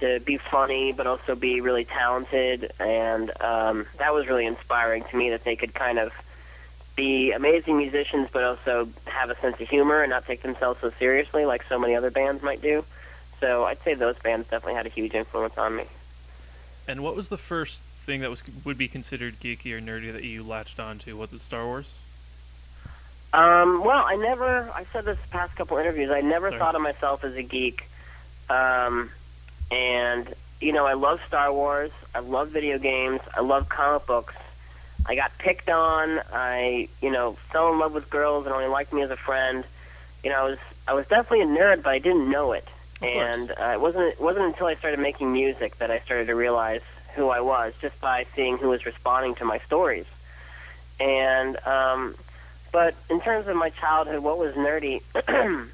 to 0.00 0.20
be 0.20 0.36
funny 0.36 0.92
but 0.92 1.06
also 1.06 1.34
be 1.34 1.60
really 1.60 1.84
talented 1.84 2.72
and 2.80 3.30
um, 3.40 3.86
that 3.98 4.12
was 4.12 4.26
really 4.26 4.46
inspiring 4.46 5.04
to 5.04 5.16
me 5.16 5.30
that 5.30 5.44
they 5.44 5.56
could 5.56 5.74
kind 5.74 5.98
of 5.98 6.12
be 6.96 7.32
amazing 7.32 7.76
musicians 7.76 8.28
but 8.32 8.42
also 8.44 8.88
have 9.06 9.30
a 9.30 9.36
sense 9.40 9.60
of 9.60 9.68
humor 9.68 10.02
and 10.02 10.10
not 10.10 10.24
take 10.26 10.42
themselves 10.42 10.80
so 10.80 10.90
seriously 10.98 11.44
like 11.44 11.62
so 11.68 11.78
many 11.78 11.94
other 11.94 12.10
bands 12.10 12.42
might 12.42 12.60
do 12.62 12.84
so 13.40 13.64
i'd 13.64 13.82
say 13.82 13.94
those 13.94 14.18
bands 14.18 14.48
definitely 14.48 14.74
had 14.74 14.86
a 14.86 14.90
huge 14.90 15.14
influence 15.14 15.56
on 15.58 15.74
me 15.76 15.84
And 16.86 17.02
what 17.02 17.16
was 17.16 17.28
the 17.30 17.38
first 17.38 17.82
thing 18.04 18.20
that 18.20 18.30
was 18.30 18.42
would 18.64 18.76
be 18.76 18.88
considered 18.88 19.40
geeky 19.40 19.72
or 19.72 19.80
nerdy 19.80 20.12
that 20.12 20.24
you 20.24 20.42
latched 20.42 20.78
onto? 20.78 21.16
Was 21.16 21.32
it 21.32 21.40
Star 21.40 21.64
Wars? 21.64 21.94
Um, 23.32 23.82
well, 23.82 24.04
I 24.06 24.16
never. 24.16 24.70
I 24.74 24.84
said 24.92 25.04
this 25.06 25.18
past 25.30 25.56
couple 25.56 25.76
interviews. 25.78 26.10
I 26.10 26.20
never 26.20 26.48
Sorry. 26.50 26.58
thought 26.58 26.74
of 26.74 26.82
myself 26.82 27.24
as 27.24 27.34
a 27.34 27.42
geek. 27.42 27.88
Um, 28.50 29.10
and 29.70 30.32
you 30.60 30.72
know, 30.72 30.86
I 30.86 30.94
love 30.94 31.20
Star 31.26 31.52
Wars. 31.52 31.90
I 32.14 32.20
love 32.20 32.50
video 32.50 32.78
games. 32.78 33.20
I 33.34 33.40
love 33.40 33.68
comic 33.68 34.06
books. 34.06 34.34
I 35.06 35.14
got 35.14 35.36
picked 35.36 35.68
on. 35.68 36.20
I, 36.32 36.88
you 37.02 37.10
know, 37.10 37.34
fell 37.52 37.72
in 37.72 37.78
love 37.78 37.92
with 37.92 38.08
girls 38.08 38.46
and 38.46 38.54
only 38.54 38.68
liked 38.68 38.92
me 38.92 39.02
as 39.02 39.10
a 39.10 39.16
friend. 39.16 39.64
You 40.22 40.30
know, 40.30 40.36
I 40.36 40.44
was 40.44 40.58
I 40.88 40.94
was 40.94 41.06
definitely 41.06 41.42
a 41.42 41.58
nerd, 41.58 41.82
but 41.82 41.90
I 41.90 41.98
didn't 41.98 42.30
know 42.30 42.52
it. 42.52 42.66
And 43.02 43.50
uh, 43.50 43.72
it 43.74 43.80
wasn't 43.80 44.12
it 44.14 44.20
wasn't 44.20 44.46
until 44.46 44.66
I 44.66 44.74
started 44.74 45.00
making 45.00 45.32
music 45.32 45.78
that 45.78 45.90
I 45.90 45.98
started 45.98 46.28
to 46.28 46.34
realize 46.34 46.80
who 47.14 47.28
I 47.28 47.40
was 47.40 47.74
just 47.80 48.00
by 48.00 48.24
seeing 48.34 48.56
who 48.56 48.70
was 48.70 48.86
responding 48.86 49.34
to 49.36 49.44
my 49.44 49.58
stories. 49.58 50.06
And 50.98 51.58
um, 51.66 52.14
but 52.72 52.94
in 53.10 53.20
terms 53.20 53.46
of 53.46 53.56
my 53.56 53.70
childhood, 53.70 54.20
what 54.20 54.38
was 54.38 54.54
nerdy? 54.54 55.02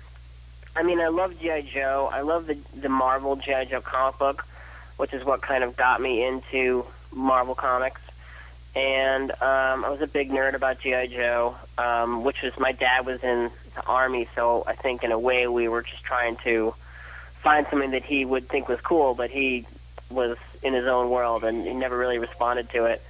I 0.76 0.82
mean, 0.82 1.00
I 1.00 1.08
love 1.08 1.38
GI 1.40 1.70
Joe. 1.72 2.08
I 2.12 2.20
love 2.20 2.46
the 2.46 2.58
the 2.74 2.88
Marvel 2.88 3.36
GI 3.36 3.66
Joe 3.70 3.80
comic 3.80 4.18
book, 4.18 4.46
which 4.96 5.12
is 5.12 5.24
what 5.24 5.42
kind 5.42 5.64
of 5.64 5.76
got 5.76 6.00
me 6.00 6.26
into 6.26 6.84
Marvel 7.12 7.54
comics. 7.54 8.00
And 8.74 9.32
um, 9.32 9.84
I 9.84 9.88
was 9.90 10.00
a 10.00 10.06
big 10.06 10.30
nerd 10.30 10.54
about 10.54 10.78
GI 10.78 11.08
Joe, 11.08 11.56
um, 11.76 12.22
which 12.22 12.42
was 12.42 12.56
my 12.58 12.70
dad 12.70 13.04
was 13.04 13.22
in 13.24 13.50
the 13.74 13.84
army, 13.84 14.28
so 14.36 14.62
I 14.66 14.74
think 14.74 15.02
in 15.02 15.10
a 15.10 15.18
way 15.18 15.48
we 15.48 15.66
were 15.66 15.82
just 15.82 16.04
trying 16.04 16.36
to 16.44 16.74
find 17.42 17.66
something 17.68 17.90
that 17.90 18.04
he 18.04 18.24
would 18.24 18.48
think 18.48 18.68
was 18.68 18.80
cool, 18.80 19.14
but 19.14 19.30
he 19.30 19.66
was 20.08 20.36
in 20.62 20.74
his 20.74 20.86
own 20.86 21.10
world 21.10 21.42
and 21.42 21.66
he 21.66 21.72
never 21.72 21.96
really 21.96 22.18
responded 22.18 22.68
to 22.70 22.84
it. 22.84 23.02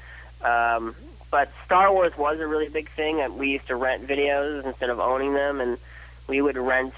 Um, 0.43 0.95
but 1.31 1.51
Star 1.65 1.93
Wars 1.93 2.17
was 2.17 2.41
a 2.41 2.47
really 2.47 2.69
big 2.69 2.91
thing. 2.91 3.37
We 3.37 3.51
used 3.51 3.67
to 3.67 3.77
rent 3.77 4.07
videos 4.07 4.65
instead 4.65 4.91
of 4.91 4.99
owning 4.99 5.35
them, 5.35 5.61
and 5.61 5.79
we 6.27 6.41
would 6.41 6.57
rent 6.57 6.95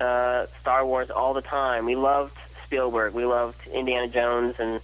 uh, 0.00 0.46
Star 0.60 0.84
Wars 0.84 1.10
all 1.10 1.34
the 1.34 1.42
time. 1.42 1.86
We 1.86 1.96
loved 1.96 2.36
Spielberg. 2.64 3.14
We 3.14 3.24
loved 3.24 3.66
Indiana 3.68 4.08
Jones 4.08 4.56
and 4.58 4.80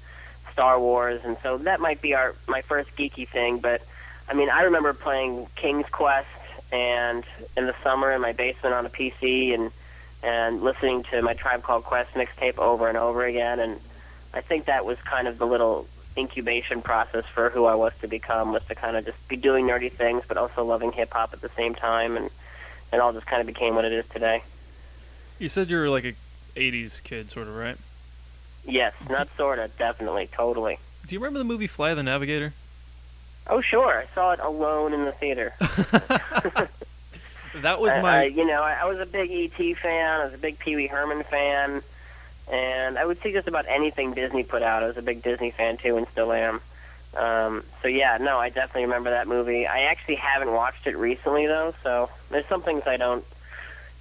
Star 0.53 0.79
Wars, 0.81 1.21
and 1.25 1.37
so 1.43 1.59
that 1.59 1.81
might 1.81 2.01
be 2.01 2.15
our 2.15 2.35
my 2.47 2.63
first 2.63 2.95
geeky 2.97 3.29
thing. 3.29 3.59
But 3.59 3.83
I 4.29 4.35
mean, 4.35 4.51
I 4.51 4.63
remember 4.63 4.93
playing 4.93 5.47
King's 5.57 5.89
Quest 5.89 6.29
and 6.73 7.25
in 7.57 7.67
the 7.67 7.75
summer 7.83 8.11
in 8.11 8.21
my 8.21 8.33
basement 8.33 8.75
on 8.75 8.87
a 8.87 8.91
PC 8.91 9.55
and 9.55 9.71
and 10.23 10.63
listening 10.63 11.05
to 11.05 11.23
my 11.23 11.35
Tribe 11.35 11.63
Called 11.63 11.85
Quest 11.85 12.13
mixtape 12.15 12.59
over 12.59 12.89
and 12.89 12.99
over 12.99 13.25
again. 13.25 13.61
And 13.61 13.79
I 14.35 14.41
think 14.41 14.65
that 14.65 14.85
was 14.85 14.99
kind 15.03 15.29
of 15.29 15.39
the 15.39 15.47
little 15.47 15.87
incubation 16.17 16.83
process 16.83 17.25
for 17.27 17.51
who 17.51 17.67
I 17.67 17.75
was 17.75 17.93
to 18.01 18.09
become 18.09 18.53
was 18.53 18.65
to 18.65 18.75
kind 18.75 18.97
of 18.97 19.05
just 19.05 19.29
be 19.29 19.37
doing 19.37 19.67
nerdy 19.67 19.93
things, 19.93 20.25
but 20.27 20.37
also 20.37 20.65
loving 20.65 20.93
hip 20.93 21.13
hop 21.13 21.33
at 21.33 21.41
the 21.41 21.51
same 21.51 21.75
time, 21.75 22.17
and 22.17 22.31
it 22.93 22.99
all 22.99 23.13
just 23.13 23.27
kind 23.27 23.41
of 23.41 23.47
became 23.47 23.75
what 23.75 23.85
it 23.85 23.93
is 23.93 24.07
today. 24.09 24.43
You 25.38 25.49
said 25.49 25.70
you 25.70 25.77
were 25.77 25.90
like 25.90 26.05
a 26.05 26.14
'80s 26.57 27.03
kid, 27.03 27.31
sort 27.31 27.49
of, 27.49 27.57
right? 27.57 27.77
Yes, 28.64 28.94
not 29.09 29.29
sorta, 29.37 29.70
definitely, 29.79 30.29
totally. 30.33 30.79
Do 31.07 31.14
you 31.14 31.20
remember 31.20 31.38
the 31.38 31.44
movie 31.44 31.66
Fly 31.66 31.94
the 31.94 32.03
Navigator? 32.03 32.53
Oh 33.49 33.61
sure, 33.61 33.99
I 33.99 34.07
saw 34.14 34.33
it 34.33 34.40
alone 34.40 34.92
in 34.92 35.05
the 35.05 35.12
theater. 35.12 35.55
That 37.62 37.81
was 37.81 37.92
I, 37.92 38.03
my 38.03 38.20
I, 38.20 38.25
you 38.25 38.46
know, 38.46 38.62
I, 38.62 38.79
I 38.83 38.85
was 38.85 38.99
a 38.99 39.07
big 39.07 39.31
ET 39.31 39.77
fan. 39.79 40.20
I 40.20 40.25
was 40.25 40.35
a 40.35 40.38
big 40.38 40.59
Pee 40.59 40.77
Wee 40.77 40.87
Herman 40.87 41.22
fan, 41.25 41.83
and 42.51 42.99
I 42.99 43.05
would 43.05 43.20
see 43.22 43.33
just 43.33 43.49
about 43.49 43.66
anything 43.68 44.12
Disney 44.14 44.42
put 44.42 44.62
out. 44.62 44.83
I 44.83 44.87
was 44.87 44.96
a 44.96 45.03
big 45.03 45.22
Disney 45.22 45.51
fan 45.51 45.77
too, 45.77 45.96
and 45.96 46.07
still 46.09 46.33
am. 46.33 46.61
Um, 47.16 47.64
so 47.81 47.88
yeah, 47.88 48.18
no, 48.20 48.38
I 48.38 48.51
definitely 48.51 48.83
remember 48.83 49.11
that 49.11 49.27
movie. 49.27 49.66
I 49.66 49.83
actually 49.85 50.16
haven't 50.16 50.53
watched 50.53 50.87
it 50.87 50.96
recently 50.96 51.46
though, 51.46 51.75
so 51.83 52.11
there's 52.31 52.46
some 52.46 52.62
things 52.62 52.83
I 52.87 52.99
don't 52.99 53.25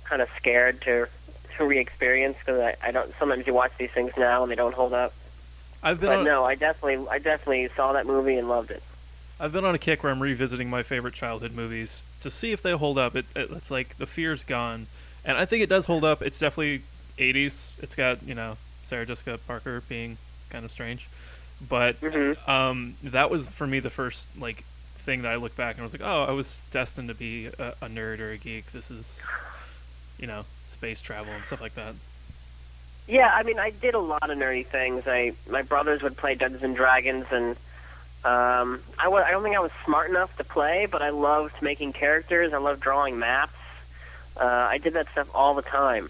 kind 0.04 0.22
of 0.22 0.30
scared 0.38 0.82
to 0.82 1.08
to 1.58 1.66
re-experience 1.66 2.38
because 2.40 2.60
I, 2.62 2.76
I 2.88 2.92
don't. 2.92 3.14
Sometimes 3.20 3.48
you 3.48 3.54
watch 3.54 3.74
these 3.78 3.92
things 3.92 4.12
now 4.18 4.44
and 4.44 4.52
they 4.52 4.56
don't 4.56 4.74
hold 4.76 4.94
up. 4.94 5.14
I've 5.84 6.00
been 6.00 6.12
But 6.12 6.20
on, 6.20 6.26
no, 6.26 6.46
I 6.46 6.56
definitely, 6.56 7.08
I 7.10 7.20
definitely 7.20 7.70
saw 7.76 7.94
that 7.94 8.06
movie 8.08 8.38
and 8.38 8.50
loved 8.50 8.72
it. 8.72 8.84
I've 9.40 9.52
been 9.52 9.66
on 9.66 9.76
a 9.76 9.80
kick 9.80 10.04
where 10.04 10.12
I'm 10.12 10.22
revisiting 10.22 10.70
my 10.70 10.82
favorite 10.84 11.14
childhood 11.14 11.54
movies 11.54 12.06
to 12.22 12.30
see 12.30 12.52
if 12.52 12.62
they 12.62 12.72
hold 12.72 12.98
up. 12.98 13.16
It, 13.16 13.26
it, 13.36 13.50
it's 13.52 13.70
like 13.72 13.98
the 13.98 14.06
fear's 14.08 14.46
gone, 14.46 14.88
and 15.26 15.38
I 15.38 15.46
think 15.46 15.62
it 15.62 15.70
does 15.70 15.86
hold 15.88 16.04
up. 16.06 16.22
It's 16.22 16.40
definitely 16.40 16.84
80s. 17.18 17.72
It's 17.82 17.96
got 17.96 18.24
you 18.24 18.34
know 18.36 18.58
Sarah 18.84 19.06
Jessica 19.06 19.38
Parker 19.46 19.82
being 19.90 20.18
kind 20.50 20.64
of 20.64 20.72
strange, 20.72 21.10
but 21.62 21.98
hmm 22.02 22.34
um, 22.48 22.96
that 23.04 23.30
was 23.30 23.48
for 23.48 23.68
me 23.68 23.80
the 23.80 23.90
first 23.90 24.30
like 24.40 24.64
thing 24.98 25.22
that 25.24 25.32
I 25.32 25.36
look 25.36 25.56
back 25.56 25.76
and 25.76 25.82
I 25.82 25.84
was 25.84 25.94
like, 25.94 26.02
oh, 26.04 26.24
I 26.24 26.32
was 26.32 26.62
destined 26.72 27.10
to 27.10 27.16
be 27.16 27.48
a, 27.48 27.74
a 27.82 27.88
nerd 27.88 28.20
or 28.20 28.32
a 28.32 28.38
geek. 28.38 28.72
This 28.72 28.90
is, 28.90 29.28
you 30.20 30.28
know, 30.28 30.46
space 30.66 31.02
travel 31.02 31.34
and 31.34 31.46
stuff 31.46 31.62
like 31.62 31.76
that. 31.76 31.96
Yeah, 33.08 33.32
I 33.34 33.44
mean, 33.44 33.60
I 33.60 33.70
did 33.70 33.94
a 33.94 34.00
lot 34.00 34.30
of 34.30 34.38
nerdy 34.38 34.66
things. 34.66 35.04
I 35.08 35.34
my 35.50 35.62
brothers 35.62 36.02
would 36.02 36.18
play 36.18 36.36
Dungeons 36.36 36.64
and 36.64 36.76
Dragons, 36.76 37.26
and 37.32 37.52
um, 38.24 38.82
I 38.98 39.08
wa- 39.08 39.22
I 39.26 39.32
don't 39.32 39.44
think 39.44 39.56
I 39.56 39.60
was 39.60 39.72
smart 39.84 40.10
enough 40.10 40.36
to 40.38 40.44
play, 40.44 40.88
but 40.90 41.02
I 41.02 41.10
loved 41.10 41.62
making 41.62 41.94
characters. 41.94 42.54
I 42.54 42.58
loved 42.58 42.82
drawing 42.82 43.20
maps. 43.20 43.54
Uh, 44.36 44.44
I 44.44 44.80
did 44.80 44.94
that 44.94 45.08
stuff 45.12 45.30
all 45.36 45.54
the 45.54 45.62
time, 45.62 46.10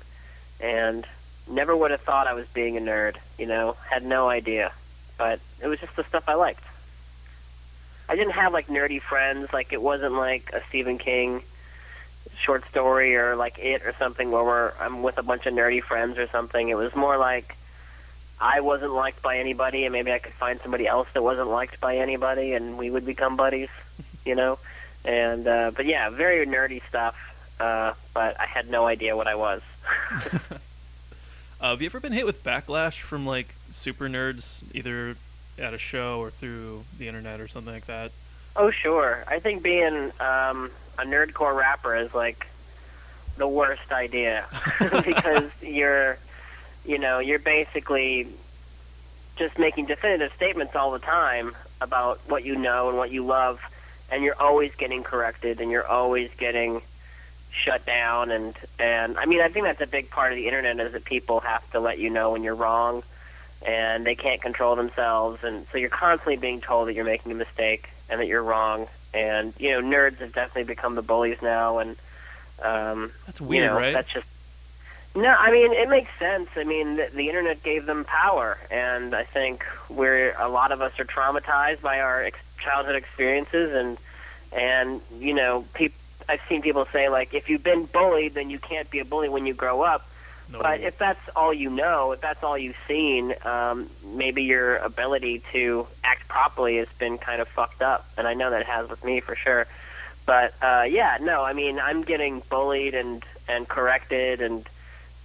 and 0.62 1.06
never 1.50 1.76
would 1.76 1.92
have 1.92 2.02
thought 2.02 2.28
I 2.28 2.34
was 2.34 2.48
being 2.48 2.78
a 2.78 2.82
nerd. 2.82 3.18
You 3.38 3.48
know, 3.48 3.76
had 3.90 4.06
no 4.06 4.30
idea, 4.30 4.72
but 5.18 5.42
it 5.62 5.68
was 5.68 5.80
just 5.80 5.96
the 5.98 6.04
stuff 6.06 6.24
I 6.30 6.36
liked. 6.36 6.64
I 8.08 8.16
didn't 8.16 8.34
have 8.34 8.54
like 8.54 8.68
nerdy 8.68 9.02
friends. 9.02 9.52
Like 9.52 9.74
it 9.74 9.82
wasn't 9.82 10.14
like 10.14 10.52
a 10.54 10.64
Stephen 10.70 10.98
King 10.98 11.44
short 12.38 12.68
story 12.70 13.16
or 13.16 13.36
like 13.36 13.60
it 13.60 13.84
or 13.84 13.94
something 14.00 14.32
where 14.32 14.44
we're 14.44 14.74
I'm 14.80 15.04
with 15.04 15.18
a 15.18 15.24
bunch 15.24 15.46
of 15.46 15.54
nerdy 15.54 15.82
friends 15.82 16.18
or 16.18 16.28
something. 16.28 16.70
It 16.70 16.78
was 16.78 16.96
more 16.96 17.18
like 17.18 17.56
I 18.40 18.62
wasn't 18.62 18.94
liked 18.94 19.22
by 19.22 19.38
anybody 19.38 19.86
and 19.86 19.94
maybe 19.94 20.12
I 20.12 20.20
could 20.20 20.34
find 20.34 20.60
somebody 20.62 20.88
else 20.88 21.08
that 21.14 21.24
wasn't 21.24 21.50
liked 21.50 21.80
by 21.80 21.98
anybody 21.98 22.54
and 22.54 22.78
we 22.78 22.90
would 22.90 23.06
become 23.06 23.36
buddies, 23.36 23.70
you 24.26 24.36
know. 24.36 24.60
And 25.04 25.48
uh 25.48 25.72
but 25.76 25.86
yeah, 25.86 26.10
very 26.10 26.46
nerdy 26.46 26.82
stuff. 26.88 27.16
Uh 27.60 27.94
but 28.14 28.40
I 28.40 28.46
had 28.46 28.70
no 28.70 28.86
idea 28.86 29.16
what 29.16 29.28
I 29.28 29.36
was. 29.36 29.62
Uh, 31.58 31.70
have 31.70 31.82
you 31.82 31.86
ever 31.88 32.00
been 32.02 32.12
hit 32.12 32.26
with 32.26 32.44
backlash 32.44 33.00
from 33.00 33.26
like 33.26 33.56
super 33.72 34.08
nerds, 34.08 34.62
either 34.74 35.16
at 35.58 35.74
a 35.74 35.78
show 35.78 36.20
or 36.20 36.30
through 36.30 36.84
the 37.00 37.08
internet 37.08 37.40
or 37.40 37.48
something 37.48 37.74
like 37.74 37.86
that? 37.86 38.12
Oh 38.56 38.72
sure. 38.72 39.24
I 39.28 39.40
think 39.40 39.64
being 39.64 40.12
um 40.20 40.72
a 40.98 41.04
nerdcore 41.04 41.56
rapper 41.56 41.96
is 41.96 42.14
like 42.14 42.48
the 43.38 43.48
worst 43.48 43.92
idea 43.92 44.46
because 45.06 45.50
you're 45.62 46.18
you 46.86 47.00
know, 47.00 47.20
you're 47.20 47.40
basically 47.40 48.28
just 49.36 49.58
making 49.58 49.86
definitive 49.86 50.32
statements 50.34 50.76
all 50.76 50.92
the 50.92 51.00
time 51.00 51.56
about 51.82 52.20
what 52.28 52.46
you 52.46 52.56
know 52.56 52.90
and 52.90 52.98
what 52.98 53.12
you 53.12 53.26
love 53.26 53.60
and 54.10 54.24
you're 54.24 54.40
always 54.40 54.74
getting 54.76 55.04
corrected 55.04 55.60
and 55.60 55.72
you're 55.72 55.88
always 55.88 56.30
getting 56.38 56.82
shut 57.52 57.86
down 57.86 58.32
and 58.32 58.56
and 58.80 59.18
I 59.18 59.26
mean 59.26 59.42
I 59.42 59.50
think 59.50 59.66
that's 59.66 59.82
a 59.82 59.88
big 59.88 60.10
part 60.10 60.32
of 60.32 60.38
the 60.38 60.48
internet 60.48 60.80
is 60.80 60.94
that 60.94 61.06
people 61.06 61.40
have 61.42 61.70
to 61.72 61.80
let 61.80 62.00
you 62.00 62.10
know 62.10 62.32
when 62.32 62.44
you're 62.44 62.56
wrong 62.56 63.04
and 63.66 64.06
they 64.06 64.16
can't 64.16 64.42
control 64.42 64.76
themselves 64.76 65.44
and 65.44 65.66
so 65.72 65.78
you're 65.78 65.90
constantly 65.90 66.38
being 66.38 66.62
told 66.62 66.88
that 66.88 66.94
you're 66.94 67.06
making 67.06 67.32
a 67.32 67.36
mistake 67.36 67.90
and 68.10 68.20
that 68.20 68.28
you're 68.28 68.44
wrong 68.44 68.88
and 69.14 69.54
you 69.60 69.70
know 69.72 69.82
nerds 69.82 70.18
have 70.18 70.34
definitely 70.34 70.64
become 70.64 70.96
the 70.96 71.02
bullies 71.02 71.42
now 71.42 71.80
and 71.80 71.96
um 72.62 73.12
That's 73.26 73.42
weird, 73.42 73.64
you 73.64 73.70
know, 73.70 73.76
right? 73.76 73.94
That's 73.94 74.12
just 74.12 74.28
no. 75.16 75.30
I 75.30 75.50
mean, 75.50 75.72
it 75.72 75.88
makes 75.90 76.12
sense. 76.20 76.50
I 76.58 76.66
mean, 76.66 76.98
the, 76.98 77.10
the 77.14 77.30
internet 77.30 77.64
gave 77.64 77.86
them 77.86 78.04
power, 78.04 78.58
and 78.70 79.16
I 79.16 79.24
think 79.24 79.66
we're 79.90 80.36
a 80.38 80.50
lot 80.50 80.74
of 80.74 80.82
us 80.82 81.00
are 81.00 81.06
traumatized 81.06 81.82
by 81.82 82.02
our 82.02 82.22
ex- 82.24 82.40
childhood 82.60 82.96
experiences, 82.96 83.74
and 83.74 83.98
and 84.52 85.02
you 85.20 85.34
know, 85.34 85.66
peop- 85.74 85.94
I've 86.28 86.42
seen 86.50 86.62
people 86.62 86.86
say 86.92 87.08
like, 87.08 87.34
if 87.34 87.50
you've 87.50 87.64
been 87.64 87.86
bullied, 87.86 88.34
then 88.34 88.50
you 88.50 88.60
can't 88.60 88.90
be 88.90 89.00
a 89.00 89.06
bully 89.06 89.30
when 89.30 89.46
you 89.46 89.54
grow 89.54 89.82
up. 89.84 90.06
No. 90.52 90.60
But 90.62 90.82
if 90.82 90.98
that's 90.98 91.20
all 91.36 91.54
you 91.54 91.70
know, 91.70 92.12
if 92.12 92.22
that's 92.22 92.44
all 92.44 92.58
you've 92.58 92.78
seen, 92.88 93.34
um, 93.44 93.90
maybe 94.06 94.44
your 94.44 94.78
ability 94.78 95.42
to 95.52 95.88
act 96.04 96.28
properly 96.28 96.78
has 96.78 96.88
been 97.00 97.18
kind 97.18 97.42
of 97.42 97.48
fucked 97.48 97.82
up, 97.82 98.08
and 98.18 98.28
I 98.28 98.36
know 98.36 98.52
that 98.52 98.62
it 98.62 98.68
has 98.68 98.90
with 98.90 99.04
me 99.04 99.22
for 99.22 99.36
sure. 99.36 99.66
But 100.26 100.54
uh, 100.62 100.86
yeah, 100.88 101.18
no, 101.22 101.44
I 101.44 101.54
mean, 101.54 101.80
I'm 101.80 102.04
getting 102.04 102.42
bullied 102.50 102.94
and 102.94 103.24
and 103.48 103.68
corrected 103.68 104.42
and 104.42 104.68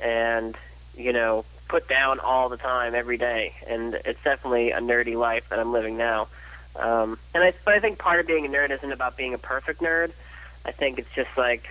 and 0.01 0.57
you 0.97 1.13
know 1.13 1.45
put 1.69 1.89
down 1.89 2.19
all 2.19 2.49
the 2.49 2.57
time, 2.57 2.95
every 2.95 3.17
day, 3.17 3.55
and 3.69 3.95
it's 4.05 4.23
definitely 4.25 4.73
a 4.73 4.81
nerdy 4.81 5.17
life 5.17 5.49
that 5.51 5.59
I'm 5.59 5.73
living 5.73 5.97
now. 5.97 6.27
Um, 6.75 7.19
and 7.33 7.45
I, 7.45 7.53
but 7.65 7.75
I 7.75 7.81
think 7.81 7.99
part 7.99 8.19
of 8.21 8.27
being 8.27 8.45
a 8.45 8.49
nerd 8.49 8.71
isn't 8.71 8.93
about 8.93 9.17
being 9.17 9.35
a 9.35 9.39
perfect 9.39 9.81
nerd. 9.81 10.11
I 10.65 10.73
think 10.73 10.99
it's 10.99 11.13
just 11.15 11.31
like 11.37 11.69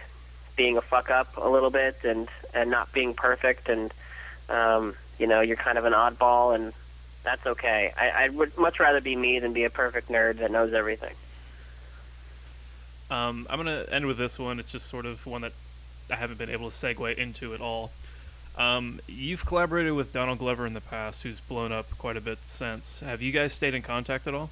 being 0.56 0.78
a 0.78 0.82
fuck 0.82 1.10
up 1.10 1.36
a 1.38 1.48
little 1.50 1.70
bit 1.70 1.98
and 2.04 2.30
and 2.54 2.70
not 2.70 2.92
being 2.92 3.14
perfect 3.14 3.70
and 3.70 3.94
um, 4.50 4.96
you 5.18 5.28
know 5.28 5.42
you're 5.42 5.58
kind 5.58 5.78
of 5.78 5.86
an 5.86 5.94
oddball 5.94 6.56
and 6.56 6.74
that's 7.24 7.46
okay. 7.46 7.94
I, 7.98 8.26
I 8.26 8.30
would 8.30 8.58
much 8.58 8.80
rather 8.80 9.02
be 9.02 9.16
me 9.16 9.40
than 9.40 9.54
be 9.54 9.64
a 9.66 9.70
perfect 9.70 10.10
nerd 10.10 10.38
that 10.38 10.52
knows 10.52 10.74
everything. 10.74 11.14
Um, 13.12 13.48
I'm 13.50 13.58
gonna 13.58 13.86
end 13.92 14.06
with 14.06 14.18
this 14.18 14.40
one. 14.40 14.60
It's 14.60 14.72
just 14.72 14.88
sort 14.88 15.06
of 15.06 15.26
one 15.26 15.42
that 15.42 15.54
I 16.10 16.16
haven't 16.16 16.38
been 16.38 16.50
able 16.50 16.70
to 16.70 16.76
segue 16.76 17.16
into 17.16 17.54
at 17.54 17.62
all. 17.62 17.92
Um, 18.58 19.00
you've 19.08 19.46
collaborated 19.46 19.94
with 19.94 20.12
Donald 20.12 20.40
Glover 20.40 20.66
in 20.66 20.74
the 20.74 20.82
past, 20.82 21.24
who's 21.24 21.40
blown 21.40 21.72
up 21.72 21.90
quite 21.98 22.18
a 22.18 22.22
bit 22.22 22.40
since. 22.46 23.00
Have 23.00 23.22
you 23.22 23.32
guys 23.32 23.54
stayed 23.54 23.74
in 23.74 23.82
contact 23.82 24.28
at 24.28 24.34
all? 24.34 24.50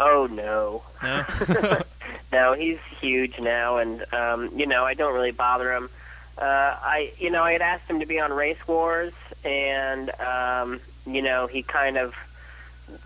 Oh 0.00 0.28
no. 0.30 0.82
No. 1.02 1.24
no, 2.32 2.52
he's 2.54 2.78
huge 3.00 3.38
now, 3.38 3.78
and 3.78 4.04
um, 4.12 4.50
you 4.58 4.66
know 4.66 4.84
I 4.84 4.94
don't 4.94 5.14
really 5.14 5.30
bother 5.30 5.72
him. 5.72 5.90
Uh, 6.36 6.42
I, 6.42 7.12
you 7.18 7.30
know, 7.30 7.42
I 7.42 7.52
had 7.52 7.62
asked 7.62 7.88
him 7.88 8.00
to 8.00 8.06
be 8.06 8.18
on 8.18 8.32
Race 8.32 8.66
Wars, 8.66 9.12
and 9.44 10.10
um, 10.20 10.80
you 11.06 11.22
know 11.22 11.46
he 11.46 11.62
kind 11.62 11.96
of 11.96 12.14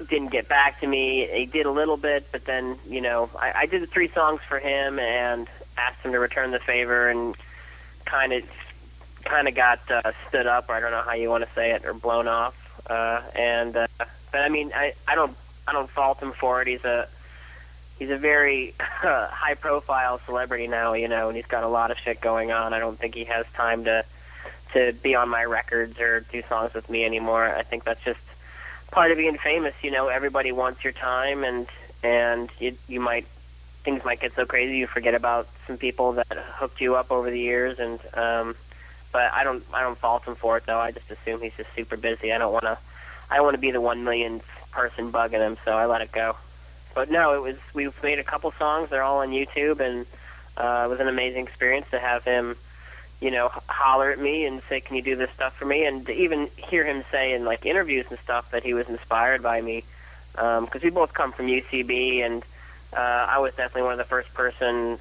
didn't 0.08 0.28
get 0.28 0.48
back 0.48 0.80
to 0.80 0.86
me. 0.86 1.28
He 1.30 1.46
did 1.46 1.66
a 1.66 1.70
little 1.70 1.96
bit, 1.96 2.28
but 2.32 2.44
then 2.46 2.78
you 2.88 3.00
know 3.00 3.28
I, 3.38 3.52
I 3.54 3.66
did 3.66 3.82
the 3.82 3.86
three 3.86 4.08
songs 4.08 4.40
for 4.48 4.58
him 4.58 4.98
and 4.98 5.46
asked 5.76 6.00
him 6.00 6.12
to 6.12 6.18
return 6.18 6.50
the 6.52 6.58
favor, 6.58 7.08
and 7.08 7.36
kind 8.06 8.32
of 8.32 8.44
kind 9.24 9.46
of 9.46 9.54
got 9.54 9.80
uh, 9.90 10.12
stood 10.28 10.46
up, 10.46 10.68
or 10.70 10.74
I 10.74 10.80
don't 10.80 10.90
know 10.90 11.02
how 11.02 11.14
you 11.14 11.28
want 11.28 11.44
to 11.44 11.50
say 11.54 11.72
it, 11.72 11.84
or 11.84 11.92
blown 11.92 12.28
off. 12.28 12.54
Uh, 12.88 13.20
and 13.34 13.76
uh, 13.76 13.86
but 14.32 14.40
I 14.40 14.48
mean, 14.48 14.72
I 14.74 14.94
I 15.06 15.14
don't 15.14 15.36
I 15.66 15.72
don't 15.72 15.90
fault 15.90 16.20
him 16.20 16.32
for 16.32 16.62
it. 16.62 16.68
He's 16.68 16.84
a 16.84 17.08
he's 17.98 18.10
a 18.10 18.16
very 18.16 18.74
high 18.80 19.54
profile 19.54 20.20
celebrity 20.24 20.66
now, 20.66 20.94
you 20.94 21.08
know, 21.08 21.28
and 21.28 21.36
he's 21.36 21.46
got 21.46 21.64
a 21.64 21.68
lot 21.68 21.90
of 21.90 21.98
shit 21.98 22.20
going 22.20 22.52
on. 22.52 22.72
I 22.72 22.78
don't 22.78 22.98
think 22.98 23.14
he 23.14 23.24
has 23.24 23.46
time 23.54 23.84
to 23.84 24.04
to 24.74 24.92
be 24.92 25.14
on 25.14 25.30
my 25.30 25.44
records 25.44 25.98
or 25.98 26.20
do 26.20 26.42
songs 26.46 26.74
with 26.74 26.90
me 26.90 27.02
anymore. 27.04 27.44
I 27.44 27.62
think 27.62 27.84
that's 27.84 28.04
just 28.04 28.20
part 28.90 29.10
of 29.10 29.16
being 29.16 29.38
famous, 29.38 29.74
you 29.82 29.90
know, 29.90 30.08
everybody 30.08 30.52
wants 30.52 30.84
your 30.84 30.92
time 30.92 31.44
and 31.44 31.66
and 32.02 32.50
you 32.60 32.76
you 32.86 33.00
might 33.00 33.26
things 33.82 34.04
might 34.04 34.20
get 34.20 34.34
so 34.34 34.44
crazy 34.44 34.76
you 34.76 34.86
forget 34.86 35.14
about 35.14 35.48
some 35.66 35.78
people 35.78 36.12
that 36.12 36.26
hooked 36.30 36.80
you 36.80 36.96
up 36.96 37.10
over 37.10 37.30
the 37.30 37.40
years 37.40 37.78
and 37.78 37.98
um 38.14 38.54
but 39.12 39.32
I 39.32 39.44
don't 39.44 39.64
I 39.72 39.82
don't 39.82 39.98
fault 39.98 40.24
him 40.24 40.34
for 40.34 40.58
it 40.58 40.64
though. 40.66 40.78
I 40.78 40.92
just 40.92 41.10
assume 41.10 41.40
he's 41.40 41.56
just 41.56 41.74
super 41.74 41.96
busy. 41.96 42.32
I 42.32 42.38
don't 42.38 42.52
want 42.52 42.64
to 42.64 42.78
I 43.30 43.36
don't 43.36 43.44
want 43.44 43.54
to 43.54 43.60
be 43.60 43.70
the 43.70 43.80
1 43.80 44.04
millionth 44.04 44.44
person 44.70 45.12
bugging 45.12 45.40
him, 45.40 45.56
so 45.64 45.72
I 45.72 45.86
let 45.86 46.00
it 46.00 46.12
go. 46.12 46.36
But 46.94 47.10
no, 47.10 47.34
it 47.34 47.42
was 47.42 47.56
we've 47.74 48.02
made 48.02 48.18
a 48.18 48.24
couple 48.24 48.50
songs. 48.52 48.90
They're 48.90 49.02
all 49.02 49.18
on 49.18 49.30
YouTube, 49.30 49.80
and 49.80 50.06
uh, 50.56 50.86
it 50.86 50.90
was 50.90 51.00
an 51.00 51.08
amazing 51.08 51.46
experience 51.46 51.86
to 51.90 51.98
have 51.98 52.24
him, 52.24 52.56
you 53.20 53.30
know, 53.30 53.48
holler 53.68 54.10
at 54.10 54.18
me 54.18 54.46
and 54.46 54.62
say, 54.68 54.80
"Can 54.80 54.96
you 54.96 55.02
do 55.02 55.16
this 55.16 55.30
stuff 55.30 55.56
for 55.56 55.64
me?" 55.64 55.84
And 55.84 56.06
to 56.06 56.12
even 56.12 56.48
hear 56.56 56.84
him 56.84 57.04
say 57.10 57.34
in 57.34 57.44
like 57.44 57.66
interviews 57.66 58.06
and 58.10 58.18
stuff 58.18 58.50
that 58.50 58.64
he 58.64 58.74
was 58.74 58.88
inspired 58.88 59.42
by 59.42 59.60
me, 59.60 59.84
because 60.32 60.82
we 60.82 60.90
both 60.90 61.12
come 61.12 61.32
from 61.32 61.46
UCB, 61.46 62.24
and 62.24 62.42
uh, 62.96 63.26
I 63.28 63.38
was 63.38 63.52
definitely 63.54 63.82
one 63.82 63.92
of 63.92 63.98
the 63.98 64.04
first 64.04 64.32
person, 64.34 64.98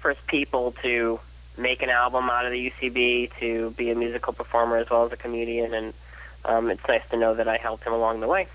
first 0.00 0.26
people 0.26 0.72
to 0.82 1.20
make 1.56 1.82
an 1.82 1.90
album 1.90 2.30
out 2.30 2.46
of 2.46 2.52
the 2.52 2.70
UCB, 2.70 3.32
to 3.40 3.70
be 3.72 3.90
a 3.90 3.94
musical 3.94 4.32
performer 4.32 4.76
as 4.76 4.88
well 4.88 5.04
as 5.04 5.12
a 5.12 5.16
comedian, 5.16 5.74
and 5.74 5.94
um, 6.44 6.70
it's 6.70 6.86
nice 6.86 7.02
to 7.10 7.16
know 7.16 7.34
that 7.34 7.48
I 7.48 7.56
helped 7.56 7.84
him 7.84 7.92
along 7.92 8.20
the 8.20 8.28
way. 8.28 8.46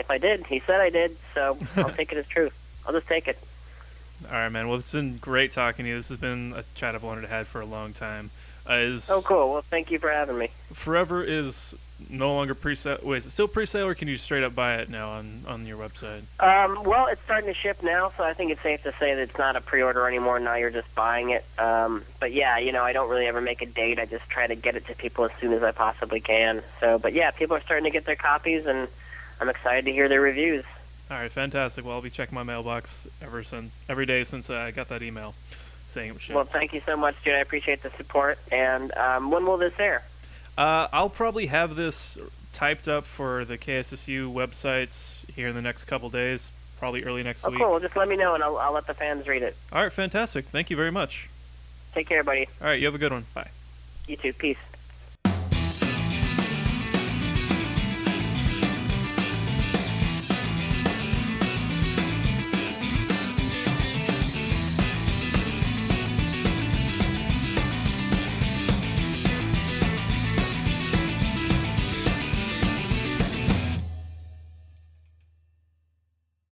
If 0.00 0.10
I 0.10 0.18
did, 0.18 0.46
he 0.46 0.60
said 0.60 0.80
I 0.80 0.90
did, 0.90 1.16
so 1.34 1.56
I'll 1.76 1.90
take 1.94 2.10
it 2.10 2.18
as 2.18 2.26
truth. 2.26 2.54
I'll 2.86 2.92
just 2.94 3.06
take 3.06 3.28
it. 3.28 3.38
all 4.26 4.32
right, 4.32 4.48
man. 4.48 4.66
Well, 4.66 4.78
it's 4.78 4.90
been 4.90 5.18
great 5.18 5.52
talking 5.52 5.84
to 5.84 5.90
you. 5.90 5.96
This 5.96 6.08
has 6.08 6.18
been 6.18 6.54
a 6.56 6.64
chat 6.74 6.94
I've 6.94 7.02
wanted 7.02 7.22
to 7.22 7.28
have 7.28 7.46
for 7.46 7.60
a 7.60 7.66
long 7.66 7.92
time. 7.92 8.30
Uh, 8.68 8.74
is 8.74 9.10
Oh, 9.10 9.22
cool. 9.22 9.52
Well, 9.52 9.62
thank 9.62 9.90
you 9.90 9.98
for 9.98 10.10
having 10.10 10.36
me. 10.38 10.48
Forever 10.72 11.22
is 11.22 11.74
no 12.08 12.34
longer 12.34 12.54
pre-sale. 12.54 12.98
Wait, 13.02 13.18
is 13.18 13.26
it 13.26 13.30
still 13.30 13.48
pre-sale, 13.48 13.86
or 13.86 13.94
can 13.94 14.08
you 14.08 14.16
straight 14.16 14.42
up 14.42 14.54
buy 14.54 14.76
it 14.76 14.88
now 14.88 15.10
on 15.10 15.42
on 15.46 15.66
your 15.66 15.76
website? 15.76 16.22
Um, 16.38 16.82
well, 16.84 17.06
it's 17.08 17.22
starting 17.22 17.52
to 17.52 17.54
ship 17.54 17.82
now, 17.82 18.12
so 18.16 18.24
I 18.24 18.32
think 18.32 18.52
it's 18.52 18.62
safe 18.62 18.82
to 18.84 18.92
say 18.98 19.14
that 19.14 19.20
it's 19.22 19.36
not 19.38 19.56
a 19.56 19.60
pre-order 19.60 20.06
anymore. 20.06 20.38
Now 20.40 20.54
you're 20.56 20.70
just 20.70 20.94
buying 20.94 21.30
it. 21.30 21.44
Um, 21.58 22.04
but 22.20 22.32
yeah, 22.32 22.58
you 22.58 22.72
know, 22.72 22.82
I 22.84 22.92
don't 22.92 23.10
really 23.10 23.26
ever 23.26 23.40
make 23.40 23.60
a 23.60 23.66
date. 23.66 23.98
I 23.98 24.06
just 24.06 24.28
try 24.30 24.46
to 24.46 24.54
get 24.54 24.76
it 24.76 24.86
to 24.86 24.94
people 24.94 25.24
as 25.24 25.30
soon 25.40 25.52
as 25.52 25.62
I 25.62 25.72
possibly 25.72 26.20
can. 26.20 26.62
So, 26.80 26.98
but 26.98 27.12
yeah, 27.12 27.30
people 27.32 27.56
are 27.56 27.62
starting 27.62 27.84
to 27.84 27.90
get 27.90 28.04
their 28.06 28.16
copies, 28.16 28.66
and 28.66 28.88
I'm 29.40 29.48
excited 29.48 29.84
to 29.86 29.92
hear 29.92 30.08
their 30.08 30.20
reviews. 30.20 30.64
All 31.10 31.16
right, 31.16 31.30
fantastic. 31.30 31.84
Well, 31.84 31.94
I'll 31.94 32.02
be 32.02 32.10
checking 32.10 32.34
my 32.34 32.42
mailbox 32.42 33.08
ever 33.22 33.42
since 33.42 33.72
every 33.88 34.06
day 34.06 34.22
since 34.24 34.48
uh, 34.50 34.54
I 34.56 34.70
got 34.70 34.88
that 34.88 35.02
email 35.02 35.34
saying 35.88 36.10
it. 36.14 36.34
Well, 36.34 36.44
thank 36.44 36.72
you 36.72 36.80
so 36.86 36.96
much, 36.96 37.16
dude. 37.24 37.34
I 37.34 37.38
appreciate 37.38 37.82
the 37.82 37.90
support. 37.90 38.38
And 38.52 38.96
um, 38.96 39.30
when 39.30 39.44
will 39.44 39.56
this 39.56 39.72
air? 39.78 40.04
Uh, 40.56 40.86
I'll 40.92 41.08
probably 41.10 41.46
have 41.46 41.74
this 41.74 42.16
typed 42.52 42.86
up 42.86 43.06
for 43.06 43.44
the 43.44 43.58
KSSU 43.58 44.32
websites 44.32 45.28
here 45.32 45.48
in 45.48 45.54
the 45.54 45.62
next 45.62 45.84
couple 45.84 46.10
days. 46.10 46.52
probably 46.78 47.02
early 47.04 47.22
next 47.22 47.44
Oh, 47.44 47.50
week. 47.50 47.58
cool. 47.58 47.70
Well, 47.72 47.80
just 47.80 47.96
let 47.96 48.08
me 48.08 48.16
know, 48.16 48.34
and 48.34 48.42
I'll, 48.44 48.56
I'll 48.58 48.72
let 48.72 48.86
the 48.86 48.94
fans 48.94 49.26
read 49.26 49.42
it. 49.42 49.56
All 49.72 49.82
right, 49.82 49.92
fantastic. 49.92 50.44
Thank 50.46 50.70
you 50.70 50.76
very 50.76 50.92
much. 50.92 51.28
Take 51.92 52.08
care, 52.08 52.22
buddy. 52.22 52.46
All 52.60 52.68
right, 52.68 52.78
you 52.78 52.86
have 52.86 52.94
a 52.94 52.98
good 52.98 53.12
one. 53.12 53.26
Bye. 53.34 53.50
You 54.06 54.16
too. 54.16 54.32
Peace. 54.32 54.56